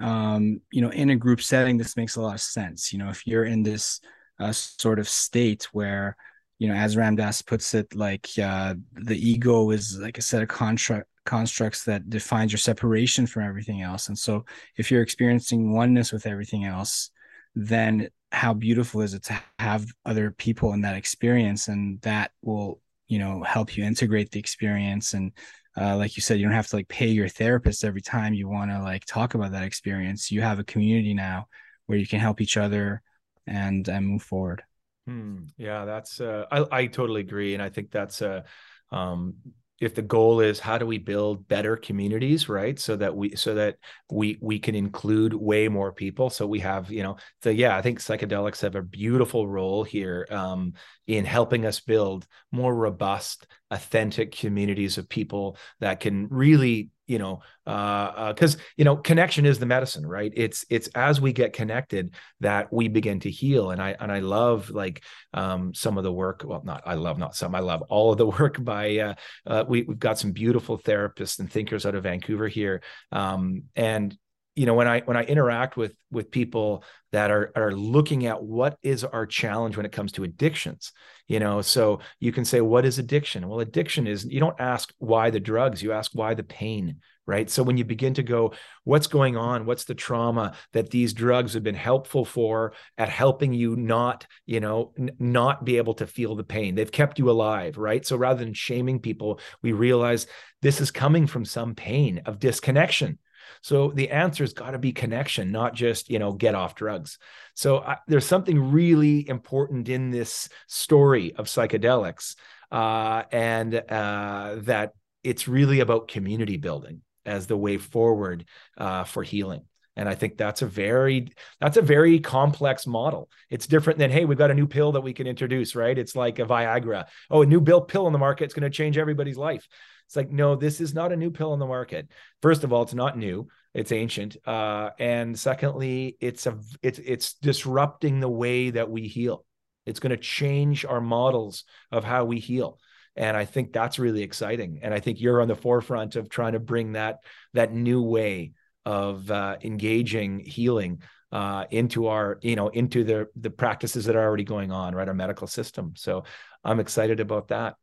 um, 0.00 0.60
you 0.70 0.80
know, 0.80 0.90
in 0.90 1.10
a 1.10 1.16
group 1.16 1.42
setting, 1.42 1.76
this 1.76 1.96
makes 1.96 2.16
a 2.16 2.20
lot 2.20 2.34
of 2.34 2.40
sense. 2.40 2.92
You 2.92 2.98
know, 2.98 3.10
if 3.10 3.26
you're 3.26 3.44
in 3.44 3.62
this 3.62 4.00
uh, 4.38 4.52
sort 4.52 4.98
of 4.98 5.08
state 5.08 5.68
where, 5.72 6.16
you 6.58 6.68
know, 6.68 6.74
as 6.74 6.96
Ram 6.96 7.16
Dass 7.16 7.42
puts 7.42 7.74
it, 7.74 7.94
like 7.94 8.28
uh, 8.38 8.74
the 8.92 9.16
ego 9.16 9.70
is 9.70 9.98
like 10.00 10.18
a 10.18 10.22
set 10.22 10.42
of 10.42 10.48
construct 10.48 11.08
constructs 11.24 11.84
that 11.84 12.10
defines 12.10 12.50
your 12.50 12.58
separation 12.58 13.28
from 13.28 13.44
everything 13.44 13.80
else. 13.80 14.08
And 14.08 14.18
so, 14.18 14.44
if 14.76 14.90
you're 14.90 15.02
experiencing 15.02 15.72
oneness 15.72 16.12
with 16.12 16.26
everything 16.26 16.64
else, 16.64 17.10
then 17.54 18.08
how 18.32 18.54
beautiful 18.54 19.02
is 19.02 19.14
it 19.14 19.24
to 19.24 19.38
have 19.58 19.86
other 20.04 20.30
people 20.30 20.72
in 20.72 20.80
that 20.82 20.96
experience, 20.96 21.68
and 21.68 22.00
that 22.02 22.32
will, 22.42 22.80
you 23.08 23.18
know, 23.18 23.42
help 23.42 23.76
you 23.76 23.84
integrate 23.84 24.30
the 24.30 24.40
experience 24.40 25.14
and 25.14 25.32
uh, 25.76 25.96
like 25.96 26.16
you 26.16 26.22
said, 26.22 26.38
you 26.38 26.44
don't 26.44 26.54
have 26.54 26.66
to 26.68 26.76
like 26.76 26.88
pay 26.88 27.08
your 27.08 27.28
therapist 27.28 27.84
every 27.84 28.02
time 28.02 28.34
you 28.34 28.48
want 28.48 28.70
to 28.70 28.82
like 28.82 29.04
talk 29.06 29.34
about 29.34 29.52
that 29.52 29.62
experience. 29.62 30.30
You 30.30 30.42
have 30.42 30.58
a 30.58 30.64
community 30.64 31.14
now 31.14 31.46
where 31.86 31.98
you 31.98 32.06
can 32.06 32.20
help 32.20 32.40
each 32.40 32.56
other 32.56 33.02
and 33.46 33.88
and 33.88 34.06
move 34.06 34.22
forward. 34.22 34.62
Hmm. 35.06 35.44
Yeah, 35.56 35.84
that's 35.84 36.20
uh, 36.20 36.46
I 36.50 36.64
I 36.70 36.86
totally 36.86 37.20
agree, 37.20 37.54
and 37.54 37.62
I 37.62 37.68
think 37.68 37.90
that's 37.90 38.22
a 38.22 38.44
uh, 38.92 38.94
um, 38.94 39.34
if 39.82 39.96
the 39.96 40.02
goal 40.02 40.38
is 40.38 40.60
how 40.60 40.78
do 40.78 40.86
we 40.86 40.98
build 40.98 41.48
better 41.48 41.76
communities 41.76 42.48
right 42.48 42.78
so 42.78 42.94
that 42.94 43.16
we 43.16 43.34
so 43.34 43.54
that 43.54 43.74
we 44.10 44.38
we 44.40 44.60
can 44.60 44.76
include 44.76 45.34
way 45.34 45.66
more 45.66 45.92
people 45.92 46.30
so 46.30 46.46
we 46.46 46.60
have 46.60 46.88
you 46.90 47.02
know 47.02 47.16
so 47.42 47.50
yeah 47.50 47.76
i 47.76 47.82
think 47.82 47.98
psychedelics 47.98 48.60
have 48.62 48.76
a 48.76 48.82
beautiful 48.82 49.48
role 49.48 49.82
here 49.82 50.24
um, 50.30 50.72
in 51.08 51.24
helping 51.24 51.66
us 51.66 51.80
build 51.80 52.28
more 52.52 52.72
robust 52.72 53.48
authentic 53.72 54.30
communities 54.30 54.98
of 54.98 55.08
people 55.08 55.56
that 55.80 55.98
can 55.98 56.28
really 56.28 56.90
you 57.06 57.18
know 57.18 57.40
uh 57.66 58.32
because 58.32 58.56
uh, 58.56 58.58
you 58.76 58.84
know 58.84 58.96
connection 58.96 59.46
is 59.46 59.58
the 59.58 59.66
medicine 59.66 60.06
right? 60.06 60.32
It's 60.34 60.64
it's 60.70 60.88
as 60.88 61.20
we 61.20 61.32
get 61.32 61.52
connected 61.52 62.14
that 62.40 62.72
we 62.72 62.88
begin 62.88 63.20
to 63.20 63.30
heal. 63.30 63.70
And 63.70 63.82
i 63.82 63.96
and 63.98 64.10
i 64.10 64.20
love 64.20 64.70
like 64.70 65.02
um 65.34 65.74
some 65.74 65.98
of 65.98 66.04
the 66.04 66.12
work 66.12 66.42
well 66.44 66.62
not 66.64 66.82
i 66.86 66.94
love 66.94 67.18
not 67.18 67.34
some 67.34 67.54
i 67.54 67.60
love 67.60 67.82
all 67.88 68.12
of 68.12 68.18
the 68.18 68.26
work 68.38 68.62
by 68.62 68.98
uh, 68.98 69.14
uh 69.46 69.64
we, 69.68 69.82
we've 69.82 69.98
got 69.98 70.18
some 70.18 70.32
beautiful 70.32 70.78
therapists 70.78 71.38
and 71.38 71.50
thinkers 71.50 71.86
out 71.86 71.94
of 71.94 72.04
vancouver 72.04 72.48
here. 72.48 72.82
Um 73.10 73.64
and 73.76 74.16
you 74.54 74.66
know 74.66 74.74
when 74.74 74.88
i 74.88 75.00
when 75.00 75.16
i 75.16 75.22
interact 75.24 75.76
with 75.76 75.96
with 76.10 76.30
people 76.30 76.84
that 77.12 77.30
are 77.30 77.52
are 77.56 77.72
looking 77.72 78.26
at 78.26 78.42
what 78.42 78.76
is 78.82 79.04
our 79.04 79.26
challenge 79.26 79.76
when 79.76 79.86
it 79.86 79.92
comes 79.92 80.12
to 80.12 80.24
addictions 80.24 80.92
you 81.32 81.40
know? 81.40 81.62
So 81.62 82.00
you 82.20 82.30
can 82.30 82.44
say 82.44 82.60
what 82.60 82.84
is 82.84 82.98
addiction? 82.98 83.48
Well 83.48 83.60
addiction 83.60 84.06
is 84.06 84.24
you 84.24 84.38
don't 84.38 84.60
ask 84.60 84.92
why 84.98 85.30
the 85.30 85.40
drugs 85.40 85.82
you 85.82 85.92
ask 85.92 86.12
why 86.14 86.34
the 86.34 86.42
pain 86.42 87.00
right? 87.24 87.48
So 87.48 87.62
when 87.62 87.76
you 87.76 87.84
begin 87.84 88.14
to 88.14 88.22
go 88.22 88.52
what's 88.84 89.06
going 89.06 89.36
on? 89.36 89.64
What's 89.64 89.84
the 89.84 89.94
trauma 89.94 90.54
that 90.72 90.90
these 90.90 91.14
drugs 91.14 91.54
have 91.54 91.62
been 91.62 91.76
helpful 91.76 92.24
for 92.24 92.74
at 92.98 93.08
helping 93.08 93.54
you 93.54 93.76
not 93.76 94.26
you 94.44 94.60
know 94.60 94.92
n- 94.98 95.12
not 95.18 95.64
be 95.64 95.78
able 95.78 95.94
to 95.94 96.06
feel 96.06 96.34
the 96.34 96.44
pain? 96.44 96.74
They've 96.74 96.92
kept 96.92 97.18
you 97.18 97.30
alive 97.30 97.78
right? 97.78 98.04
So 98.04 98.16
rather 98.16 98.44
than 98.44 98.52
shaming 98.52 98.98
people 98.98 99.40
we 99.62 99.72
realize 99.72 100.26
this 100.60 100.82
is 100.82 100.90
coming 100.90 101.26
from 101.26 101.46
some 101.46 101.74
pain 101.74 102.22
of 102.26 102.40
disconnection 102.40 103.18
so 103.62 103.90
the 103.90 104.10
answer's 104.10 104.52
got 104.52 104.72
to 104.72 104.78
be 104.78 104.92
connection, 104.92 105.52
not 105.52 105.74
just, 105.74 106.10
you 106.10 106.18
know, 106.18 106.32
get 106.32 106.54
off 106.54 106.74
drugs. 106.74 107.18
So 107.54 107.78
I, 107.78 107.98
there's 108.08 108.26
something 108.26 108.72
really 108.72 109.28
important 109.28 109.88
in 109.88 110.10
this 110.10 110.48
story 110.66 111.34
of 111.34 111.46
psychedelics 111.46 112.36
uh, 112.70 113.24
and 113.30 113.74
uh, 113.74 114.56
that 114.62 114.92
it's 115.22 115.46
really 115.46 115.80
about 115.80 116.08
community 116.08 116.56
building 116.56 117.02
as 117.24 117.46
the 117.46 117.56
way 117.56 117.78
forward 117.78 118.44
uh, 118.76 119.04
for 119.04 119.22
healing. 119.22 119.64
And 119.94 120.08
i 120.08 120.14
think 120.14 120.38
that's 120.38 120.62
a 120.62 120.66
very 120.66 121.28
that's 121.60 121.76
a 121.76 121.82
very 121.82 122.18
complex 122.18 122.86
model. 122.86 123.28
It's 123.50 123.66
different 123.66 123.98
than 123.98 124.10
hey 124.10 124.24
we've 124.24 124.38
got 124.38 124.50
a 124.50 124.54
new 124.54 124.66
pill 124.66 124.92
that 124.92 125.02
we 125.02 125.12
can 125.12 125.26
introduce 125.26 125.76
right? 125.76 125.96
It's 125.96 126.16
like 126.16 126.38
a 126.38 126.46
viagra. 126.46 127.04
Oh 127.30 127.42
a 127.42 127.46
new 127.46 127.60
bill 127.60 127.82
pill 127.82 128.06
in 128.06 128.14
the 128.14 128.18
market 128.18 128.44
it's 128.44 128.54
going 128.54 128.62
to 128.62 128.70
change 128.70 128.96
everybody's 128.96 129.36
life 129.36 129.68
it's 130.12 130.16
like, 130.18 130.30
no, 130.30 130.56
this 130.56 130.82
is 130.82 130.92
not 130.92 131.10
a 131.10 131.16
new 131.16 131.30
pill 131.30 131.52
on 131.52 131.58
the 131.58 131.64
market. 131.66 132.06
First 132.42 132.64
of 132.64 132.72
all, 132.72 132.82
it's 132.82 132.92
not 132.92 133.16
new; 133.16 133.48
it's 133.72 133.92
ancient. 133.92 134.36
Uh, 134.46 134.90
and 134.98 135.38
secondly, 135.38 136.18
it's 136.20 136.46
a 136.46 136.58
it's 136.82 136.98
it's 136.98 137.32
disrupting 137.32 138.20
the 138.20 138.28
way 138.28 138.68
that 138.68 138.90
we 138.90 139.08
heal. 139.08 139.46
It's 139.86 140.00
going 140.00 140.10
to 140.10 140.18
change 140.18 140.84
our 140.84 141.00
models 141.00 141.64
of 141.90 142.04
how 142.04 142.26
we 142.26 142.38
heal 142.38 142.78
and 143.14 143.36
i 143.36 143.44
think 143.44 143.74
that's 143.74 143.98
really 143.98 144.22
exciting 144.22 144.78
and 144.80 144.94
i 144.94 144.98
think 144.98 145.20
you're 145.20 145.42
on 145.42 145.48
the 145.48 145.54
forefront 145.54 146.16
of 146.16 146.30
trying 146.30 146.54
to 146.54 146.58
bring 146.58 146.92
that 146.92 147.18
that 147.52 147.70
new 147.70 148.00
way 148.00 148.52
of 148.86 149.30
uh, 149.30 149.56
engaging 149.62 150.38
healing 150.38 151.02
uh, 151.30 151.66
into 151.70 152.06
our 152.06 152.38
you 152.40 152.56
know 152.56 152.68
into 152.68 153.04
the 153.04 153.28
the 153.36 153.50
practices 153.50 154.06
that 154.06 154.16
are 154.16 154.24
already 154.24 154.44
going 154.44 154.72
on 154.72 154.94
right 154.94 155.08
our 155.08 155.14
medical 155.14 155.46
system 155.46 155.92
so 155.94 156.24
i'm 156.64 156.80
excited 156.80 157.20
about 157.20 157.48
that 157.48 157.74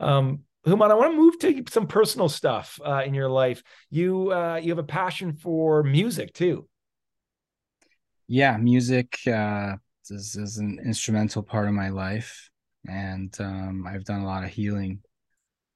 um, 0.00 0.40
Houman, 0.66 0.90
I 0.90 0.94
want 0.94 1.12
to 1.12 1.16
move 1.16 1.38
to 1.40 1.64
some 1.70 1.86
personal 1.86 2.28
stuff 2.28 2.80
uh, 2.84 3.02
in 3.04 3.14
your 3.14 3.28
life. 3.28 3.62
You 3.90 4.32
uh, 4.32 4.56
you 4.56 4.70
have 4.70 4.78
a 4.78 4.82
passion 4.84 5.32
for 5.32 5.82
music 5.82 6.32
too. 6.34 6.68
Yeah, 8.26 8.56
music 8.56 9.18
uh, 9.26 9.76
is, 10.10 10.36
is 10.36 10.58
an 10.58 10.78
instrumental 10.84 11.42
part 11.42 11.68
of 11.68 11.74
my 11.74 11.88
life, 11.88 12.50
and 12.86 13.34
um, 13.40 13.86
I've 13.86 14.04
done 14.04 14.20
a 14.20 14.26
lot 14.26 14.44
of 14.44 14.50
healing 14.50 15.00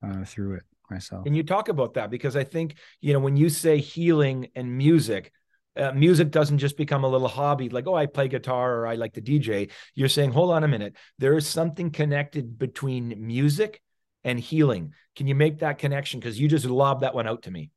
uh, 0.04 0.24
through 0.24 0.56
it 0.56 0.62
myself. 0.90 1.26
And 1.26 1.36
you 1.36 1.42
talk 1.42 1.68
about 1.68 1.94
that 1.94 2.10
because 2.10 2.36
I 2.36 2.44
think 2.44 2.76
you 3.00 3.12
know 3.12 3.20
when 3.20 3.36
you 3.36 3.48
say 3.48 3.78
healing 3.78 4.48
and 4.56 4.76
music, 4.76 5.32
uh, 5.76 5.92
music 5.92 6.30
doesn't 6.30 6.58
just 6.58 6.76
become 6.76 7.04
a 7.04 7.08
little 7.08 7.28
hobby 7.28 7.70
like 7.70 7.86
oh 7.86 7.94
i 7.94 8.04
play 8.04 8.28
guitar 8.28 8.76
or 8.76 8.86
i 8.86 8.94
like 8.94 9.14
to 9.14 9.22
dj 9.22 9.70
you're 9.94 10.06
saying 10.06 10.30
hold 10.30 10.50
on 10.50 10.64
a 10.64 10.68
minute 10.68 10.94
there 11.18 11.34
is 11.34 11.46
something 11.46 11.90
connected 11.90 12.58
between 12.58 13.14
music 13.26 13.80
and 14.24 14.38
healing. 14.38 14.92
Can 15.16 15.26
you 15.26 15.34
make 15.34 15.58
that 15.58 15.78
connection? 15.78 16.20
Because 16.20 16.38
you 16.38 16.48
just 16.48 16.64
lobbed 16.64 17.02
that 17.02 17.14
one 17.14 17.26
out 17.26 17.42
to 17.42 17.50
me. 17.50 17.70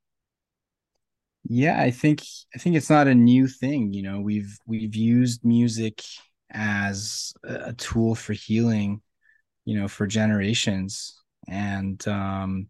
Yeah, 1.48 1.80
I 1.80 1.92
think 1.92 2.24
I 2.56 2.58
think 2.58 2.76
it's 2.76 2.90
not 2.90 3.08
a 3.08 3.16
new 3.16 3.48
thing. 3.48 3.94
You 3.94 4.02
know, 4.02 4.20
we've 4.20 4.58
we've 4.66 4.96
used 4.96 5.46
music 5.46 6.02
as 6.52 7.34
a 7.44 7.74
tool 7.74 8.16
for 8.16 8.34
healing, 8.34 9.02
you 9.66 9.80
know, 9.80 9.88
for 9.88 10.08
generations. 10.08 11.22
And 11.48 12.06
um, 12.08 12.68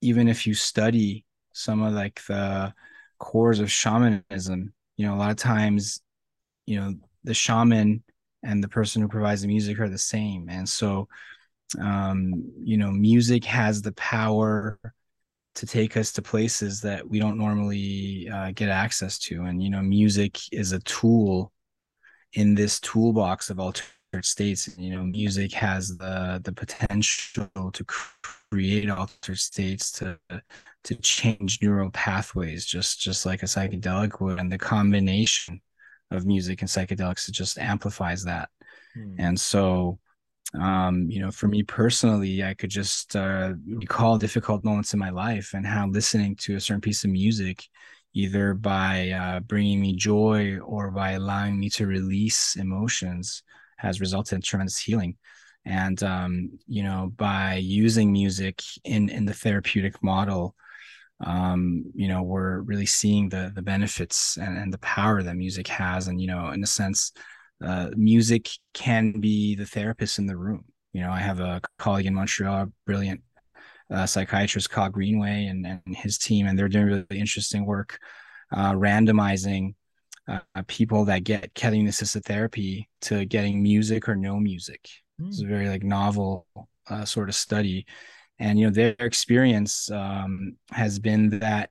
even 0.00 0.28
if 0.28 0.46
you 0.46 0.54
study 0.54 1.24
some 1.52 1.82
of 1.82 1.92
like 1.92 2.22
the 2.26 2.72
cores 3.18 3.60
of 3.60 3.70
shamanism, 3.70 4.72
you 4.96 5.06
know, 5.06 5.14
a 5.14 5.16
lot 5.16 5.30
of 5.30 5.36
times, 5.36 6.00
you 6.66 6.80
know, 6.80 6.94
the 7.24 7.34
shaman 7.34 8.02
and 8.42 8.62
the 8.62 8.68
person 8.68 9.02
who 9.02 9.08
provides 9.08 9.42
the 9.42 9.48
music 9.48 9.78
are 9.78 9.88
the 9.88 9.98
same. 9.98 10.48
And 10.48 10.68
so, 10.68 11.08
um, 11.80 12.44
you 12.62 12.76
know, 12.76 12.90
music 12.90 13.44
has 13.44 13.82
the 13.82 13.92
power 13.92 14.78
to 15.54 15.66
take 15.66 15.96
us 15.96 16.12
to 16.12 16.22
places 16.22 16.80
that 16.80 17.08
we 17.08 17.18
don't 17.18 17.36
normally 17.38 18.28
uh, 18.32 18.52
get 18.52 18.68
access 18.68 19.18
to. 19.18 19.42
And, 19.42 19.62
you 19.62 19.70
know, 19.70 19.82
music 19.82 20.38
is 20.50 20.72
a 20.72 20.80
tool 20.80 21.52
in 22.32 22.54
this 22.54 22.80
toolbox 22.80 23.50
of 23.50 23.60
altered 23.60 23.86
states. 24.22 24.76
You 24.78 24.96
know, 24.96 25.04
music 25.04 25.52
has 25.52 25.96
the 25.96 26.40
the 26.42 26.52
potential 26.52 27.70
to 27.72 27.84
create 27.84 28.88
altered 28.90 29.38
states 29.38 29.90
to 29.92 30.18
to 30.84 30.94
change 30.96 31.60
neural 31.62 31.90
pathways, 31.90 32.64
just 32.64 33.00
just 33.00 33.26
like 33.26 33.42
a 33.42 33.46
psychedelic 33.46 34.20
would. 34.20 34.38
And 34.38 34.50
the 34.50 34.58
combination 34.58 35.60
of 36.10 36.26
music 36.26 36.60
and 36.60 36.68
psychedelics 36.68 37.28
it 37.28 37.32
just 37.32 37.58
amplifies 37.58 38.24
that. 38.24 38.48
Hmm. 38.94 39.14
And 39.18 39.40
so 39.40 39.98
um, 40.58 41.06
you 41.08 41.20
know, 41.20 41.30
for 41.30 41.48
me 41.48 41.62
personally, 41.62 42.44
I 42.44 42.54
could 42.54 42.70
just 42.70 43.16
uh, 43.16 43.54
recall 43.66 44.18
difficult 44.18 44.64
moments 44.64 44.92
in 44.92 44.98
my 44.98 45.10
life 45.10 45.52
and 45.54 45.66
how 45.66 45.86
listening 45.86 46.36
to 46.36 46.56
a 46.56 46.60
certain 46.60 46.80
piece 46.80 47.04
of 47.04 47.10
music, 47.10 47.66
either 48.12 48.52
by 48.52 49.10
uh, 49.10 49.40
bringing 49.40 49.80
me 49.80 49.96
joy 49.96 50.58
or 50.58 50.90
by 50.90 51.12
allowing 51.12 51.58
me 51.58 51.70
to 51.70 51.86
release 51.86 52.56
emotions, 52.56 53.42
has 53.78 54.00
resulted 54.00 54.36
in 54.36 54.42
tremendous 54.42 54.78
healing. 54.78 55.16
And 55.64 56.02
um, 56.02 56.50
you 56.66 56.82
know, 56.82 57.12
by 57.16 57.54
using 57.54 58.12
music 58.12 58.60
in 58.84 59.08
in 59.08 59.24
the 59.24 59.34
therapeutic 59.34 60.02
model, 60.02 60.54
um, 61.24 61.84
you 61.94 62.08
know, 62.08 62.22
we're 62.22 62.60
really 62.60 62.86
seeing 62.86 63.28
the 63.28 63.52
the 63.54 63.62
benefits 63.62 64.36
and, 64.36 64.58
and 64.58 64.72
the 64.72 64.78
power 64.78 65.22
that 65.22 65.36
music 65.36 65.68
has. 65.68 66.08
And 66.08 66.20
you 66.20 66.26
know, 66.26 66.50
in 66.50 66.62
a 66.62 66.66
sense, 66.66 67.12
uh, 67.62 67.90
music 67.96 68.48
can 68.74 69.12
be 69.20 69.54
the 69.54 69.66
therapist 69.66 70.18
in 70.18 70.26
the 70.26 70.36
room. 70.36 70.64
You 70.92 71.02
know, 71.02 71.10
I 71.10 71.20
have 71.20 71.40
a 71.40 71.60
colleague 71.78 72.06
in 72.06 72.14
Montreal, 72.14 72.62
a 72.62 72.68
brilliant 72.86 73.22
uh, 73.90 74.06
psychiatrist, 74.06 74.70
Kyle 74.70 74.88
Greenway, 74.88 75.46
and, 75.46 75.66
and 75.66 75.96
his 75.96 76.18
team, 76.18 76.46
and 76.46 76.58
they're 76.58 76.68
doing 76.68 76.86
really 76.86 77.06
interesting 77.10 77.64
work 77.64 77.98
uh, 78.52 78.72
randomizing 78.72 79.74
uh, 80.28 80.40
people 80.66 81.04
that 81.06 81.24
get 81.24 81.54
ketamine 81.54 81.88
assisted 81.88 82.24
therapy 82.24 82.88
to 83.02 83.24
getting 83.24 83.62
music 83.62 84.08
or 84.08 84.16
no 84.16 84.38
music. 84.38 84.88
Mm. 85.20 85.28
It's 85.28 85.42
a 85.42 85.46
very 85.46 85.68
like 85.68 85.82
novel 85.82 86.46
uh, 86.88 87.04
sort 87.04 87.28
of 87.28 87.34
study, 87.34 87.86
and 88.38 88.58
you 88.58 88.66
know 88.66 88.72
their 88.72 88.94
experience 88.98 89.90
um, 89.90 90.56
has 90.70 90.98
been 90.98 91.38
that 91.40 91.70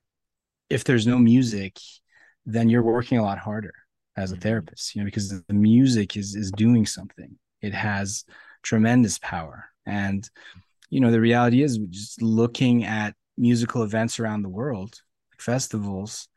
if 0.68 0.84
there's 0.84 1.06
no 1.06 1.18
music, 1.18 1.78
then 2.46 2.68
you're 2.68 2.82
working 2.82 3.18
a 3.18 3.22
lot 3.22 3.38
harder 3.38 3.74
as 4.16 4.30
a 4.30 4.34
mm-hmm. 4.34 4.42
therapist, 4.42 4.94
you 4.94 5.00
know, 5.00 5.04
because 5.06 5.42
the 5.42 5.54
music 5.54 6.16
is 6.16 6.34
is 6.34 6.50
doing 6.52 6.86
something. 6.86 7.36
It 7.60 7.74
has 7.74 8.24
tremendous 8.62 9.18
power. 9.18 9.66
And, 9.86 10.28
you 10.90 11.00
know, 11.00 11.10
the 11.10 11.20
reality 11.20 11.62
is 11.62 11.78
just 11.90 12.22
looking 12.22 12.84
at 12.84 13.14
musical 13.36 13.82
events 13.82 14.20
around 14.20 14.42
the 14.42 14.48
world, 14.48 15.00
festivals, 15.38 16.28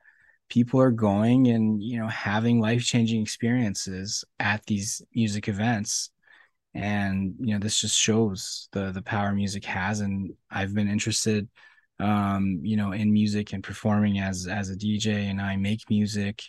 people 0.49 0.79
are 0.79 0.91
going 0.91 1.47
and, 1.47 1.81
you 1.81 1.99
know, 1.99 2.07
having 2.07 2.59
life-changing 2.59 3.21
experiences 3.21 4.23
at 4.39 4.65
these 4.65 5.01
music 5.13 5.47
events. 5.47 6.11
And, 6.73 7.35
you 7.39 7.53
know, 7.53 7.59
this 7.59 7.79
just 7.79 7.97
shows 7.97 8.67
the 8.71 8.91
the 8.91 9.01
power 9.01 9.33
music 9.33 9.65
has. 9.65 9.99
And 10.01 10.33
I've 10.51 10.73
been 10.73 10.89
interested 10.89 11.47
um, 11.99 12.59
you 12.61 12.77
know, 12.77 12.91
in 12.91 13.13
music 13.13 13.53
and 13.53 13.63
performing 13.63 14.19
as 14.19 14.47
as 14.47 14.69
a 14.69 14.75
DJ 14.75 15.29
and 15.29 15.41
I 15.41 15.55
make 15.55 15.89
music 15.89 16.43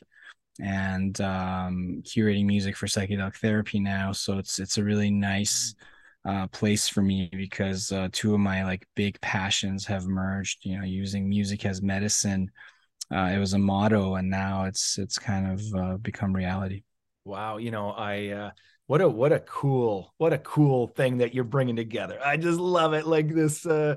and 0.61 1.21
um, 1.21 2.03
curating 2.05 2.47
music 2.47 2.77
for 2.77 2.87
psychedelic 2.87 3.37
therapy 3.37 3.81
now. 3.81 4.13
So 4.13 4.39
it's 4.39 4.59
it's 4.59 4.79
a 4.79 4.85
really 4.85 5.11
nice 5.11 5.75
uh, 6.25 6.47
place 6.49 6.89
for 6.89 7.03
me 7.03 7.29
because 7.33 7.93
uh, 7.93 8.09
two 8.13 8.35
of 8.35 8.41
my 8.41 8.65
like 8.65 8.87
big 8.95 9.21
passions 9.21 9.87
have 9.87 10.07
merged. 10.07 10.65
You 10.65 10.79
know, 10.79 10.85
using 10.85 11.29
music 11.29 11.65
as 11.67 11.83
medicine. 11.83 12.51
Uh, 13.15 13.31
it 13.33 13.39
was 13.39 13.53
a 13.53 13.59
motto, 13.59 14.17
and 14.17 14.29
now 14.29 14.65
it's 14.65 14.99
it's 14.99 15.19
kind 15.19 15.53
of 15.53 15.81
uh, 15.81 15.97
become 15.99 16.35
reality. 16.35 16.83
Wow, 17.25 17.59
you 17.59 17.71
know, 17.71 17.91
I 17.91 18.29
uh, 18.29 18.51
what 18.87 19.01
a 19.01 19.09
what 19.09 19.33
a 19.33 19.41
cool 19.41 20.15
what 20.17 20.33
a 20.33 20.39
cool 20.39 20.87
thing 20.87 21.19
that 21.19 21.35
you're 21.35 21.45
bringing 21.45 21.77
together. 21.77 22.19
I 22.25 22.37
just 22.37 22.59
love 22.59 22.95
it. 22.95 23.07
Like 23.07 23.33
this 23.33 23.67
uh, 23.67 23.97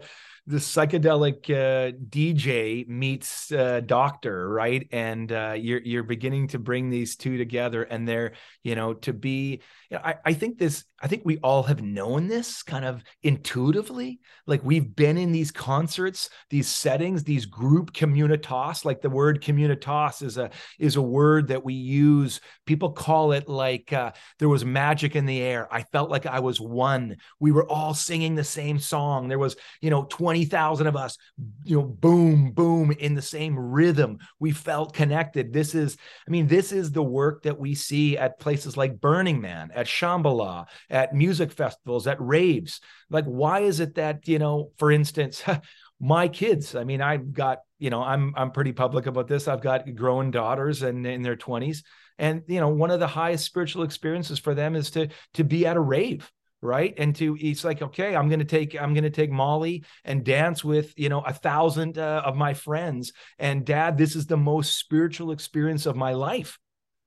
the 0.50 0.58
psychedelic 0.58 1.48
uh, 1.52 1.96
DJ 2.10 2.88
meets 2.88 3.52
uh, 3.52 3.82
doctor, 3.86 4.50
right? 4.50 4.88
And 4.92 5.32
uh, 5.32 5.54
you're 5.56 5.82
you're 5.82 6.02
beginning 6.02 6.48
to 6.48 6.60
bring 6.60 6.90
these 6.90 7.16
two 7.16 7.38
together, 7.38 7.84
and 7.84 8.08
they're 8.08 8.34
you 8.64 8.74
know 8.74 8.96
to 8.96 9.14
be. 9.14 9.62
You 9.92 9.98
know, 9.98 10.02
I 10.04 10.16
I 10.26 10.34
think 10.34 10.58
this. 10.58 10.86
I 11.02 11.08
think 11.08 11.22
we 11.24 11.38
all 11.38 11.64
have 11.64 11.82
known 11.82 12.28
this 12.28 12.62
kind 12.64 12.84
of 12.84 13.04
intuitively. 13.24 14.20
Like 14.48 14.62
we've 14.66 14.96
been 14.96 15.18
in 15.18 15.32
these 15.32 15.52
concerts, 15.52 16.30
these 16.50 16.68
settings, 16.68 17.24
these 17.24 17.46
group 17.46 17.94
communitas. 17.94 18.84
Like 18.84 19.02
the 19.02 19.10
word 19.10 19.42
communitas 19.42 20.24
is 20.24 20.40
a 20.40 20.50
is 20.80 20.96
a 20.96 21.02
word 21.02 21.50
that 21.50 21.64
we 21.64 21.76
use. 21.76 22.42
People 22.66 22.92
call 22.92 23.34
it 23.34 23.48
like 23.48 23.94
uh, 23.94 24.14
there 24.40 24.50
was 24.50 24.66
magic 24.66 25.16
in 25.16 25.28
the 25.28 25.42
air. 25.42 25.72
I 25.72 25.84
felt 25.84 26.10
like 26.10 26.26
I 26.26 26.40
was 26.40 26.60
one. 26.60 27.18
We 27.40 27.52
were 27.52 27.70
all 27.70 27.94
singing 27.94 28.34
the 28.34 28.44
same 28.44 28.80
song. 28.80 29.28
There 29.28 29.38
was 29.38 29.56
you 29.80 29.92
know 29.92 30.06
twenty 30.06 30.39
20,000 30.40 30.88
of 30.88 30.96
us, 30.96 31.18
you 31.64 31.78
know, 31.78 31.84
boom, 31.84 32.52
boom, 32.52 32.92
in 32.92 33.14
the 33.14 33.22
same 33.22 33.58
rhythm. 33.60 34.20
We 34.40 34.52
felt 34.52 34.94
connected. 34.94 35.52
This 35.52 35.76
is, 35.76 35.98
I 36.28 36.32
mean, 36.32 36.48
this 36.48 36.72
is 36.72 36.92
the 36.92 37.04
work 37.04 37.44
that 37.44 37.60
we 37.60 37.76
see 37.76 38.18
at 38.18 38.40
places 38.40 38.78
like 38.78 39.02
Burning 39.02 39.42
Man, 39.42 39.72
at 39.76 39.86
Shambhala, 39.86 40.68
at 40.90 41.14
music 41.14 41.52
festivals, 41.52 42.08
at 42.08 42.22
raves. 42.22 42.80
Like, 43.10 43.26
why 43.26 43.62
is 43.62 43.82
it 43.82 43.96
that, 43.96 44.28
you 44.28 44.40
know, 44.40 44.72
for 44.78 44.92
instance, 44.92 45.44
my 46.00 46.30
kids, 46.30 46.74
I 46.76 46.86
mean, 46.86 47.02
I've 47.02 47.34
got, 47.34 47.60
you 47.78 47.90
know, 47.90 48.02
I'm 48.02 48.34
I'm 48.38 48.52
pretty 48.52 48.72
public 48.72 49.08
about 49.08 49.28
this. 49.28 49.48
I've 49.48 49.62
got 49.62 49.94
growing 49.96 50.32
daughters 50.32 50.84
and 50.84 51.06
in 51.06 51.22
their 51.22 51.36
20s. 51.36 51.84
And 52.18 52.44
you 52.48 52.60
know, 52.60 52.70
one 52.70 52.92
of 52.92 53.00
the 53.00 53.08
highest 53.08 53.46
spiritual 53.46 53.84
experiences 53.84 54.40
for 54.40 54.54
them 54.54 54.76
is 54.76 54.92
to 54.92 55.08
to 55.36 55.44
be 55.44 55.66
at 55.66 55.78
a 55.78 55.82
rave 55.82 56.30
right? 56.62 56.94
And 56.98 57.16
to 57.18 57.38
it's 57.40 57.64
like 57.64 57.82
okay 57.82 58.16
i'm 58.16 58.30
to 58.40 58.46
take 58.46 58.80
i'm 58.80 58.94
to 58.96 59.10
take 59.10 59.32
molly 59.32 59.84
and 60.04 60.24
dance 60.24 60.64
with 60.64 60.94
you 60.98 61.10
know 61.10 61.22
a 61.22 61.34
thousand 61.34 61.98
uh, 61.98 62.22
of 62.26 62.36
my 62.36 62.54
friends. 62.54 63.14
And 63.38 63.66
dad 63.66 63.98
this 63.98 64.16
is 64.16 64.26
the 64.26 64.38
most 64.38 64.78
spiritual 64.78 65.32
experience 65.32 65.86
of 65.86 65.96
my 65.96 66.14
life 66.14 66.60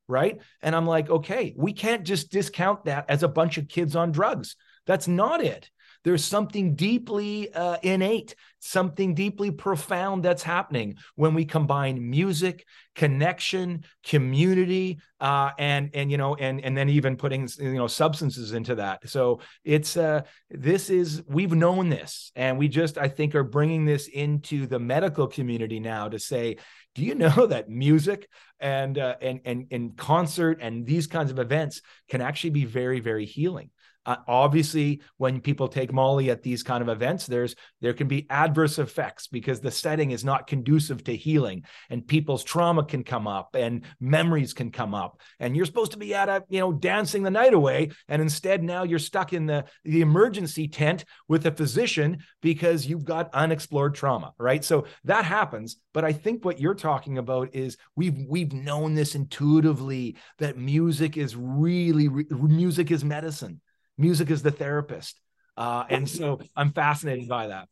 right? 0.08 0.40
And 0.62 0.74
i'm 0.74 0.86
like 0.86 1.08
okay 1.10 1.54
we 1.56 1.72
can't 1.72 2.04
just 2.04 2.30
discount 2.30 2.84
that 2.84 3.06
as 3.08 3.22
a 3.22 3.28
bunch 3.28 3.58
of 3.58 3.68
kids 3.68 3.96
on 3.96 4.12
drugs. 4.12 4.56
That's 4.86 5.06
not 5.06 5.42
it 5.44 5.70
there's 6.04 6.24
something 6.24 6.74
deeply 6.74 7.52
uh, 7.52 7.76
innate, 7.82 8.34
something 8.58 9.14
deeply 9.14 9.50
profound 9.50 10.24
that's 10.24 10.42
happening 10.42 10.96
when 11.14 11.34
we 11.34 11.44
combine 11.44 12.10
music, 12.10 12.66
connection, 12.94 13.84
community, 14.04 14.98
uh, 15.20 15.50
and 15.58 15.90
and 15.94 16.10
you 16.10 16.16
know, 16.16 16.34
and 16.34 16.64
and 16.64 16.76
then 16.76 16.88
even 16.88 17.16
putting 17.16 17.48
you 17.58 17.74
know 17.74 17.86
substances 17.86 18.52
into 18.52 18.74
that. 18.76 19.08
So 19.08 19.40
it's 19.64 19.96
uh, 19.96 20.22
this 20.50 20.90
is 20.90 21.22
we've 21.26 21.52
known 21.52 21.88
this, 21.88 22.32
and 22.34 22.58
we 22.58 22.68
just 22.68 22.98
I 22.98 23.08
think 23.08 23.34
are 23.34 23.44
bringing 23.44 23.84
this 23.84 24.08
into 24.08 24.66
the 24.66 24.78
medical 24.78 25.26
community 25.26 25.80
now 25.80 26.08
to 26.08 26.18
say 26.18 26.56
do 26.94 27.02
you 27.02 27.14
know 27.14 27.46
that 27.46 27.68
music 27.68 28.28
and 28.60 28.98
uh, 28.98 29.16
and 29.20 29.40
and 29.44 29.66
and 29.70 29.96
concert 29.96 30.58
and 30.60 30.86
these 30.86 31.06
kinds 31.06 31.30
of 31.30 31.38
events 31.38 31.80
can 32.08 32.20
actually 32.20 32.50
be 32.50 32.64
very 32.64 33.00
very 33.00 33.24
healing 33.24 33.70
uh, 34.04 34.16
obviously, 34.26 35.00
when 35.16 35.40
people 35.40 35.68
take 35.68 35.92
Molly 35.92 36.30
at 36.30 36.42
these 36.42 36.62
kind 36.62 36.82
of 36.82 36.88
events, 36.88 37.26
there's 37.26 37.54
there 37.80 37.92
can 37.92 38.08
be 38.08 38.26
adverse 38.30 38.78
effects 38.78 39.28
because 39.28 39.60
the 39.60 39.70
setting 39.70 40.10
is 40.10 40.24
not 40.24 40.48
conducive 40.48 41.04
to 41.04 41.14
healing, 41.14 41.64
and 41.88 42.06
people's 42.06 42.42
trauma 42.42 42.84
can 42.84 43.04
come 43.04 43.28
up, 43.28 43.54
and 43.54 43.84
memories 44.00 44.54
can 44.54 44.72
come 44.72 44.92
up, 44.92 45.20
and 45.38 45.56
you're 45.56 45.66
supposed 45.66 45.92
to 45.92 45.98
be 45.98 46.14
at 46.14 46.28
a 46.28 46.42
you 46.48 46.58
know 46.58 46.72
dancing 46.72 47.22
the 47.22 47.30
night 47.30 47.54
away, 47.54 47.90
and 48.08 48.20
instead 48.20 48.64
now 48.64 48.82
you're 48.82 48.98
stuck 48.98 49.32
in 49.32 49.46
the 49.46 49.64
the 49.84 50.00
emergency 50.00 50.66
tent 50.66 51.04
with 51.28 51.46
a 51.46 51.52
physician 51.52 52.18
because 52.40 52.84
you've 52.84 53.04
got 53.04 53.32
unexplored 53.32 53.94
trauma, 53.94 54.32
right? 54.36 54.64
So 54.64 54.86
that 55.04 55.24
happens. 55.24 55.76
But 55.94 56.04
I 56.04 56.12
think 56.12 56.44
what 56.44 56.58
you're 56.58 56.74
talking 56.74 57.18
about 57.18 57.54
is 57.54 57.76
we've 57.94 58.18
we've 58.28 58.52
known 58.52 58.94
this 58.94 59.14
intuitively 59.14 60.16
that 60.38 60.58
music 60.58 61.16
is 61.16 61.36
really 61.36 62.08
re- 62.08 62.26
music 62.30 62.90
is 62.90 63.04
medicine 63.04 63.60
music 63.98 64.30
is 64.30 64.42
the 64.42 64.50
therapist. 64.50 65.20
Uh, 65.56 65.84
and 65.88 66.08
so 66.08 66.40
I'm 66.56 66.72
fascinated 66.72 67.28
by 67.28 67.48
that. 67.48 67.68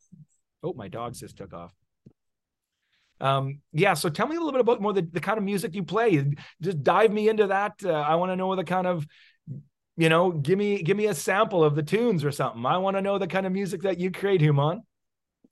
Oh, 0.63 0.73
my 0.73 0.87
dog 0.87 1.15
just 1.15 1.37
took 1.37 1.53
off. 1.53 1.73
Um, 3.19 3.59
yeah, 3.71 3.93
so 3.93 4.09
tell 4.09 4.27
me 4.27 4.35
a 4.35 4.39
little 4.39 4.51
bit 4.51 4.61
about 4.61 4.81
more 4.81 4.93
the, 4.93 5.07
the 5.11 5.19
kind 5.19 5.37
of 5.37 5.43
music 5.43 5.75
you 5.75 5.83
play. 5.83 6.25
Just 6.61 6.83
dive 6.83 7.11
me 7.11 7.29
into 7.29 7.47
that. 7.47 7.73
Uh, 7.83 7.91
I 7.91 8.15
want 8.15 8.31
to 8.31 8.35
know 8.35 8.55
the 8.55 8.63
kind 8.63 8.87
of, 8.87 9.05
you 9.97 10.09
know, 10.09 10.31
give 10.31 10.57
me 10.57 10.81
give 10.81 10.97
me 10.97 11.05
a 11.05 11.13
sample 11.13 11.63
of 11.63 11.75
the 11.75 11.83
tunes 11.83 12.25
or 12.25 12.31
something. 12.31 12.65
I 12.65 12.77
want 12.77 12.97
to 12.97 13.01
know 13.01 13.19
the 13.19 13.27
kind 13.27 13.45
of 13.45 13.51
music 13.51 13.83
that 13.83 13.99
you 13.99 14.11
create, 14.11 14.41
Houman. 14.41 14.79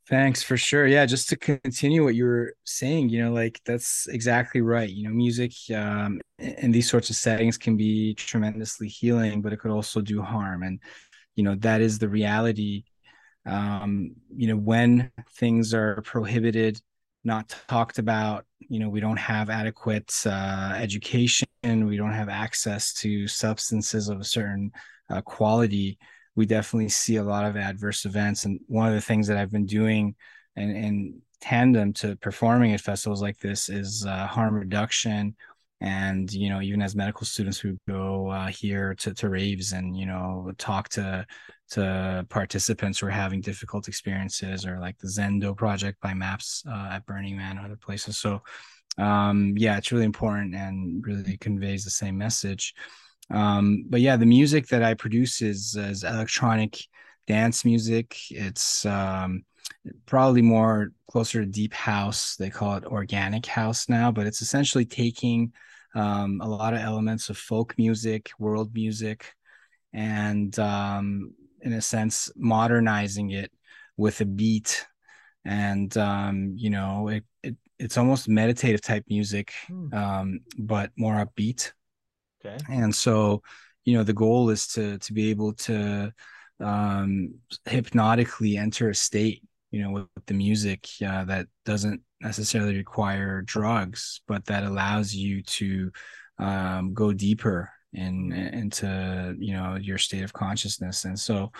Thanks 0.09 0.41
for 0.41 0.57
sure. 0.57 0.87
Yeah, 0.87 1.05
just 1.05 1.29
to 1.29 1.37
continue 1.37 2.03
what 2.03 2.15
you 2.15 2.25
were 2.25 2.55
saying, 2.63 3.09
you 3.09 3.23
know, 3.23 3.31
like 3.31 3.61
that's 3.63 4.07
exactly 4.07 4.59
right. 4.59 4.89
You 4.89 5.07
know, 5.07 5.13
music 5.13 5.51
um, 5.75 6.19
in 6.39 6.71
these 6.71 6.89
sorts 6.89 7.11
of 7.11 7.15
settings 7.15 7.59
can 7.59 7.77
be 7.77 8.15
tremendously 8.15 8.87
healing, 8.87 9.43
but 9.43 9.53
it 9.53 9.59
could 9.59 9.69
also 9.69 10.01
do 10.01 10.23
harm. 10.23 10.63
And, 10.63 10.79
you 11.35 11.43
know, 11.43 11.53
that 11.59 11.81
is 11.81 11.99
the 11.99 12.09
reality. 12.09 12.85
Um, 13.45 14.15
you 14.35 14.47
know, 14.47 14.57
when 14.57 15.11
things 15.33 15.75
are 15.75 16.01
prohibited, 16.01 16.81
not 17.23 17.55
talked 17.67 17.99
about, 17.99 18.45
you 18.61 18.79
know, 18.79 18.89
we 18.89 19.01
don't 19.01 19.17
have 19.19 19.51
adequate 19.51 20.11
uh, 20.25 20.73
education, 20.75 21.47
we 21.63 21.97
don't 21.97 22.13
have 22.13 22.29
access 22.29 22.93
to 22.95 23.27
substances 23.27 24.09
of 24.09 24.19
a 24.19 24.23
certain 24.23 24.71
uh, 25.11 25.21
quality 25.21 25.99
we 26.39 26.45
definitely 26.45 26.87
see 26.87 27.17
a 27.17 27.23
lot 27.23 27.43
of 27.43 27.57
adverse 27.57 28.05
events. 28.05 28.45
And 28.45 28.61
one 28.67 28.87
of 28.87 28.93
the 28.93 29.01
things 29.01 29.27
that 29.27 29.35
I've 29.35 29.51
been 29.51 29.65
doing 29.65 30.15
in, 30.55 30.69
in 30.73 31.21
tandem 31.41 31.91
to 31.95 32.15
performing 32.15 32.71
at 32.71 32.79
festivals 32.79 33.21
like 33.21 33.37
this 33.39 33.67
is 33.67 34.05
uh, 34.05 34.25
harm 34.25 34.55
reduction. 34.55 35.35
And, 35.81 36.31
you 36.31 36.47
know, 36.47 36.61
even 36.61 36.81
as 36.81 36.95
medical 36.95 37.25
students 37.25 37.61
we 37.61 37.77
go 37.89 38.29
uh, 38.29 38.47
here 38.47 38.95
to, 38.99 39.13
to 39.15 39.27
raves 39.27 39.73
and, 39.73 39.97
you 39.97 40.05
know, 40.05 40.49
talk 40.57 40.87
to, 40.89 41.25
to 41.71 42.25
participants 42.29 42.99
who 42.99 43.07
are 43.07 43.21
having 43.25 43.41
difficult 43.41 43.89
experiences 43.89 44.65
or 44.65 44.79
like 44.79 44.97
the 44.97 45.09
Zendo 45.09 45.53
project 45.53 45.99
by 45.99 46.13
MAPS 46.13 46.63
uh, 46.65 46.91
at 46.93 47.05
Burning 47.05 47.35
Man 47.35 47.57
and 47.57 47.65
other 47.65 47.75
places. 47.75 48.17
So, 48.17 48.41
um, 48.97 49.55
yeah, 49.57 49.77
it's 49.77 49.91
really 49.91 50.05
important 50.05 50.55
and 50.55 51.05
really 51.05 51.35
conveys 51.35 51.83
the 51.83 51.89
same 51.89 52.17
message. 52.17 52.73
Um, 53.31 53.85
but 53.87 54.01
yeah, 54.01 54.17
the 54.17 54.25
music 54.25 54.67
that 54.67 54.83
I 54.83 54.93
produce 54.93 55.41
is, 55.41 55.75
is 55.75 56.03
electronic 56.03 56.79
dance 57.27 57.63
music. 57.63 58.17
It's 58.31 58.85
um, 58.85 59.43
probably 60.05 60.41
more 60.41 60.91
closer 61.09 61.41
to 61.41 61.45
deep 61.45 61.73
house. 61.73 62.35
They 62.35 62.49
call 62.49 62.75
it 62.75 62.85
organic 62.85 63.45
house 63.45 63.87
now, 63.87 64.11
but 64.11 64.25
it's 64.27 64.41
essentially 64.41 64.85
taking 64.85 65.53
um, 65.95 66.41
a 66.41 66.47
lot 66.47 66.73
of 66.73 66.81
elements 66.81 67.29
of 67.29 67.37
folk 67.37 67.75
music, 67.77 68.31
world 68.39 68.73
music, 68.73 69.33
and 69.93 70.57
um, 70.59 71.33
in 71.61 71.73
a 71.73 71.81
sense, 71.81 72.31
modernizing 72.35 73.31
it 73.31 73.51
with 73.97 74.21
a 74.21 74.25
beat. 74.25 74.85
And 75.45 75.95
um, 75.97 76.53
you 76.55 76.69
know, 76.69 77.07
it, 77.07 77.23
it 77.43 77.55
it's 77.79 77.97
almost 77.97 78.27
meditative 78.27 78.81
type 78.81 79.05
music, 79.09 79.53
hmm. 79.67 79.93
um, 79.93 80.39
but 80.57 80.91
more 80.97 81.15
upbeat. 81.15 81.71
Okay. 82.45 82.57
And 82.69 82.93
so, 82.93 83.41
you 83.85 83.97
know, 83.97 84.03
the 84.03 84.13
goal 84.13 84.49
is 84.49 84.67
to 84.69 84.97
to 84.99 85.13
be 85.13 85.29
able 85.29 85.53
to 85.53 86.13
um, 86.59 87.35
hypnotically 87.65 88.57
enter 88.57 88.89
a 88.89 88.95
state, 88.95 89.43
you 89.71 89.81
know, 89.81 89.91
with, 89.91 90.07
with 90.15 90.25
the 90.25 90.33
music 90.33 90.87
uh, 91.05 91.25
that 91.25 91.47
doesn't 91.65 92.01
necessarily 92.21 92.75
require 92.75 93.41
drugs, 93.41 94.21
but 94.27 94.45
that 94.45 94.63
allows 94.63 95.13
you 95.13 95.41
to 95.43 95.91
um, 96.37 96.93
go 96.93 97.13
deeper 97.13 97.69
in 97.93 98.31
into 98.31 99.35
you 99.39 99.53
know 99.53 99.75
your 99.75 99.97
state 99.97 100.23
of 100.23 100.33
consciousness. 100.33 101.05
And 101.05 101.19
so, 101.19 101.51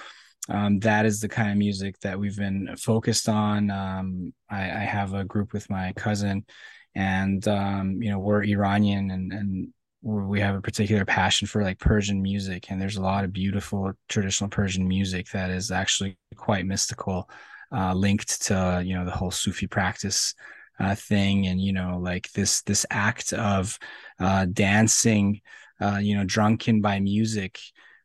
um, 0.49 0.79
that 0.79 1.05
is 1.05 1.19
the 1.19 1.29
kind 1.29 1.51
of 1.51 1.57
music 1.57 1.99
that 2.01 2.19
we've 2.19 2.37
been 2.37 2.75
focused 2.77 3.29
on. 3.29 3.69
Um, 3.69 4.33
I, 4.49 4.63
I, 4.63 4.79
have 4.79 5.13
a 5.13 5.23
group 5.23 5.53
with 5.53 5.69
my 5.69 5.93
cousin, 5.93 6.45
and 6.95 7.47
um, 7.47 8.01
you 8.01 8.09
know 8.09 8.19
we're 8.19 8.43
Iranian, 8.43 9.11
and 9.11 9.33
and 9.33 9.73
we 10.01 10.39
have 10.39 10.55
a 10.55 10.61
particular 10.61 11.05
passion 11.05 11.47
for 11.47 11.61
like 11.61 11.79
Persian 11.79 12.21
music, 12.21 12.67
and 12.69 12.81
there's 12.81 12.97
a 12.97 13.01
lot 13.01 13.23
of 13.23 13.33
beautiful 13.33 13.91
traditional 14.07 14.49
Persian 14.49 14.87
music 14.87 15.29
that 15.31 15.49
is 15.49 15.71
actually 15.71 16.17
quite 16.35 16.65
mystical, 16.65 17.29
uh, 17.71 17.93
linked 17.93 18.41
to 18.43 18.81
you 18.85 18.95
know 18.95 19.05
the 19.05 19.11
whole 19.11 19.31
Sufi 19.31 19.67
practice 19.67 20.33
uh, 20.79 20.95
thing, 20.95 21.47
and 21.47 21.59
you 21.59 21.73
know 21.73 21.99
like 22.01 22.31
this 22.31 22.61
this 22.61 22.85
act 22.89 23.33
of 23.33 23.77
uh, 24.19 24.45
dancing, 24.45 25.41
uh, 25.81 25.99
you 26.01 26.15
know, 26.15 26.23
drunken 26.23 26.81
by 26.81 26.99
music. 26.99 27.59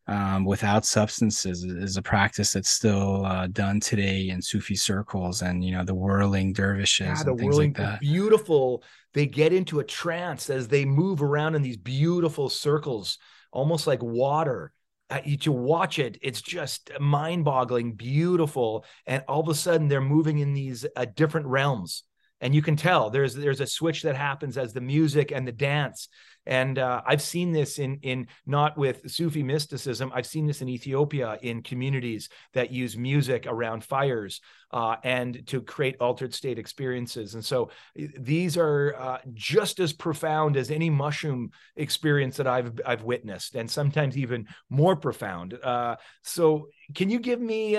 Um, 0.06 0.44
without 0.44 0.84
substances 0.84 1.64
is 1.64 1.96
a 1.96 2.02
practice 2.02 2.52
that's 2.52 2.68
still 2.68 3.24
uh, 3.24 3.46
done 3.46 3.80
today 3.80 4.28
in 4.28 4.42
Sufi 4.42 4.76
circles, 4.76 5.40
and 5.40 5.64
you 5.64 5.72
know 5.72 5.82
the 5.82 5.94
whirling 5.94 6.52
dervishes 6.52 7.06
yeah, 7.06 7.30
and 7.30 7.38
things 7.38 7.54
whirling, 7.54 7.70
like 7.70 7.78
that. 7.78 8.00
Beautiful 8.00 8.82
they 9.14 9.26
get 9.26 9.52
into 9.52 9.78
a 9.78 9.84
trance 9.84 10.50
as 10.50 10.68
they 10.68 10.84
move 10.84 11.22
around 11.22 11.54
in 11.54 11.62
these 11.62 11.76
beautiful 11.76 12.50
circles, 12.50 13.18
almost 13.52 13.86
like 13.86 14.02
water. 14.02 14.72
Uh, 15.10 15.20
to 15.40 15.52
watch 15.52 15.98
it, 15.98 16.18
it's 16.22 16.40
just 16.40 16.90
mind-boggling, 16.98 17.92
beautiful, 17.92 18.84
and 19.06 19.22
all 19.28 19.40
of 19.40 19.48
a 19.48 19.54
sudden 19.54 19.86
they're 19.86 20.00
moving 20.00 20.38
in 20.38 20.54
these 20.54 20.84
uh, 20.96 21.04
different 21.14 21.46
realms, 21.46 22.04
and 22.40 22.54
you 22.54 22.62
can 22.62 22.74
tell 22.74 23.10
there's 23.10 23.34
there's 23.34 23.60
a 23.60 23.66
switch 23.66 24.02
that 24.02 24.16
happens 24.16 24.58
as 24.58 24.72
the 24.72 24.80
music 24.80 25.30
and 25.30 25.46
the 25.46 25.52
dance 25.52 26.08
and 26.46 26.78
uh, 26.78 27.02
I've 27.06 27.22
seen 27.22 27.52
this 27.52 27.78
in 27.78 27.98
in 28.02 28.28
not 28.46 28.76
with 28.76 29.10
Sufi 29.10 29.42
mysticism. 29.42 30.10
I've 30.14 30.26
seen 30.26 30.46
this 30.46 30.62
in 30.62 30.68
Ethiopia 30.68 31.38
in 31.42 31.62
communities 31.62 32.28
that 32.52 32.70
use 32.70 32.96
music 32.96 33.46
around 33.46 33.84
fires 33.84 34.40
uh, 34.70 34.96
and 35.04 35.46
to 35.46 35.62
create 35.62 35.96
altered 36.00 36.34
state 36.34 36.58
experiences. 36.58 37.34
And 37.34 37.44
so 37.44 37.70
these 37.94 38.56
are 38.56 38.94
uh, 38.98 39.18
just 39.32 39.80
as 39.80 39.92
profound 39.92 40.56
as 40.56 40.70
any 40.70 40.90
mushroom 40.90 41.50
experience 41.76 42.36
that 42.36 42.46
I've 42.46 42.80
I've 42.84 43.02
witnessed, 43.02 43.54
and 43.54 43.70
sometimes 43.70 44.16
even 44.16 44.46
more 44.68 44.96
profound. 44.96 45.54
Uh, 45.54 45.96
so 46.22 46.68
can 46.94 47.10
you 47.10 47.18
give 47.18 47.40
me? 47.40 47.76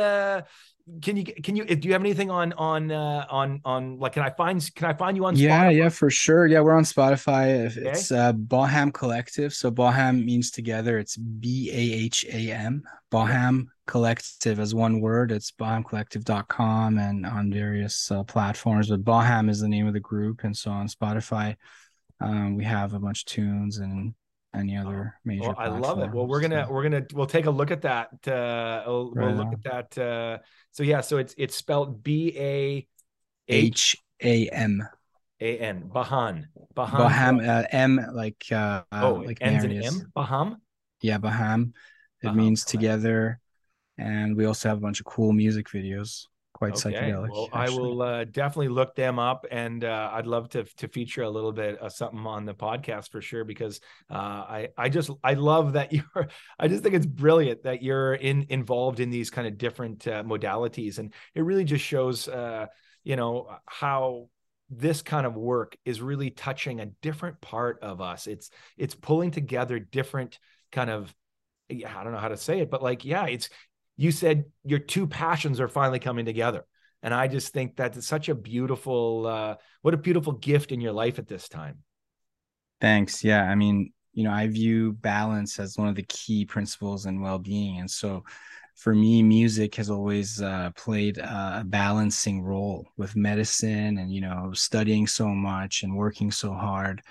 Can 1.02 1.18
you 1.18 1.24
can 1.24 1.56
you 1.56 1.66
do 1.66 1.88
you 1.88 1.94
have 1.94 2.02
anything 2.04 2.30
on 2.30 2.54
on 2.54 2.92
uh 2.92 3.26
on 3.32 3.60
on 3.66 3.98
like 3.98 4.14
can 4.14 4.22
i 4.22 4.30
find 4.30 4.64
can 4.76 4.86
i 4.86 4.94
find 4.94 5.18
you 5.18 5.26
on 5.26 5.36
yeah 5.36 5.66
Spotify? 5.66 5.78
yeah 5.78 5.90
for 5.90 6.12
sure. 6.12 6.46
Yeah 6.46 6.60
we're 6.60 6.76
on 6.78 6.84
spotify. 6.84 7.66
Okay. 7.76 7.90
it's 7.90 8.12
uh 8.12 8.34
baham 8.34 8.94
collective 8.94 9.52
so 9.52 9.72
baham 9.72 10.24
means 10.24 10.52
together. 10.52 11.00
It's 11.00 11.18
b-a-h-a-m 11.18 12.84
baham 13.12 13.66
collective 13.88 14.60
as 14.60 14.76
one 14.76 15.02
word. 15.02 15.32
It's 15.32 15.52
bahamcollective.com 15.52 17.00
and 17.00 17.26
on 17.26 17.52
various 17.52 18.12
uh, 18.12 18.24
platforms 18.24 18.90
but 18.90 19.04
baham 19.04 19.50
is 19.50 19.62
the 19.62 19.68
name 19.68 19.88
of 19.88 19.94
the 19.94 20.00
group. 20.00 20.44
And 20.44 20.56
so 20.56 20.70
on 20.70 20.88
spotify 20.88 21.56
um 22.22 22.58
we 22.58 22.64
have 22.64 22.94
a 22.94 23.00
bunch 23.00 23.22
of 23.22 23.26
tunes 23.26 23.80
and 23.80 24.14
any 24.56 24.78
other 24.78 25.16
major 25.26 25.42
well, 25.42 25.56
i 25.58 25.68
love 25.68 26.00
it. 26.00 26.12
Well 26.12 26.28
we're 26.28 26.42
gonna 26.42 26.66
so. 26.66 26.72
we're 26.72 26.84
gonna 26.84 27.06
we'll 27.14 27.26
take 27.26 27.46
a 27.46 27.52
look 27.52 27.72
at 27.72 27.82
that 27.82 28.10
uh 28.28 28.84
we'll, 28.86 29.12
right 29.12 29.28
we'll 29.28 29.36
look 29.36 29.54
at 29.54 29.64
that 29.64 29.98
uh 29.98 30.38
so 30.76 30.84
yeah, 30.84 31.00
so 31.00 31.18
it's 31.18 31.34
it's 31.38 31.56
spelled 31.56 32.04
B 32.04 32.34
A 32.38 32.86
H 33.48 33.96
A 34.22 34.50
M. 34.50 34.86
A 35.40 35.58
N 35.58 35.90
Bahan 35.94 36.46
Baham 36.76 37.10
Baham 37.10 37.48
uh, 37.48 37.66
M 37.72 38.00
like 38.14 38.44
uh 38.52 38.84
oh 38.92 39.24
like 39.26 39.38
ends 39.40 39.64
in 39.64 39.72
M? 39.72 40.12
Baham? 40.16 40.58
Yeah 41.02 41.18
Baham. 41.18 41.72
It 42.22 42.28
Baham. 42.28 42.36
means 42.36 42.66
together 42.66 43.40
and 43.98 44.36
we 44.36 44.46
also 44.46 44.68
have 44.68 44.78
a 44.78 44.82
bunch 44.82 45.00
of 45.00 45.06
cool 45.06 45.32
music 45.32 45.68
videos 45.68 46.28
quite 46.56 46.74
okay. 46.74 46.94
psychedelic. 46.94 47.30
Well, 47.30 47.50
actually. 47.54 47.76
I 47.76 47.80
will 47.80 48.02
uh, 48.02 48.24
definitely 48.24 48.70
look 48.70 48.96
them 48.96 49.20
up, 49.20 49.46
and 49.52 49.84
uh, 49.84 50.10
I'd 50.14 50.26
love 50.26 50.48
to 50.50 50.64
to 50.64 50.88
feature 50.88 51.24
a 51.24 51.30
little 51.30 51.52
bit 51.52 51.78
of 51.80 51.92
something 51.92 52.26
on 52.26 52.46
the 52.46 52.54
podcast 52.54 53.12
for 53.12 53.22
sure 53.22 53.44
because 53.44 53.82
uh, 54.10 54.14
I 54.16 54.70
I 54.78 54.88
just 54.88 55.10
I 55.22 55.34
love 55.34 55.74
that 55.74 55.92
you're 55.94 56.30
I 56.58 56.70
just 56.70 56.82
think 56.82 56.96
it's 56.96 57.06
brilliant 57.06 57.64
that 57.64 57.84
you're 57.84 58.14
in 58.14 58.46
involved 58.50 59.02
in 59.02 59.10
these 59.10 59.30
kind 59.30 59.48
of 59.48 59.58
different 59.58 60.08
uh, 60.08 60.24
modalities, 60.24 60.98
and 60.98 61.14
it 61.34 61.42
really 61.42 61.66
just 61.66 61.84
shows 61.84 62.30
uh, 62.30 62.68
you 63.04 63.18
know 63.18 63.50
how 63.66 64.30
this 64.70 65.02
kind 65.02 65.28
of 65.28 65.36
work 65.36 65.78
is 65.84 66.02
really 66.02 66.30
touching 66.30 66.80
a 66.80 66.86
different 66.86 67.42
part 67.42 67.80
of 67.82 68.00
us. 68.00 68.28
It's 68.28 68.50
it's 68.78 68.96
pulling 68.96 69.32
together 69.32 69.78
different 69.78 70.40
kind 70.72 70.90
of 70.90 71.14
I 71.70 72.04
don't 72.04 72.14
know 72.14 72.20
how 72.20 72.28
to 72.30 72.38
say 72.38 72.60
it, 72.60 72.70
but 72.70 72.84
like, 72.84 73.04
yeah, 73.04 73.26
it's 73.26 73.50
you 73.98 74.12
said 74.12 74.46
your 74.64 74.80
two 74.80 75.08
passions 75.08 75.60
are 75.60 75.68
finally 75.68 76.00
coming 76.00 76.26
together. 76.26 76.66
And 77.02 77.14
I 77.14 77.28
just 77.28 77.54
think 77.54 77.76
that 77.78 77.96
it's 77.96 78.08
such 78.08 78.30
a 78.30 78.36
beautiful, 78.36 79.28
uh, 79.28 79.56
what 79.82 79.94
a 79.94 79.98
beautiful 79.98 80.34
gift 80.34 80.72
in 80.72 80.82
your 80.82 80.92
life 80.92 81.20
at 81.20 81.28
this 81.28 81.48
time. 81.48 81.80
Thanks. 82.82 83.24
Yeah. 83.24 83.44
I 83.44 83.56
mean, 83.56 83.94
you 84.14 84.24
know, 84.24 84.32
I 84.32 84.48
view 84.48 84.94
balance 84.94 85.60
as 85.60 85.78
one 85.78 85.88
of 85.88 85.96
the 85.96 86.06
key 86.10 86.46
principles 86.46 87.06
in 87.06 87.22
well 87.22 87.38
being. 87.38 87.80
And 87.80 87.90
so 87.90 88.24
for 88.76 88.94
me, 88.94 89.22
music 89.22 89.76
has 89.76 89.90
always 89.90 90.42
uh, 90.42 90.72
played 90.76 91.18
a 91.18 91.64
balancing 91.66 92.42
role 92.42 92.88
with 92.98 93.16
medicine 93.16 93.98
and, 93.98 94.12
you 94.12 94.22
know, 94.22 94.52
studying 94.54 95.08
so 95.08 95.28
much 95.28 95.84
and 95.84 95.96
working 95.96 96.32
so 96.32 96.54
hard 96.54 97.02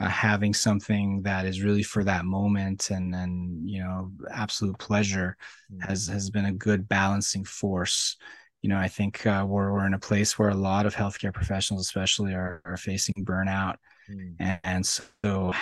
uh, 0.00 0.08
having 0.08 0.52
something 0.52 1.22
that 1.22 1.46
is 1.46 1.62
really 1.62 1.82
for 1.82 2.04
that 2.04 2.24
moment 2.24 2.90
and 2.90 3.14
and 3.14 3.68
you 3.68 3.80
know 3.80 4.10
absolute 4.30 4.78
pleasure 4.78 5.36
mm-hmm. 5.72 5.88
has 5.88 6.06
has 6.06 6.30
been 6.30 6.46
a 6.46 6.52
good 6.52 6.88
balancing 6.88 7.44
force 7.44 8.16
you 8.62 8.68
know 8.68 8.78
i 8.78 8.88
think 8.88 9.24
uh, 9.26 9.44
we're, 9.46 9.72
we're 9.72 9.86
in 9.86 9.94
a 9.94 9.98
place 9.98 10.38
where 10.38 10.48
a 10.48 10.54
lot 10.54 10.86
of 10.86 10.94
healthcare 10.94 11.32
professionals 11.32 11.82
especially 11.82 12.34
are, 12.34 12.60
are 12.64 12.76
facing 12.76 13.14
burnout 13.24 13.76
mm-hmm. 14.10 14.30
and, 14.40 14.60
and, 14.64 14.86
so 14.86 15.52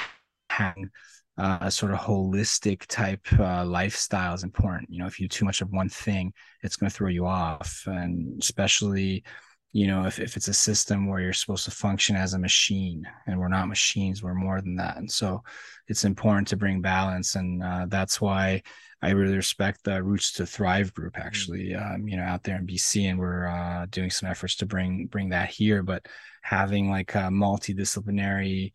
having 0.49 0.91
uh, 1.39 1.59
a 1.63 1.71
sort 1.71 1.93
of 1.93 1.99
holistic 1.99 2.87
type 2.87 3.27
uh, 3.39 3.65
lifestyle 3.65 4.35
is 4.35 4.45
important. 4.45 4.91
You 4.91 4.99
know, 4.99 5.07
if 5.07 5.19
you 5.19 5.29
do 5.29 5.37
too 5.37 5.45
much 5.45 5.63
of 5.63 5.71
one 5.71 5.89
thing, 5.89 6.33
it's 6.63 6.77
going 6.77 6.91
to 6.91 6.95
throw 6.95 7.09
you 7.09 7.27
off, 7.27 7.85
and 7.87 8.41
especially, 8.41 9.25
you 9.73 9.87
know, 9.87 10.05
if 10.07 10.19
if 10.19 10.37
it's 10.37 10.49
a 10.49 10.55
system 10.55 11.07
where 11.07 11.21
you're 11.21 11.33
supposed 11.33 11.65
to 11.65 11.71
function 11.71 12.15
as 12.15 12.35
a 12.35 12.39
machine, 12.39 13.07
and 13.27 13.39
we're 13.39 13.49
not 13.49 13.69
machines, 13.69 14.23
we're 14.23 14.35
more 14.35 14.61
than 14.61 14.77
that, 14.77 14.99
and 14.99 15.11
so 15.11 15.43
it's 15.89 16.05
important 16.05 16.49
to 16.49 16.57
bring 16.57 16.81
balance, 16.81 17.35
and 17.35 17.63
uh, 17.63 17.87
that's 17.89 18.21
why 18.21 18.63
I 19.01 19.11
really 19.11 19.37
respect 19.37 19.83
the 19.83 20.03
Roots 20.03 20.33
to 20.33 20.47
Thrive 20.47 20.95
group, 20.95 21.15
mm. 21.15 21.25
actually, 21.25 21.75
um, 21.75 22.07
you 22.07 22.17
know, 22.17 22.23
out 22.23 22.45
there 22.45 22.57
in 22.57 22.67
BC, 22.67 23.11
and 23.11 23.19
we're 23.19 23.47
uh, 23.47 23.87
doing 23.91 24.11
some 24.11 24.29
efforts 24.31 24.57
to 24.57 24.67
bring 24.67 25.07
bring 25.07 25.31
that 25.31 25.49
here, 25.49 25.83
but 25.83 26.07
having 26.43 26.91
like 26.91 27.15
a 27.15 27.29
multidisciplinary 27.31 28.73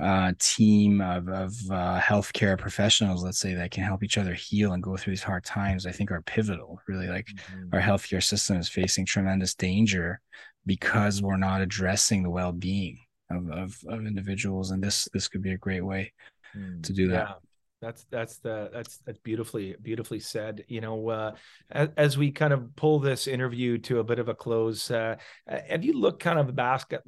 uh, 0.00 0.32
team 0.38 1.00
of, 1.00 1.28
of 1.28 1.52
uh, 1.70 2.00
healthcare 2.00 2.58
professionals, 2.58 3.24
let's 3.24 3.40
say, 3.40 3.54
that 3.54 3.70
can 3.70 3.82
help 3.82 4.04
each 4.04 4.18
other 4.18 4.34
heal 4.34 4.72
and 4.72 4.82
go 4.82 4.96
through 4.96 5.12
these 5.12 5.22
hard 5.22 5.44
times, 5.44 5.86
I 5.86 5.92
think 5.92 6.10
are 6.10 6.22
pivotal. 6.22 6.80
Really, 6.86 7.08
like 7.08 7.26
mm-hmm. 7.26 7.74
our 7.74 7.80
healthcare 7.80 8.22
system 8.22 8.58
is 8.58 8.68
facing 8.68 9.06
tremendous 9.06 9.54
danger 9.54 10.20
because 10.66 11.22
we're 11.22 11.36
not 11.36 11.62
addressing 11.62 12.22
the 12.22 12.30
well-being 12.30 12.98
of, 13.30 13.50
of, 13.50 13.76
of 13.88 14.06
individuals, 14.06 14.70
and 14.70 14.82
this 14.82 15.08
this 15.12 15.28
could 15.28 15.42
be 15.42 15.52
a 15.52 15.58
great 15.58 15.84
way 15.84 16.12
mm, 16.56 16.82
to 16.82 16.92
do 16.92 17.08
that. 17.08 17.28
Yeah. 17.28 17.34
That's 17.80 18.04
that's 18.10 18.38
the 18.38 18.70
that's 18.72 18.98
that's 19.06 19.20
beautifully 19.20 19.76
beautifully 19.80 20.18
said. 20.18 20.64
You 20.66 20.80
know, 20.80 21.08
uh, 21.10 21.32
as, 21.70 21.88
as, 21.96 22.18
we 22.18 22.32
kind 22.32 22.52
of 22.52 22.74
pull 22.74 22.98
this 22.98 23.28
interview 23.28 23.78
to 23.78 24.00
a 24.00 24.04
bit 24.04 24.18
of 24.18 24.28
a 24.28 24.34
close, 24.34 24.90
uh, 24.90 25.14
have 25.46 25.84
you 25.84 25.92
looked 25.92 26.20
kind 26.20 26.40
of 26.40 26.56
back 26.56 26.92
at, 26.92 27.06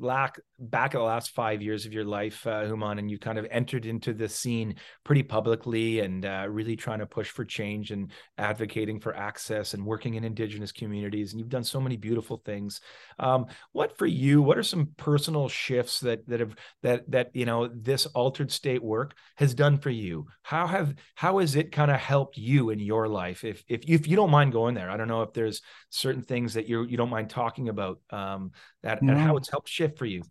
back 0.61 0.95
at 0.95 0.99
the 0.99 1.05
last 1.05 1.31
five 1.31 1.63
years 1.63 1.87
of 1.87 1.93
your 1.93 2.05
life, 2.05 2.47
uh, 2.47 2.65
Houman, 2.65 2.99
and 2.99 3.11
you 3.11 3.19
kind 3.19 3.39
of 3.39 3.47
entered 3.51 3.87
into 3.87 4.13
this 4.13 4.35
scene 4.35 4.75
pretty 5.05 5.23
publicly 5.23 6.01
and 6.01 6.25
uh, 6.25 6.47
really 6.49 6.77
trying 6.77 6.99
to 6.99 7.07
push 7.07 7.31
for 7.31 7.45
change 7.45 7.91
and 7.91 8.11
advocating 8.39 9.01
for 9.01 9.17
access 9.17 9.75
and 9.75 9.85
working 9.85 10.15
in 10.15 10.25
Indigenous 10.25 10.73
communities, 10.73 11.33
and 11.33 11.41
you've 11.41 11.49
done 11.49 11.65
so 11.65 11.81
many 11.81 11.97
beautiful 11.97 12.37
things. 12.45 12.81
Um, 13.19 13.47
what 13.73 13.97
for 13.97 14.07
you? 14.07 14.43
What 14.43 14.59
are 14.59 14.63
some 14.63 14.91
personal 14.97 15.49
shifts 15.49 16.01
that 16.01 16.27
that 16.29 16.41
have 16.41 16.55
that 16.83 17.11
that 17.11 17.31
you 17.35 17.47
know 17.47 17.69
this 17.69 18.07
altered 18.07 18.53
state 18.53 18.83
work 18.83 19.15
has 19.37 19.55
done 19.55 19.79
for 19.79 19.91
you? 19.91 20.27
How 20.43 20.67
have 20.67 20.95
how 21.15 21.39
has 21.39 21.57
it 21.57 21.73
kind 21.73 21.91
of 21.91 21.99
helped 21.99 22.37
you 22.37 22.71
in 22.71 22.79
your 22.79 23.09
life 23.09 23.45
if 23.45 23.65
if 23.69 23.89
you, 23.89 23.95
if 23.95 24.07
you 24.07 24.17
don't 24.17 24.31
mind 24.31 24.53
going 24.53 24.75
there 24.75 24.91
i 24.91 24.97
don't 24.97 25.09
know 25.09 25.23
if 25.23 25.33
there's 25.33 25.63
certain 25.91 26.23
things 26.23 26.55
that 26.55 26.69
you 26.69 26.85
you 26.85 26.97
don't 26.97 27.11
mind 27.11 27.31
talking 27.31 27.69
about 27.69 28.01
um 28.11 28.51
that 28.83 29.03
no. 29.03 29.13
and 29.13 29.21
how 29.21 29.37
it's 29.37 29.51
helped 29.51 29.69
shift 29.69 29.99
for 29.99 30.07
you 30.07 30.23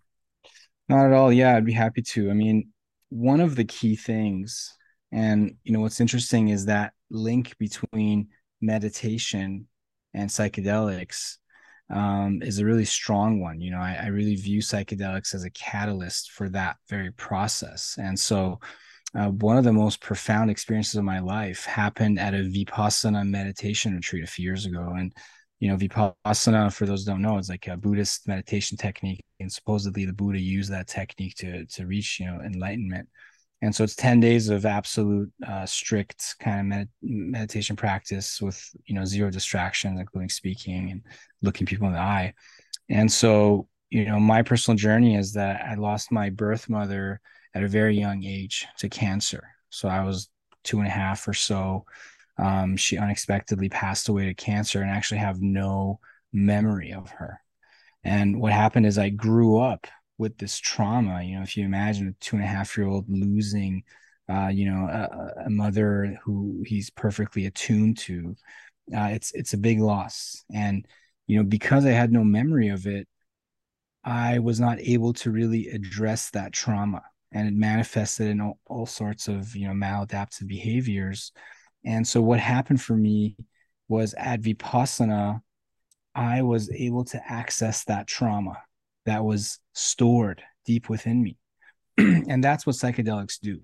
not 0.90 1.06
at 1.06 1.14
all 1.14 1.32
yeah 1.32 1.56
i'd 1.56 1.66
be 1.66 1.72
happy 1.72 2.02
to 2.02 2.30
i 2.30 2.34
mean 2.34 2.70
one 3.10 3.40
of 3.40 3.56
the 3.56 3.66
key 3.66 3.96
things 3.96 4.76
and 5.12 5.56
you 5.64 5.72
know 5.72 5.80
what's 5.80 6.02
interesting 6.02 6.50
is 6.50 6.66
that 6.66 6.94
link 7.10 7.58
between 7.58 8.28
meditation 8.62 9.68
and 10.14 10.30
psychedelics 10.30 11.38
um, 11.90 12.42
is 12.44 12.60
a 12.60 12.66
really 12.66 12.86
strong 12.86 13.40
one. 13.42 13.60
You 13.60 13.72
know, 13.72 13.80
I, 13.80 13.98
I, 14.04 14.08
really 14.08 14.36
view 14.36 14.62
psychedelics 14.62 15.34
as 15.34 15.44
a 15.44 15.50
catalyst 15.50 16.32
for 16.32 16.48
that 16.50 16.78
very 16.88 17.12
process. 17.12 17.98
And 18.00 18.20
so, 18.20 18.60
uh, 19.16 19.30
one 19.30 19.58
of 19.58 19.64
the 19.64 19.74
most 19.74 20.02
profound 20.02 20.52
experiences 20.52 20.96
of 20.96 21.04
my 21.04 21.20
life 21.20 21.66
happened 21.66 22.20
at 22.20 22.36
a 22.36 22.44
vipassana 22.44 23.28
meditation 23.28 23.96
retreat 23.96 24.24
a 24.24 24.28
few 24.28 24.46
years 24.46 24.68
ago 24.68 24.94
and 24.98 25.16
you 25.60 25.70
know 25.70 25.78
vipassana 25.78 26.74
for 26.74 26.86
those 26.86 27.06
who 27.06 27.12
don't 27.12 27.22
know 27.22 27.38
it's 27.38 27.50
like 27.50 27.68
a 27.68 27.78
buddhist 27.78 28.28
meditation 28.28 28.78
technique 28.78 29.24
and 29.40 29.52
supposedly 29.52 30.06
the 30.06 30.14
buddha 30.14 30.40
used 30.40 30.72
that 30.72 30.88
technique 30.88 31.36
to 31.36 31.66
to 31.66 31.86
reach 31.86 32.20
you 32.20 32.26
know 32.26 32.40
enlightenment 32.42 33.08
and 33.62 33.76
so 33.76 33.84
it's 33.84 33.96
10 33.96 34.22
days 34.22 34.48
of 34.48 34.66
absolute 34.66 35.30
uh, 35.46 35.66
strict 35.66 36.36
kind 36.40 36.62
of 36.62 36.66
med- 36.68 36.90
meditation 37.02 37.76
practice 37.76 38.42
with 38.42 38.62
you 38.86 38.96
know 38.96 39.06
zero 39.06 39.30
distractions 39.30 40.00
including 40.00 40.30
speaking 40.30 40.92
and 40.92 41.02
looking 41.42 41.68
people 41.68 41.88
in 41.88 41.94
the 41.94 42.00
eye 42.00 42.34
and 42.90 43.12
so 43.12 43.68
you 43.90 44.06
know 44.06 44.20
my 44.20 44.42
personal 44.42 44.78
journey 44.78 45.16
is 45.16 45.34
that 45.34 45.62
i 45.66 45.76
lost 45.76 46.12
my 46.12 46.30
birth 46.30 46.70
mother 46.70 47.20
at 47.54 47.64
a 47.64 47.68
very 47.68 47.98
young 47.98 48.24
age 48.24 48.68
to 48.78 48.90
cancer. 48.90 49.44
So 49.70 49.88
I 49.88 50.04
was 50.04 50.30
two 50.64 50.80
and 50.80 50.88
a 50.88 50.92
half 50.92 51.28
or 51.28 51.34
so. 51.34 51.86
Um, 52.40 52.78
she 52.78 52.98
unexpectedly 52.98 53.70
passed 53.70 54.10
away 54.10 54.26
to 54.26 54.34
cancer 54.34 54.82
and 54.82 54.90
actually 54.90 55.20
have 55.20 55.42
no 55.42 56.00
memory 56.32 56.94
of 56.94 57.10
her. 57.12 57.40
And 58.04 58.40
what 58.40 58.54
happened 58.54 58.86
is 58.86 58.98
I 58.98 59.10
grew 59.10 59.60
up 59.60 59.88
with 60.18 60.38
this 60.38 60.58
trauma. 60.58 61.22
You 61.22 61.38
know, 61.38 61.44
if 61.44 61.58
you 61.58 61.66
imagine 61.66 62.08
a 62.08 62.14
two 62.24 62.38
and 62.38 62.46
a 62.46 62.48
half 62.48 62.78
year 62.78 62.88
old 62.88 63.06
losing, 63.10 63.84
uh, 64.30 64.48
you 64.48 64.72
know, 64.72 64.88
a, 64.88 65.46
a, 65.46 65.50
mother 65.50 66.18
who 66.24 66.64
he's 66.66 66.90
perfectly 66.92 67.48
attuned 67.48 67.98
to, 67.98 68.36
uh, 68.96 69.10
it's 69.12 69.32
it's 69.34 69.54
a 69.54 69.58
big 69.58 69.80
loss. 69.80 70.44
And 70.54 70.88
you 71.28 71.38
know, 71.38 71.44
because 71.44 71.86
I 71.86 71.92
had 71.92 72.12
no 72.12 72.24
memory 72.24 72.70
of 72.70 72.88
it, 72.88 73.08
I 74.04 74.40
was 74.40 74.60
not 74.60 74.80
able 74.80 75.14
to 75.14 75.32
really 75.32 75.68
address 75.70 76.30
that 76.32 76.54
trauma 76.54 77.02
and 77.32 77.48
it 77.48 77.54
manifested 77.54 78.28
in 78.28 78.42
all, 78.42 78.60
all 78.68 78.86
sorts 78.86 79.28
of 79.28 79.56
you 79.56 79.68
know 79.68 79.74
maladaptive 79.74 80.48
behaviors 80.48 81.32
and 81.86 82.08
so 82.08 82.22
what 82.22 82.40
happened 82.40 82.82
for 82.82 82.96
me 82.96 83.36
was 83.88 84.14
at 84.18 84.42
vipassana 84.42 85.42
i 86.16 86.42
was 86.42 86.72
able 86.72 87.04
to 87.04 87.22
access 87.32 87.84
that 87.86 88.08
trauma 88.08 88.58
that 89.06 89.24
was 89.24 89.60
stored 89.74 90.44
deep 90.66 90.88
within 90.88 91.22
me. 91.24 91.36
And 91.98 92.44
that's 92.44 92.66
what 92.66 92.76
psychedelics 92.76 93.40
do. 93.42 93.62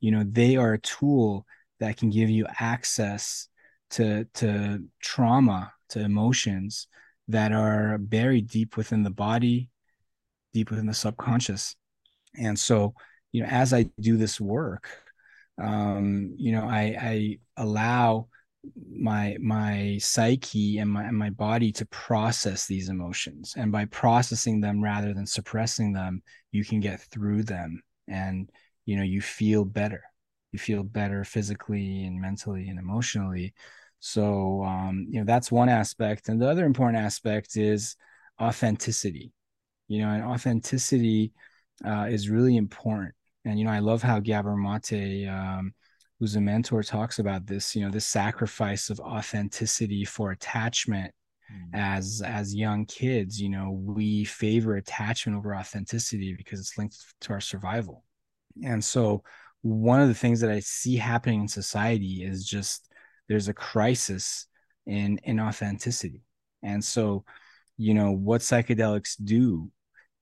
You 0.00 0.10
know 0.10 0.24
they 0.26 0.56
are 0.56 0.72
a 0.72 0.80
tool 0.80 1.46
that 1.78 1.96
can 1.98 2.10
give 2.10 2.30
you 2.30 2.46
access 2.58 3.48
to 3.90 4.24
to 4.34 4.82
trauma 5.00 5.72
to 5.90 6.00
emotions 6.00 6.88
that 7.28 7.52
are 7.52 7.98
buried 7.98 8.48
deep 8.48 8.76
within 8.76 9.02
the 9.02 9.10
body 9.10 9.68
deep 10.54 10.70
within 10.70 10.86
the 10.86 10.94
subconscious. 10.94 11.76
And 12.36 12.58
so 12.58 12.94
you 13.30 13.42
know 13.42 13.48
as 13.48 13.72
i 13.72 13.84
do 14.00 14.16
this 14.16 14.40
work 14.40 14.88
um 15.60 16.34
you 16.36 16.52
know 16.52 16.64
i 16.64 16.96
i 17.00 17.38
allow 17.56 18.26
my 18.90 19.36
my 19.40 19.98
psyche 20.00 20.78
and 20.78 20.90
my 20.90 21.04
and 21.04 21.16
my 21.16 21.30
body 21.30 21.72
to 21.72 21.86
process 21.86 22.66
these 22.66 22.88
emotions. 22.88 23.54
And 23.56 23.72
by 23.72 23.86
processing 23.86 24.60
them 24.60 24.82
rather 24.82 25.12
than 25.12 25.26
suppressing 25.26 25.92
them 25.92 26.22
you 26.52 26.64
can 26.64 26.80
get 26.80 27.00
through 27.00 27.42
them 27.44 27.82
and 28.08 28.50
you 28.86 28.96
know 28.96 29.02
you 29.02 29.20
feel 29.20 29.64
better. 29.64 30.02
You 30.52 30.58
feel 30.58 30.82
better 30.84 31.24
physically 31.24 32.04
and 32.04 32.20
mentally 32.20 32.68
and 32.68 32.78
emotionally. 32.78 33.54
So 34.00 34.62
um 34.64 35.06
you 35.10 35.20
know 35.20 35.26
that's 35.26 35.50
one 35.50 35.68
aspect. 35.68 36.28
And 36.28 36.40
the 36.40 36.48
other 36.48 36.64
important 36.64 37.02
aspect 37.02 37.56
is 37.56 37.96
authenticity. 38.40 39.32
You 39.88 40.02
know 40.02 40.10
and 40.10 40.22
authenticity 40.24 41.32
uh, 41.84 42.06
is 42.08 42.28
really 42.30 42.56
important. 42.56 43.14
And 43.44 43.58
you 43.58 43.64
know, 43.64 43.70
I 43.70 43.80
love 43.80 44.02
how 44.02 44.20
Gabor 44.20 44.56
Mate, 44.56 45.26
um, 45.28 45.72
who's 46.18 46.36
a 46.36 46.40
mentor, 46.40 46.82
talks 46.82 47.18
about 47.18 47.46
this. 47.46 47.74
You 47.74 47.84
know, 47.84 47.90
this 47.90 48.06
sacrifice 48.06 48.90
of 48.90 49.00
authenticity 49.00 50.04
for 50.04 50.30
attachment. 50.30 51.12
Mm. 51.52 51.70
As 51.74 52.22
as 52.24 52.54
young 52.54 52.86
kids, 52.86 53.40
you 53.40 53.48
know, 53.48 53.70
we 53.72 54.24
favor 54.24 54.76
attachment 54.76 55.36
over 55.36 55.54
authenticity 55.56 56.34
because 56.36 56.60
it's 56.60 56.78
linked 56.78 56.96
to 57.22 57.32
our 57.32 57.40
survival. 57.40 58.04
And 58.64 58.84
so, 58.84 59.22
one 59.62 60.00
of 60.00 60.08
the 60.08 60.14
things 60.14 60.40
that 60.40 60.50
I 60.50 60.60
see 60.60 60.96
happening 60.96 61.42
in 61.42 61.48
society 61.48 62.24
is 62.24 62.44
just 62.44 62.88
there's 63.28 63.48
a 63.48 63.54
crisis 63.54 64.46
in 64.86 65.18
in 65.24 65.40
authenticity. 65.40 66.22
And 66.62 66.84
so, 66.84 67.24
you 67.76 67.94
know, 67.94 68.12
what 68.12 68.40
psychedelics 68.40 69.16
do 69.22 69.70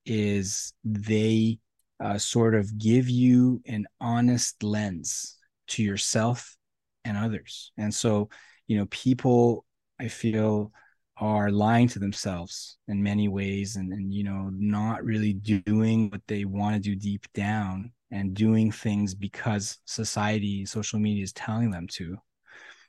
is 0.06 0.72
they 0.84 1.58
uh, 2.02 2.18
sort 2.18 2.54
of 2.54 2.78
give 2.78 3.08
you 3.08 3.60
an 3.66 3.86
honest 4.00 4.62
lens 4.62 5.36
to 5.68 5.82
yourself 5.82 6.56
and 7.04 7.16
others. 7.16 7.72
And 7.76 7.94
so, 7.94 8.28
you 8.66 8.78
know, 8.78 8.86
people, 8.86 9.64
I 10.00 10.08
feel, 10.08 10.72
are 11.18 11.50
lying 11.50 11.86
to 11.86 11.98
themselves 11.98 12.78
in 12.88 13.02
many 13.02 13.28
ways 13.28 13.76
and, 13.76 13.92
and 13.92 14.12
you 14.12 14.24
know, 14.24 14.50
not 14.54 15.04
really 15.04 15.34
doing 15.34 16.08
what 16.08 16.22
they 16.26 16.46
want 16.46 16.74
to 16.74 16.80
do 16.80 16.96
deep 16.96 17.26
down 17.34 17.92
and 18.10 18.34
doing 18.34 18.72
things 18.72 19.14
because 19.14 19.78
society, 19.84 20.64
social 20.64 20.98
media 20.98 21.22
is 21.22 21.32
telling 21.34 21.70
them 21.70 21.86
to. 21.86 22.16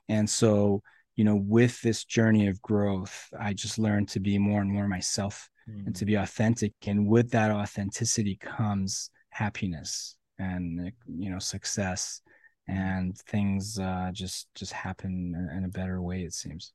And 0.08 0.30
so, 0.30 0.82
you 1.18 1.26
know, 1.26 1.36
with 1.36 1.82
this 1.82 2.06
journey 2.06 2.48
of 2.48 2.62
growth, 2.62 3.28
I 3.38 3.54
just 3.54 3.78
learned 3.78 4.08
to 4.10 4.22
be 4.22 4.38
more 4.38 4.62
and 4.62 4.72
more 4.72 4.88
myself 4.88 5.50
mm. 5.70 5.86
and 5.86 5.96
to 5.96 6.06
be 6.06 6.16
authentic. 6.16 6.74
And 6.86 7.08
with 7.08 7.32
that 7.32 7.52
authenticity 7.52 8.38
comes 8.38 9.10
happiness 9.30 10.16
and 10.40 10.92
you 11.08 11.30
know 11.30 11.40
success 11.40 12.22
and 12.68 13.18
things 13.18 13.80
uh, 13.80 14.10
just 14.14 14.48
just 14.56 14.74
happen 14.74 15.50
in 15.56 15.66
a 15.66 15.70
better 15.70 16.02
way 16.02 16.24
it 16.24 16.34
seems 16.34 16.74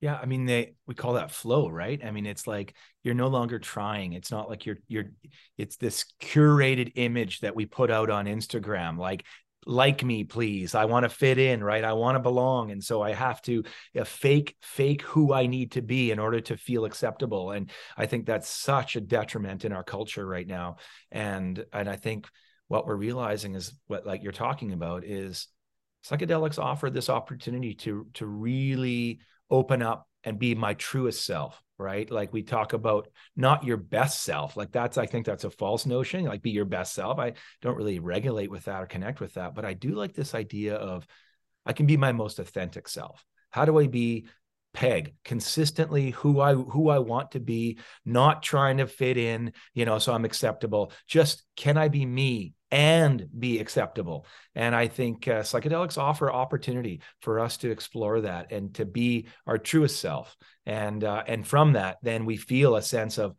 yeah 0.00 0.18
i 0.20 0.26
mean 0.26 0.44
they 0.44 0.74
we 0.86 0.94
call 0.94 1.14
that 1.14 1.30
flow 1.30 1.68
right 1.68 2.04
i 2.04 2.10
mean 2.10 2.26
it's 2.26 2.46
like 2.46 2.74
you're 3.02 3.14
no 3.14 3.28
longer 3.28 3.58
trying 3.58 4.12
it's 4.12 4.30
not 4.30 4.48
like 4.48 4.66
you're 4.66 4.78
you're 4.88 5.06
it's 5.56 5.76
this 5.76 6.04
curated 6.20 6.92
image 6.96 7.40
that 7.40 7.56
we 7.56 7.64
put 7.64 7.90
out 7.90 8.10
on 8.10 8.26
instagram 8.26 8.98
like 8.98 9.24
like 9.66 10.04
me 10.04 10.24
please. 10.24 10.74
I 10.74 10.84
want 10.84 11.02
to 11.02 11.08
fit 11.08 11.38
in 11.38 11.62
right? 11.62 11.82
I 11.84 11.92
want 11.92 12.14
to 12.14 12.20
belong. 12.20 12.70
And 12.70 12.82
so 12.82 13.02
i 13.02 13.12
have 13.12 13.42
to 13.42 13.64
uh, 13.98 14.04
fake 14.04 14.56
fake 14.62 15.02
who 15.02 15.32
i 15.32 15.46
need 15.46 15.72
to 15.72 15.82
be 15.82 16.10
in 16.10 16.18
order 16.18 16.40
to 16.40 16.56
feel 16.56 16.84
acceptable. 16.84 17.50
And 17.50 17.70
i 17.96 18.06
think 18.06 18.26
that's 18.26 18.48
such 18.48 18.96
a 18.96 19.00
detriment 19.00 19.64
in 19.64 19.72
our 19.72 19.84
culture 19.84 20.26
right 20.26 20.46
now. 20.46 20.76
And 21.10 21.64
and 21.72 21.88
i 21.88 21.96
think 21.96 22.28
what 22.68 22.86
we're 22.86 22.96
realizing 22.96 23.54
is 23.54 23.74
what 23.86 24.06
like 24.06 24.22
you're 24.22 24.32
talking 24.32 24.72
about 24.72 25.04
is 25.04 25.48
psychedelics 26.04 26.58
offer 26.58 26.88
this 26.88 27.10
opportunity 27.10 27.74
to 27.74 28.06
to 28.14 28.26
really 28.26 29.18
open 29.50 29.82
up 29.82 30.08
and 30.26 30.38
be 30.38 30.54
my 30.54 30.74
truest 30.74 31.24
self 31.24 31.62
right? 31.78 32.10
Like 32.10 32.32
we 32.32 32.42
talk 32.42 32.72
about 32.72 33.08
not 33.36 33.64
your 33.64 33.76
best 33.76 34.22
self. 34.22 34.56
Like 34.56 34.72
that's 34.72 34.98
i 34.98 35.06
think 35.06 35.26
that's 35.26 35.44
a 35.44 35.50
false 35.50 35.86
notion 35.86 36.24
like 36.24 36.42
be 36.42 36.50
your 36.50 36.64
best 36.64 36.94
self. 36.94 37.18
I 37.18 37.34
don't 37.62 37.76
really 37.76 37.98
regulate 37.98 38.50
with 38.50 38.64
that 38.64 38.82
or 38.82 38.86
connect 38.86 39.20
with 39.20 39.34
that 39.34 39.54
but 39.54 39.64
i 39.64 39.74
do 39.74 39.90
like 39.90 40.14
this 40.14 40.34
idea 40.34 40.76
of 40.76 41.06
i 41.64 41.72
can 41.72 41.86
be 41.86 41.96
my 41.96 42.12
most 42.12 42.38
authentic 42.38 42.88
self. 42.88 43.24
How 43.50 43.64
do 43.64 43.78
i 43.78 43.86
be 43.86 44.26
peg 44.76 45.14
consistently 45.24 46.10
who 46.10 46.38
i 46.38 46.52
who 46.52 46.90
i 46.90 46.98
want 46.98 47.30
to 47.30 47.40
be 47.40 47.78
not 48.04 48.42
trying 48.42 48.76
to 48.76 48.86
fit 48.86 49.16
in 49.16 49.50
you 49.72 49.86
know 49.86 49.98
so 49.98 50.12
i'm 50.12 50.26
acceptable 50.26 50.92
just 51.08 51.42
can 51.56 51.78
i 51.78 51.88
be 51.88 52.04
me 52.04 52.52
and 52.70 53.28
be 53.38 53.58
acceptable. 53.60 54.26
And 54.54 54.74
I 54.74 54.88
think 54.88 55.28
uh, 55.28 55.42
psychedelics 55.42 55.98
offer 55.98 56.30
opportunity 56.30 57.00
for 57.20 57.38
us 57.38 57.58
to 57.58 57.70
explore 57.70 58.22
that 58.22 58.50
and 58.50 58.74
to 58.74 58.84
be 58.84 59.28
our 59.46 59.56
truest 59.56 60.00
self. 60.00 60.36
And 60.64 61.04
uh, 61.04 61.22
and 61.26 61.46
from 61.46 61.74
that, 61.74 61.98
then 62.02 62.24
we 62.24 62.36
feel 62.36 62.76
a 62.76 62.82
sense 62.82 63.18
of 63.18 63.36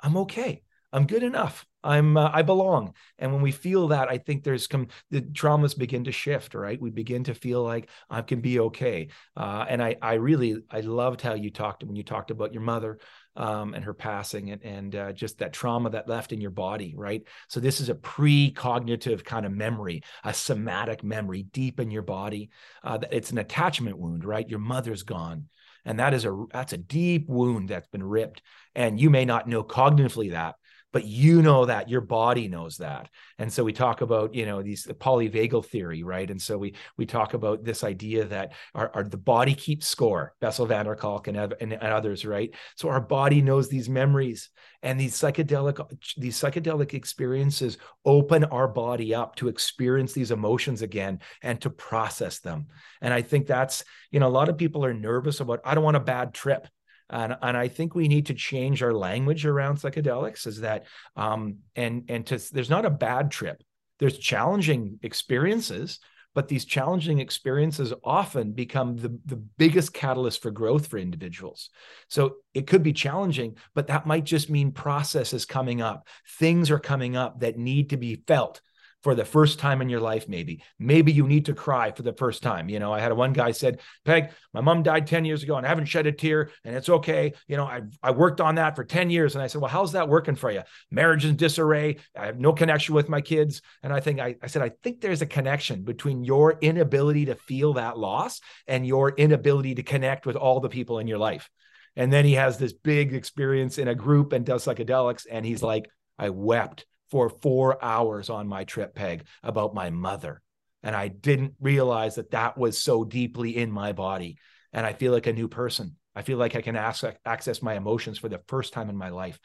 I'm 0.00 0.16
okay. 0.18 0.62
I'm 0.92 1.06
good 1.06 1.22
enough. 1.22 1.66
I'm 1.82 2.16
uh, 2.16 2.30
I 2.32 2.42
belong. 2.42 2.94
And 3.18 3.32
when 3.32 3.42
we 3.42 3.52
feel 3.52 3.88
that, 3.88 4.08
I 4.08 4.18
think 4.18 4.42
there's 4.42 4.66
come 4.66 4.88
the 5.10 5.22
traumas 5.22 5.76
begin 5.76 6.04
to 6.04 6.12
shift, 6.12 6.54
right? 6.54 6.80
We 6.80 6.90
begin 6.90 7.24
to 7.24 7.34
feel 7.34 7.62
like 7.62 7.88
I 8.08 8.22
can 8.22 8.40
be 8.40 8.60
okay. 8.60 9.08
Uh, 9.36 9.64
and 9.68 9.82
I 9.82 9.96
I 10.02 10.14
really 10.14 10.56
I 10.70 10.80
loved 10.80 11.20
how 11.22 11.34
you 11.34 11.50
talked 11.50 11.84
when 11.84 11.96
you 11.96 12.02
talked 12.02 12.30
about 12.30 12.52
your 12.52 12.62
mother 12.62 12.98
um, 13.36 13.74
and 13.74 13.84
her 13.84 13.94
passing 13.94 14.50
and, 14.50 14.62
and 14.62 14.96
uh, 14.96 15.12
just 15.12 15.38
that 15.38 15.52
trauma 15.52 15.90
that 15.90 16.08
left 16.08 16.32
in 16.32 16.40
your 16.40 16.50
body, 16.50 16.94
right? 16.96 17.22
So 17.48 17.60
this 17.60 17.80
is 17.80 17.88
a 17.88 17.94
precognitive 17.94 19.24
kind 19.24 19.46
of 19.46 19.52
memory, 19.52 20.02
a 20.24 20.34
somatic 20.34 21.02
memory 21.02 21.44
deep 21.44 21.80
in 21.80 21.90
your 21.90 22.02
body. 22.02 22.50
Uh, 22.82 22.98
it's 23.10 23.30
an 23.30 23.38
attachment 23.38 23.98
wound, 23.98 24.24
right? 24.24 24.48
Your 24.48 24.58
mother's 24.58 25.02
gone 25.02 25.46
and 25.84 25.98
that 25.98 26.14
is 26.14 26.24
a 26.24 26.44
that's 26.52 26.72
a 26.72 26.78
deep 26.78 27.28
wound 27.28 27.68
that's 27.68 27.88
been 27.88 28.02
ripped 28.02 28.42
and 28.74 29.00
you 29.00 29.10
may 29.10 29.24
not 29.24 29.48
know 29.48 29.62
cognitively 29.62 30.32
that 30.32 30.56
but 30.92 31.04
you 31.04 31.42
know 31.42 31.66
that 31.66 31.88
your 31.88 32.00
body 32.00 32.48
knows 32.48 32.78
that. 32.78 33.08
And 33.38 33.52
so 33.52 33.64
we 33.64 33.72
talk 33.72 34.00
about 34.00 34.34
you 34.34 34.46
know 34.46 34.62
these 34.62 34.84
the 34.84 34.94
polyvagal 34.94 35.66
theory 35.66 36.02
right? 36.02 36.30
And 36.30 36.40
so 36.40 36.58
we 36.58 36.74
we 36.96 37.06
talk 37.06 37.34
about 37.34 37.64
this 37.64 37.84
idea 37.84 38.24
that 38.26 38.52
our, 38.74 38.90
our 38.94 39.04
the 39.04 39.16
body 39.16 39.54
keeps 39.54 39.86
score 39.86 40.34
bessel 40.40 40.66
van 40.66 40.86
der 40.86 40.96
kolk 40.96 41.28
and, 41.28 41.36
and, 41.36 41.72
and 41.72 41.82
others 41.82 42.24
right? 42.24 42.54
So 42.76 42.88
our 42.88 43.00
body 43.00 43.42
knows 43.42 43.68
these 43.68 43.88
memories 43.88 44.50
and 44.82 44.98
these 44.98 45.14
psychedelic 45.14 45.78
these 46.16 46.38
psychedelic 46.38 46.94
experiences 46.94 47.78
open 48.04 48.44
our 48.44 48.68
body 48.68 49.14
up 49.14 49.36
to 49.36 49.48
experience 49.48 50.12
these 50.12 50.30
emotions 50.30 50.82
again 50.82 51.20
and 51.42 51.60
to 51.60 51.70
process 51.70 52.40
them. 52.40 52.66
And 53.00 53.14
i 53.14 53.22
think 53.22 53.46
that's 53.46 53.84
you 54.10 54.20
know 54.20 54.26
a 54.26 54.28
lot 54.28 54.48
of 54.48 54.58
people 54.58 54.84
are 54.84 54.94
nervous 54.94 55.40
about 55.40 55.60
i 55.64 55.74
don't 55.74 55.84
want 55.84 55.96
a 55.96 56.00
bad 56.00 56.34
trip 56.34 56.66
and, 57.10 57.36
and 57.42 57.56
I 57.56 57.68
think 57.68 57.94
we 57.94 58.08
need 58.08 58.26
to 58.26 58.34
change 58.34 58.82
our 58.82 58.94
language 58.94 59.44
around 59.44 59.76
psychedelics 59.76 60.46
is 60.46 60.60
that 60.60 60.86
um, 61.16 61.58
and 61.76 62.04
and 62.08 62.26
to 62.26 62.38
there's 62.52 62.70
not 62.70 62.84
a 62.84 62.90
bad 62.90 63.30
trip. 63.30 63.62
There's 63.98 64.18
challenging 64.18 64.98
experiences, 65.02 65.98
but 66.34 66.48
these 66.48 66.64
challenging 66.64 67.18
experiences 67.18 67.92
often 68.04 68.52
become 68.52 68.96
the, 68.96 69.18
the 69.26 69.36
biggest 69.36 69.92
catalyst 69.92 70.40
for 70.40 70.50
growth 70.50 70.86
for 70.86 70.98
individuals. 70.98 71.70
So 72.08 72.36
it 72.54 72.66
could 72.66 72.82
be 72.82 72.92
challenging, 72.92 73.56
but 73.74 73.88
that 73.88 74.06
might 74.06 74.24
just 74.24 74.48
mean 74.48 74.72
processes 74.72 75.44
coming 75.44 75.82
up. 75.82 76.06
Things 76.38 76.70
are 76.70 76.78
coming 76.78 77.16
up 77.16 77.40
that 77.40 77.58
need 77.58 77.90
to 77.90 77.96
be 77.96 78.22
felt 78.26 78.60
for 79.02 79.14
the 79.14 79.24
first 79.24 79.58
time 79.58 79.80
in 79.80 79.88
your 79.88 80.00
life 80.00 80.28
maybe. 80.28 80.62
Maybe 80.78 81.12
you 81.12 81.26
need 81.26 81.46
to 81.46 81.54
cry 81.54 81.90
for 81.92 82.02
the 82.02 82.12
first 82.12 82.42
time 82.42 82.68
you 82.68 82.78
know? 82.78 82.92
I 82.92 83.00
had 83.00 83.12
one 83.12 83.32
guy 83.32 83.52
said 83.52 83.80
peg 84.04 84.30
my 84.52 84.60
mom 84.60 84.82
died 84.82 85.06
10 85.06 85.24
years 85.24 85.42
ago 85.42 85.56
and 85.56 85.66
i 85.66 85.68
haven't 85.68 85.86
shed 85.86 86.06
a 86.06 86.12
tear 86.12 86.50
and 86.64 86.74
it's 86.74 86.88
okay. 86.88 87.32
You 87.46 87.56
know 87.56 87.64
i 87.64 87.82
i 88.02 88.10
worked 88.10 88.40
on 88.40 88.56
that 88.56 88.76
for 88.76 88.84
10 88.84 89.10
years. 89.10 89.34
And 89.34 89.42
i 89.42 89.46
said 89.46 89.60
well 89.60 89.70
how's 89.70 89.92
that 89.92 90.08
working 90.08 90.36
for 90.36 90.50
you? 90.50 90.62
Marriage 90.90 91.24
is 91.24 91.34
disarray. 91.34 91.96
I 92.16 92.26
have 92.26 92.38
no 92.38 92.52
connection 92.52 92.94
with 92.94 93.08
my 93.08 93.20
kids. 93.20 93.62
And 93.82 93.92
i 93.92 94.00
think 94.00 94.20
I, 94.20 94.36
I 94.42 94.46
said 94.46 94.62
i 94.62 94.70
think 94.82 95.00
there's 95.00 95.22
a 95.22 95.26
connection 95.26 95.82
between 95.82 96.24
your 96.24 96.58
inability 96.60 97.26
to 97.26 97.34
feel 97.34 97.74
that 97.74 97.98
loss 97.98 98.40
and 98.66 98.86
your 98.86 99.10
inability 99.10 99.76
to 99.76 99.82
connect 99.82 100.26
with 100.26 100.36
all 100.36 100.60
the 100.60 100.68
people 100.68 100.98
in 100.98 101.06
your 101.06 101.18
life. 101.18 101.48
And 101.96 102.12
then 102.12 102.24
he 102.24 102.34
has 102.34 102.56
this 102.56 102.72
big 102.72 103.14
experience 103.14 103.78
in 103.78 103.88
a 103.88 103.94
group 103.94 104.32
and 104.32 104.44
does 104.46 104.64
psychedelics 104.64 105.26
and 105.30 105.44
he's 105.44 105.62
like 105.62 105.90
i 106.18 106.30
wept 106.30 106.86
for 107.10 107.28
four 107.28 107.82
hours 107.84 108.30
on 108.30 108.46
my 108.46 108.64
trip 108.64 108.94
peg 108.94 109.24
about 109.42 109.74
my 109.74 109.90
mother. 109.90 110.42
And 110.82 110.96
I 110.96 111.08
didn't 111.08 111.54
realize 111.60 112.14
that 112.14 112.30
that 112.30 112.56
was 112.56 112.82
so 112.82 113.04
deeply 113.04 113.56
in 113.56 113.70
my 113.70 113.92
body. 113.92 114.38
And 114.72 114.86
I 114.86 114.92
feel 114.92 115.12
like 115.12 115.26
a 115.26 115.32
new 115.32 115.48
person. 115.48 115.96
I 116.14 116.22
feel 116.22 116.38
like 116.38 116.56
I 116.56 116.62
can 116.62 116.76
access 116.76 117.62
my 117.62 117.74
emotions 117.74 118.18
for 118.18 118.28
the 118.28 118.40
first 118.48 118.72
time 118.72 118.88
in 118.88 118.96
my 118.96 119.10
life. 119.10 119.38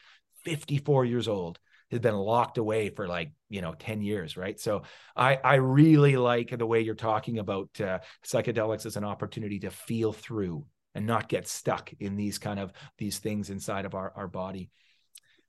54 0.43 1.05
years 1.05 1.27
old 1.27 1.59
has 1.91 1.99
been 1.99 2.15
locked 2.15 2.57
away 2.57 2.89
for 2.89 3.07
like 3.07 3.31
you 3.49 3.61
know 3.61 3.73
10 3.77 4.01
years 4.01 4.35
right 4.35 4.59
so 4.59 4.81
i 5.15 5.35
i 5.43 5.55
really 5.55 6.17
like 6.17 6.57
the 6.57 6.65
way 6.65 6.81
you're 6.81 6.95
talking 6.95 7.37
about 7.37 7.69
uh, 7.79 7.99
psychedelics 8.25 8.85
as 8.85 8.97
an 8.97 9.03
opportunity 9.03 9.59
to 9.59 9.69
feel 9.69 10.11
through 10.11 10.65
and 10.95 11.05
not 11.05 11.29
get 11.29 11.47
stuck 11.47 11.91
in 11.99 12.15
these 12.15 12.39
kind 12.39 12.59
of 12.59 12.71
these 12.97 13.19
things 13.19 13.49
inside 13.49 13.85
of 13.85 13.93
our, 13.93 14.11
our 14.15 14.27
body 14.27 14.71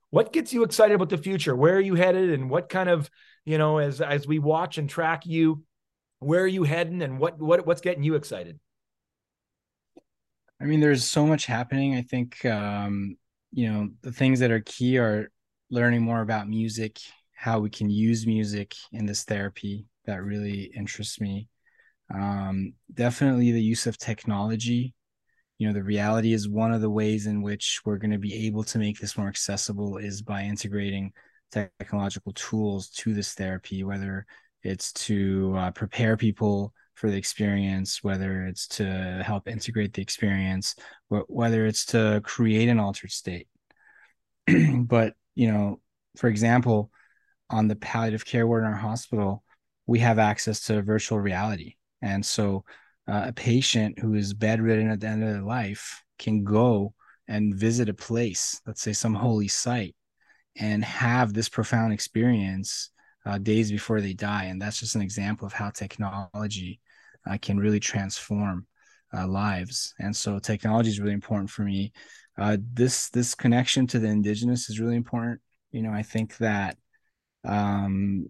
what 0.09 0.33
gets 0.33 0.53
you 0.53 0.63
excited 0.63 0.95
about 0.95 1.09
the 1.09 1.17
future? 1.17 1.55
Where 1.55 1.75
are 1.75 1.81
you 1.81 1.95
headed? 1.95 2.31
And 2.31 2.49
what 2.49 2.69
kind 2.69 2.89
of 2.89 3.09
you 3.45 3.57
know 3.57 3.77
as 3.77 4.01
as 4.01 4.27
we 4.27 4.39
watch 4.39 4.77
and 4.77 4.89
track 4.89 5.25
you 5.25 5.63
where 6.19 6.41
are 6.41 6.47
you 6.47 6.63
heading 6.63 7.01
and 7.01 7.19
what 7.19 7.39
what 7.39 7.65
what's 7.65 7.81
getting 7.81 8.03
you 8.03 8.15
excited? 8.15 8.59
I 10.61 10.65
mean 10.65 10.79
there's 10.79 11.03
so 11.03 11.25
much 11.25 11.45
happening. 11.45 11.95
I 11.95 12.01
think 12.01 12.43
um 12.45 13.17
you 13.51 13.71
know 13.71 13.89
the 14.01 14.11
things 14.11 14.39
that 14.39 14.51
are 14.51 14.61
key 14.61 14.97
are 14.97 15.31
learning 15.69 16.01
more 16.01 16.21
about 16.21 16.47
music 16.47 16.99
how 17.33 17.59
we 17.59 17.69
can 17.69 17.87
use 17.89 18.25
music 18.25 18.73
in 18.91 19.05
this 19.05 19.23
therapy 19.23 19.85
that 20.05 20.23
really 20.23 20.71
interests 20.75 21.21
me. 21.21 21.47
Um 22.13 22.73
definitely 22.93 23.51
the 23.51 23.61
use 23.61 23.85
of 23.85 23.97
technology 23.97 24.93
you 25.57 25.67
know 25.67 25.73
the 25.73 25.83
reality 25.83 26.33
is 26.33 26.47
one 26.47 26.71
of 26.71 26.81
the 26.81 26.89
ways 26.89 27.25
in 27.25 27.41
which 27.41 27.81
we're 27.85 27.97
going 27.97 28.11
to 28.11 28.17
be 28.17 28.45
able 28.47 28.63
to 28.63 28.77
make 28.77 28.99
this 28.99 29.17
more 29.17 29.27
accessible 29.27 29.97
is 29.97 30.21
by 30.21 30.43
integrating 30.43 31.11
technological 31.51 32.33
tools 32.33 32.89
to 32.89 33.13
this 33.13 33.33
therapy 33.33 33.83
whether 33.83 34.25
it's 34.63 34.91
to 34.93 35.55
uh, 35.57 35.71
prepare 35.71 36.17
people 36.17 36.73
for 36.95 37.09
the 37.09 37.17
experience 37.17 38.03
whether 38.03 38.45
it's 38.45 38.67
to 38.67 38.85
help 39.25 39.47
integrate 39.47 39.93
the 39.93 40.01
experience 40.01 40.75
whether 41.07 41.65
it's 41.65 41.85
to 41.85 42.21
create 42.23 42.69
an 42.69 42.79
altered 42.79 43.11
state. 43.11 43.47
But 44.87 45.13
you 45.35 45.51
know 45.51 45.79
for 46.17 46.27
example 46.27 46.91
on 47.49 47.67
the 47.67 47.75
palliative 47.75 48.25
care 48.25 48.45
ward 48.45 48.63
in 48.63 48.69
our 48.69 48.75
hospital 48.75 49.43
we 49.85 49.99
have 49.99 50.19
access 50.19 50.65
to 50.65 50.81
virtual 50.81 51.19
reality. 51.19 51.75
And 52.01 52.25
so 52.25 52.65
uh, 53.07 53.25
a 53.27 53.33
patient 53.33 53.99
who 53.99 54.13
is 54.13 54.33
bedridden 54.33 54.89
at 54.89 54.99
the 54.99 55.07
end 55.07 55.23
of 55.23 55.29
their 55.29 55.41
life 55.41 56.03
can 56.19 56.43
go 56.43 56.93
and 57.27 57.55
visit 57.55 57.89
a 57.89 57.93
place, 57.93 58.61
let's 58.65 58.81
say 58.81 58.93
some 58.93 59.13
holy 59.13 59.47
site, 59.47 59.95
and 60.57 60.83
have 60.83 61.33
this 61.33 61.49
profound 61.49 61.93
experience 61.93 62.91
uh, 63.25 63.37
days 63.37 63.71
before 63.71 64.01
they 64.01 64.13
die. 64.13 64.45
And 64.45 64.61
that's 64.61 64.79
just 64.79 64.95
an 64.95 65.01
example 65.01 65.45
of 65.45 65.53
how 65.53 65.69
technology 65.69 66.79
uh, 67.29 67.37
can 67.41 67.57
really 67.59 67.79
transform 67.79 68.65
uh, 69.13 69.27
lives. 69.27 69.93
And 69.99 70.15
so 70.15 70.39
technology 70.39 70.89
is 70.89 70.99
really 70.99 71.13
important 71.13 71.49
for 71.49 71.63
me. 71.63 71.91
Uh, 72.37 72.57
this 72.73 73.09
this 73.09 73.33
connection 73.33 73.87
to 73.87 73.99
the 73.99 74.07
indigenous 74.07 74.69
is 74.69 74.79
really 74.79 74.95
important. 74.95 75.41
You 75.71 75.81
know, 75.81 75.91
I 75.91 76.03
think 76.03 76.37
that 76.37 76.77
um, 77.43 78.27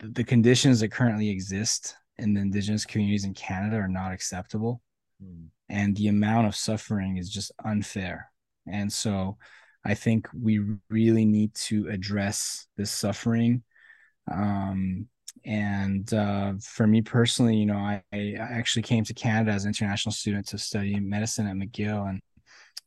the 0.00 0.24
conditions 0.24 0.80
that 0.80 0.92
currently 0.92 1.28
exist 1.28 1.96
in 2.18 2.34
the 2.34 2.40
indigenous 2.40 2.84
communities 2.84 3.24
in 3.24 3.34
Canada 3.34 3.76
are 3.76 3.88
not 3.88 4.12
acceptable. 4.12 4.82
Mm. 5.22 5.46
And 5.68 5.96
the 5.96 6.08
amount 6.08 6.46
of 6.46 6.56
suffering 6.56 7.16
is 7.16 7.30
just 7.30 7.52
unfair. 7.64 8.30
And 8.66 8.92
so 8.92 9.36
I 9.84 9.94
think 9.94 10.28
we 10.32 10.60
really 10.90 11.24
need 11.24 11.54
to 11.54 11.88
address 11.88 12.66
this 12.76 12.90
suffering. 12.90 13.62
Um, 14.30 15.08
and 15.44 16.12
uh, 16.12 16.54
for 16.60 16.86
me 16.86 17.00
personally, 17.02 17.56
you 17.56 17.66
know, 17.66 17.78
I, 17.78 18.02
I, 18.12 18.34
actually 18.38 18.82
came 18.82 19.04
to 19.04 19.14
Canada 19.14 19.52
as 19.52 19.64
an 19.64 19.68
international 19.68 20.12
student 20.12 20.48
to 20.48 20.58
study 20.58 20.98
medicine 20.98 21.46
at 21.46 21.56
McGill, 21.56 22.08
and 22.08 22.20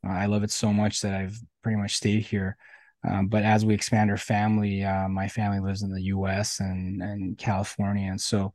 uh, 0.05 0.11
I 0.11 0.25
love 0.25 0.43
it 0.43 0.51
so 0.51 0.73
much 0.73 1.01
that 1.01 1.13
I've 1.13 1.39
pretty 1.63 1.77
much 1.77 1.95
stayed 1.95 2.23
here. 2.23 2.57
Um, 3.07 3.27
but 3.27 3.43
as 3.43 3.65
we 3.65 3.73
expand 3.73 4.11
our 4.11 4.17
family, 4.17 4.83
uh, 4.83 5.07
my 5.07 5.27
family 5.27 5.59
lives 5.59 5.81
in 5.81 5.91
the 5.91 6.03
U.S. 6.03 6.59
and 6.59 7.01
and 7.01 7.37
California, 7.37 8.09
and 8.09 8.21
so 8.21 8.53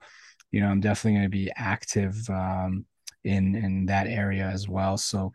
you 0.57 0.62
know, 0.62 0.68
I'm 0.68 0.80
definitely 0.80 1.18
going 1.18 1.30
to 1.30 1.38
be 1.44 1.52
active 1.54 2.16
um, 2.30 2.86
in 3.24 3.54
in 3.54 3.84
that 3.86 4.07
area 4.07 4.46
as 4.46 4.66
well. 4.66 4.96
So 4.96 5.32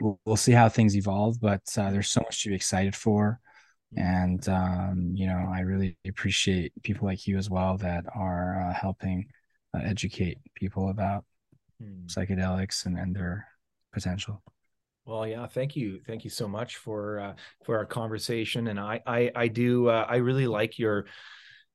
we'll, 0.00 0.18
we'll 0.24 0.36
see 0.36 0.52
how 0.52 0.70
things 0.70 0.96
evolve, 0.96 1.38
but 1.38 1.60
uh, 1.76 1.90
there's 1.90 2.08
so 2.08 2.22
much 2.22 2.42
to 2.42 2.48
be 2.48 2.54
excited 2.54 2.96
for. 2.96 3.40
And 3.94 4.48
um, 4.48 5.12
you 5.14 5.26
know, 5.26 5.52
I 5.54 5.60
really 5.60 5.98
appreciate 6.06 6.72
people 6.82 7.06
like 7.06 7.26
you 7.26 7.36
as 7.36 7.50
well 7.50 7.76
that 7.76 8.06
are 8.14 8.70
uh, 8.70 8.72
helping 8.72 9.26
uh, 9.74 9.80
educate 9.84 10.38
people 10.54 10.88
about 10.88 11.26
hmm. 11.78 12.06
psychedelics 12.06 12.86
and, 12.86 12.98
and 12.98 13.14
their 13.14 13.46
potential. 13.92 14.42
Well, 15.04 15.26
yeah, 15.26 15.46
thank 15.46 15.76
you, 15.76 16.00
thank 16.06 16.24
you 16.24 16.30
so 16.30 16.48
much 16.48 16.76
for 16.76 17.20
uh, 17.20 17.34
for 17.66 17.76
our 17.76 17.84
conversation, 17.86 18.68
and 18.68 18.80
I 18.80 19.02
I, 19.06 19.30
I 19.34 19.48
do 19.48 19.88
uh, 19.88 20.06
I 20.08 20.16
really 20.16 20.46
like 20.46 20.78
your, 20.78 21.04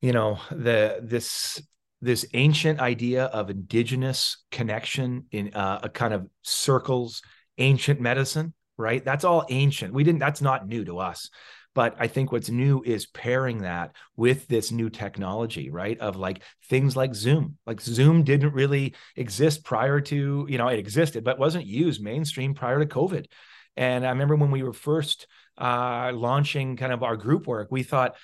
you 0.02 0.12
know, 0.12 0.40
the 0.50 1.02
this 1.04 1.62
this 2.04 2.26
ancient 2.34 2.80
idea 2.80 3.26
of 3.26 3.50
indigenous 3.50 4.44
connection 4.52 5.26
in 5.32 5.54
uh, 5.54 5.80
a 5.84 5.90
kind 5.90 6.14
of 6.14 6.28
circles, 6.42 7.22
ancient 7.58 8.02
medicine, 8.02 8.54
right? 8.78 9.04
That's 9.04 9.24
all 9.24 9.46
ancient. 9.50 9.94
We 9.94 10.04
didn't. 10.04 10.20
That's 10.20 10.42
not 10.42 10.68
new 10.68 10.86
to 10.86 11.00
us. 11.00 11.30
But 11.76 11.96
I 11.98 12.08
think 12.08 12.32
what's 12.32 12.50
new 12.50 12.84
is 12.86 13.08
pairing 13.08 13.60
that 13.60 13.96
with 14.16 14.48
this 14.48 14.72
new 14.72 14.90
technology, 14.90 15.72
right? 15.72 16.00
Of 16.00 16.16
like 16.16 16.44
things 16.70 16.96
like 16.96 17.16
Zoom. 17.16 17.58
Like 17.66 17.82
Zoom 17.82 18.24
didn't 18.24 18.54
really 18.54 18.94
exist 19.16 19.64
prior 19.64 20.00
to, 20.02 20.46
you 20.48 20.58
know, 20.58 20.68
it 20.68 20.78
existed, 20.78 21.24
but 21.24 21.40
wasn't 21.40 21.66
used 21.66 22.04
mainstream 22.04 22.54
prior 22.54 22.80
to 22.80 22.86
COVID. 22.86 23.26
And 23.76 24.06
I 24.06 24.10
remember 24.10 24.36
when 24.36 24.52
we 24.52 24.62
were 24.62 24.74
first 24.74 25.26
uh, 25.58 26.12
launching 26.14 26.78
kind 26.78 26.94
of 26.94 27.02
our 27.02 27.18
group 27.18 27.48
work, 27.48 27.70
we 27.72 27.82
thought, 27.82 28.16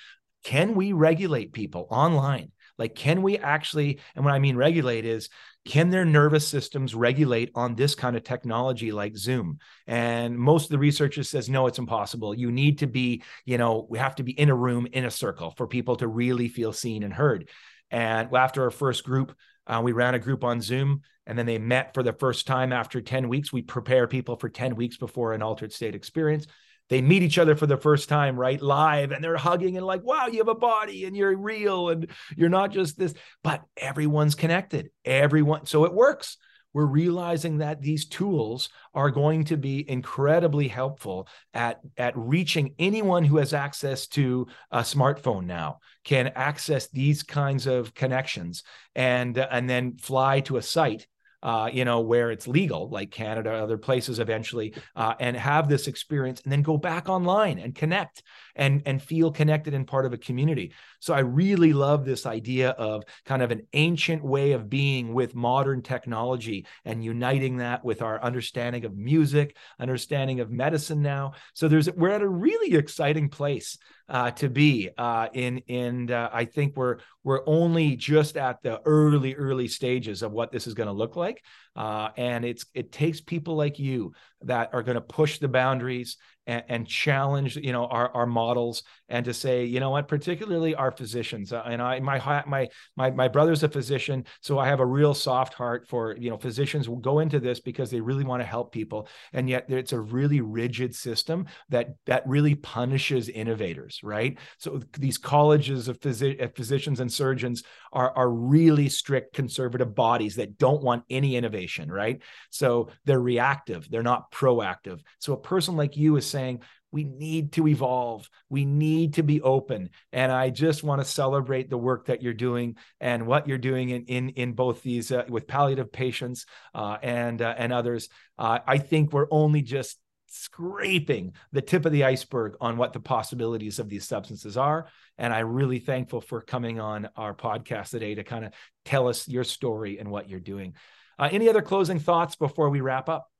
can 0.44 0.76
we 0.76 0.92
regulate 0.92 1.52
people 1.52 1.88
online? 1.90 2.52
Like, 2.80 2.96
can 2.96 3.22
we 3.22 3.38
actually, 3.38 4.00
and 4.16 4.24
what 4.24 4.34
I 4.34 4.40
mean 4.40 4.56
regulate 4.56 5.04
is 5.04 5.28
can 5.66 5.90
their 5.90 6.06
nervous 6.06 6.48
systems 6.48 6.94
regulate 6.94 7.50
on 7.54 7.74
this 7.74 7.94
kind 7.94 8.16
of 8.16 8.24
technology 8.24 8.90
like 8.90 9.16
zoom? 9.16 9.58
And 9.86 10.38
most 10.38 10.64
of 10.64 10.70
the 10.70 10.78
researchers 10.78 11.28
says 11.28 11.50
no 11.50 11.66
it's 11.66 11.78
impossible. 11.78 12.34
You 12.34 12.50
need 12.50 12.78
to 12.78 12.86
be 12.86 13.22
you 13.44 13.58
know 13.58 13.86
we 13.88 13.98
have 13.98 14.16
to 14.16 14.22
be 14.22 14.32
in 14.32 14.48
a 14.48 14.54
room 14.54 14.88
in 14.92 15.04
a 15.04 15.10
circle 15.10 15.52
for 15.56 15.66
people 15.66 15.96
to 15.96 16.08
really 16.08 16.48
feel 16.48 16.72
seen 16.72 17.02
and 17.02 17.12
heard. 17.12 17.50
And 17.90 18.34
after 18.34 18.64
our 18.64 18.70
first 18.70 19.04
group 19.04 19.36
uh, 19.66 19.80
we 19.84 19.92
ran 19.92 20.14
a 20.14 20.18
group 20.18 20.42
on 20.42 20.60
zoom 20.60 21.02
and 21.26 21.38
then 21.38 21.46
they 21.46 21.58
met 21.58 21.94
for 21.94 22.02
the 22.02 22.14
first 22.14 22.46
time 22.46 22.72
after 22.72 23.00
10 23.00 23.28
weeks. 23.28 23.52
We 23.52 23.62
prepare 23.62 24.08
people 24.08 24.36
for 24.36 24.48
10 24.48 24.74
weeks 24.74 24.96
before 24.96 25.32
an 25.32 25.42
altered 25.42 25.72
state 25.72 25.94
experience 25.94 26.46
they 26.90 27.00
meet 27.00 27.22
each 27.22 27.38
other 27.38 27.56
for 27.56 27.66
the 27.66 27.76
first 27.76 28.08
time, 28.08 28.36
right? 28.38 28.60
Live, 28.60 29.12
and 29.12 29.24
they're 29.24 29.36
hugging 29.36 29.76
and 29.76 29.86
like, 29.86 30.02
wow, 30.02 30.26
you 30.26 30.38
have 30.38 30.48
a 30.48 30.54
body 30.54 31.06
and 31.06 31.16
you're 31.16 31.36
real 31.36 31.88
and 31.88 32.08
you're 32.36 32.48
not 32.48 32.72
just 32.72 32.98
this, 32.98 33.14
but 33.42 33.62
everyone's 33.76 34.34
connected. 34.34 34.90
Everyone. 35.04 35.64
So 35.64 35.84
it 35.84 35.94
works. 35.94 36.36
We're 36.72 36.86
realizing 36.86 37.58
that 37.58 37.80
these 37.80 38.06
tools 38.06 38.68
are 38.94 39.10
going 39.10 39.44
to 39.46 39.56
be 39.56 39.88
incredibly 39.88 40.68
helpful 40.68 41.26
at, 41.52 41.80
at 41.96 42.16
reaching 42.16 42.74
anyone 42.78 43.24
who 43.24 43.38
has 43.38 43.54
access 43.54 44.06
to 44.08 44.46
a 44.70 44.80
smartphone 44.80 45.46
now, 45.46 45.78
can 46.04 46.28
access 46.36 46.88
these 46.88 47.22
kinds 47.22 47.66
of 47.66 47.94
connections 47.94 48.62
and, 48.94 49.36
and 49.36 49.68
then 49.68 49.96
fly 49.96 50.40
to 50.40 50.58
a 50.58 50.62
site 50.62 51.06
uh, 51.42 51.70
you 51.72 51.84
know, 51.84 52.00
where 52.00 52.30
it's 52.30 52.46
legal, 52.46 52.88
like 52.88 53.10
Canada, 53.10 53.52
other 53.52 53.78
places 53.78 54.18
eventually, 54.18 54.74
uh, 54.96 55.14
and 55.18 55.36
have 55.36 55.68
this 55.68 55.88
experience 55.88 56.40
and 56.42 56.52
then 56.52 56.62
go 56.62 56.76
back 56.76 57.08
online 57.08 57.58
and 57.58 57.74
connect 57.74 58.22
and, 58.54 58.82
and 58.86 59.02
feel 59.02 59.30
connected 59.30 59.74
and 59.74 59.86
part 59.86 60.04
of 60.04 60.12
a 60.12 60.18
community. 60.18 60.72
So 61.00 61.14
I 61.14 61.20
really 61.20 61.72
love 61.72 62.04
this 62.04 62.26
idea 62.26 62.70
of 62.70 63.02
kind 63.24 63.42
of 63.42 63.50
an 63.50 63.66
ancient 63.72 64.22
way 64.22 64.52
of 64.52 64.70
being 64.70 65.12
with 65.12 65.34
modern 65.34 65.82
technology 65.82 66.66
and 66.84 67.04
uniting 67.04 67.56
that 67.58 67.84
with 67.84 68.02
our 68.02 68.22
understanding 68.22 68.84
of 68.84 68.96
music, 68.96 69.56
understanding 69.78 70.40
of 70.40 70.50
medicine 70.50 71.02
now. 71.02 71.32
So 71.54 71.68
there's 71.68 71.90
we're 71.90 72.10
at 72.10 72.22
a 72.22 72.28
really 72.28 72.76
exciting 72.76 73.28
place 73.28 73.78
uh, 74.10 74.30
to 74.32 74.48
be 74.48 74.90
uh, 74.98 75.28
in 75.32 75.58
in 75.68 76.10
uh, 76.10 76.28
I 76.32 76.44
think 76.44 76.76
we're 76.76 76.98
we're 77.22 77.42
only 77.46 77.96
just 77.96 78.36
at 78.36 78.62
the 78.62 78.80
early 78.84 79.34
early 79.34 79.68
stages 79.68 80.22
of 80.22 80.32
what 80.32 80.50
this 80.50 80.66
is 80.66 80.74
going 80.74 80.88
to 80.88 80.92
look 80.92 81.16
like 81.16 81.42
uh, 81.76 82.10
and 82.16 82.44
it's 82.44 82.66
it 82.74 82.92
takes 82.92 83.20
people 83.20 83.54
like 83.54 83.78
you 83.78 84.12
that 84.42 84.70
are 84.72 84.82
going 84.82 84.96
to 84.96 85.00
push 85.00 85.38
the 85.38 85.48
boundaries 85.48 86.16
and, 86.46 86.64
and, 86.68 86.88
challenge 86.88 87.56
you 87.56 87.72
know 87.72 87.86
our, 87.86 88.10
our 88.14 88.26
models 88.26 88.82
and 89.08 89.24
to 89.24 89.34
say 89.34 89.64
you 89.64 89.78
know 89.78 89.90
what? 89.90 90.08
Particularly 90.08 90.74
our 90.74 90.90
physicians. 90.90 91.52
Uh, 91.52 91.62
and 91.66 91.80
i 91.80 92.00
my 92.00 92.42
my 92.46 92.68
my 92.96 93.10
my 93.10 93.28
brother's 93.28 93.62
a 93.62 93.68
physician 93.68 94.24
so 94.40 94.58
i 94.58 94.66
have 94.66 94.80
a 94.80 94.86
real 94.86 95.14
soft 95.14 95.54
heart 95.54 95.86
for 95.86 96.16
you 96.16 96.30
know 96.30 96.38
physicians 96.38 96.88
will 96.88 96.96
go 96.96 97.20
into 97.20 97.38
this 97.38 97.60
because 97.60 97.90
they 97.90 98.00
really 98.00 98.24
want 98.24 98.40
to 98.40 98.46
help 98.46 98.72
people. 98.72 99.08
And 99.32 99.48
yet 99.48 99.66
it's 99.68 99.92
a 99.92 100.00
really 100.00 100.40
rigid 100.40 100.94
system 100.94 101.46
that 101.68 101.90
that 102.06 102.26
really 102.26 102.54
punishes 102.54 103.28
innovators 103.28 104.00
right? 104.02 104.38
So 104.58 104.80
these 104.98 105.18
colleges 105.18 105.88
of 105.88 106.00
physi- 106.00 106.56
physicians 106.56 107.00
and 107.00 107.12
surgeons 107.12 107.62
are 107.92 108.12
are 108.16 108.30
really 108.30 108.88
strict 108.88 109.34
conservative 109.34 109.94
bodies 109.94 110.36
that 110.36 110.58
don't 110.58 110.82
want 110.82 111.04
any 111.10 111.36
innovation 111.60 111.90
right? 111.90 112.22
So 112.50 112.88
they're 113.04 113.20
reactive 113.20 113.88
they're 113.90 114.02
not 114.02 114.30
proactive. 114.32 115.00
So 115.18 115.32
a 115.32 115.40
person 115.40 115.76
like 115.76 115.96
you 115.96 116.16
is 116.16 116.26
saying 116.26 116.60
we 116.92 117.04
need 117.04 117.52
to 117.52 117.68
evolve. 117.68 118.28
We 118.48 118.64
need 118.64 119.14
to 119.14 119.22
be 119.22 119.40
open. 119.40 119.90
And 120.12 120.32
i 120.32 120.50
just 120.50 120.82
want 120.82 121.00
to 121.00 121.06
celebrate 121.06 121.70
the 121.70 121.78
work 121.78 122.06
that 122.06 122.22
you're 122.22 122.34
doing 122.34 122.76
and 123.00 123.26
what 123.26 123.46
you're 123.46 123.58
doing 123.58 123.90
in 123.90 124.04
in, 124.06 124.28
in 124.30 124.52
both 124.52 124.82
these 124.82 125.12
uh, 125.12 125.24
with 125.28 125.46
palliative 125.46 125.92
patients 125.92 126.46
uh, 126.74 126.96
and 127.02 127.40
uh, 127.42 127.54
and 127.56 127.72
others. 127.72 128.08
Uh, 128.38 128.58
i 128.66 128.78
think 128.78 129.12
we're 129.12 129.28
only 129.30 129.62
just 129.62 129.98
scraping 130.32 131.32
the 131.50 131.60
tip 131.60 131.84
of 131.84 131.90
the 131.90 132.04
iceberg 132.04 132.54
on 132.60 132.76
what 132.76 132.92
the 132.92 133.00
possibilities 133.00 133.80
of 133.80 133.88
these 133.88 134.06
substances 134.06 134.56
are. 134.56 134.86
And 135.18 135.32
i'm 135.32 135.52
really 135.52 135.80
thankful 135.80 136.20
for 136.20 136.40
coming 136.40 136.80
on 136.80 137.08
our 137.16 137.34
podcast 137.34 137.90
today 137.90 138.14
to 138.14 138.24
kind 138.24 138.44
of 138.44 138.52
tell 138.84 139.08
us 139.08 139.28
your 139.28 139.44
story 139.44 139.98
and 139.98 140.10
what 140.10 140.28
you're 140.28 140.40
doing 140.40 140.74
uh, 141.20 141.28
any 141.30 141.48
other 141.48 141.62
closing 141.62 142.00
thoughts 142.00 142.34
before 142.34 142.68
we 142.68 142.80
wrap 142.80 143.08
up 143.08 143.30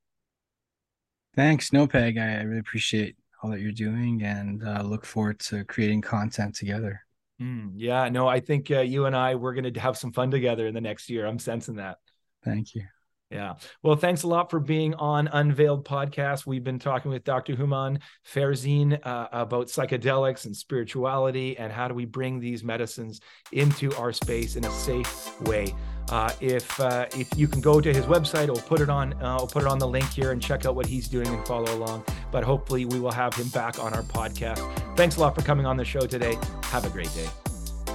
Thanks, 1.35 1.71
no 1.71 1.87
Peg. 1.87 2.17
I 2.17 2.41
really 2.41 2.59
appreciate 2.59 3.15
all 3.41 3.51
that 3.51 3.61
you're 3.61 3.71
doing 3.71 4.21
and 4.23 4.63
uh, 4.63 4.81
look 4.81 5.05
forward 5.05 5.39
to 5.39 5.63
creating 5.63 6.01
content 6.01 6.55
together. 6.55 7.01
Mm, 7.41 7.73
yeah, 7.75 8.09
no, 8.09 8.27
I 8.27 8.39
think 8.39 8.69
uh, 8.69 8.81
you 8.81 9.05
and 9.05 9.15
I 9.15 9.35
we're 9.35 9.53
going 9.53 9.73
to 9.73 9.79
have 9.79 9.97
some 9.97 10.11
fun 10.11 10.29
together 10.29 10.67
in 10.67 10.73
the 10.73 10.81
next 10.81 11.09
year. 11.09 11.25
I'm 11.25 11.39
sensing 11.39 11.75
that. 11.75 11.97
Thank 12.43 12.75
you. 12.75 12.83
Yeah. 13.31 13.55
Well, 13.81 13.95
thanks 13.95 14.23
a 14.23 14.27
lot 14.27 14.51
for 14.51 14.59
being 14.59 14.93
on 14.95 15.29
Unveiled 15.29 15.85
Podcast. 15.85 16.45
We've 16.45 16.65
been 16.65 16.79
talking 16.79 17.11
with 17.11 17.23
Dr. 17.23 17.55
Houman 17.55 18.01
Farzin 18.27 18.99
uh, 19.07 19.27
about 19.31 19.67
psychedelics 19.67 20.45
and 20.45 20.55
spirituality 20.55 21.57
and 21.57 21.71
how 21.71 21.87
do 21.87 21.93
we 21.93 22.03
bring 22.03 22.41
these 22.41 22.61
medicines 22.61 23.21
into 23.53 23.95
our 23.95 24.11
space 24.11 24.57
in 24.57 24.65
a 24.65 24.71
safe 24.71 25.39
way. 25.43 25.73
Uh, 26.11 26.31
if 26.41 26.79
uh, 26.79 27.05
if 27.17 27.29
you 27.37 27.47
can 27.47 27.61
go 27.61 27.79
to 27.79 27.93
his 27.93 28.05
website, 28.05 28.49
I'll 28.49 28.67
put 28.67 28.81
it 28.81 28.89
on 28.89 29.13
uh, 29.13 29.37
I'll 29.37 29.47
put 29.47 29.63
it 29.63 29.67
on 29.67 29.79
the 29.79 29.87
link 29.87 30.09
here 30.09 30.31
and 30.31 30.41
check 30.41 30.65
out 30.65 30.75
what 30.75 30.85
he's 30.85 31.07
doing 31.07 31.27
and 31.27 31.45
follow 31.47 31.73
along. 31.73 32.03
But 32.31 32.43
hopefully, 32.43 32.85
we 32.85 32.99
will 32.99 33.11
have 33.11 33.33
him 33.33 33.47
back 33.49 33.79
on 33.79 33.93
our 33.93 34.03
podcast. 34.03 34.59
Thanks 34.97 35.15
a 35.17 35.21
lot 35.21 35.35
for 35.35 35.41
coming 35.41 35.65
on 35.65 35.77
the 35.77 35.85
show 35.85 36.01
today. 36.01 36.37
Have 36.65 36.85
a 36.85 36.89
great 36.89 37.13
day. 37.13 37.29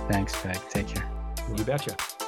Thanks, 0.08 0.34
Peg. 0.40 0.58
Take 0.70 0.88
care. 0.88 1.08
You 1.56 1.64
betcha. 1.64 2.25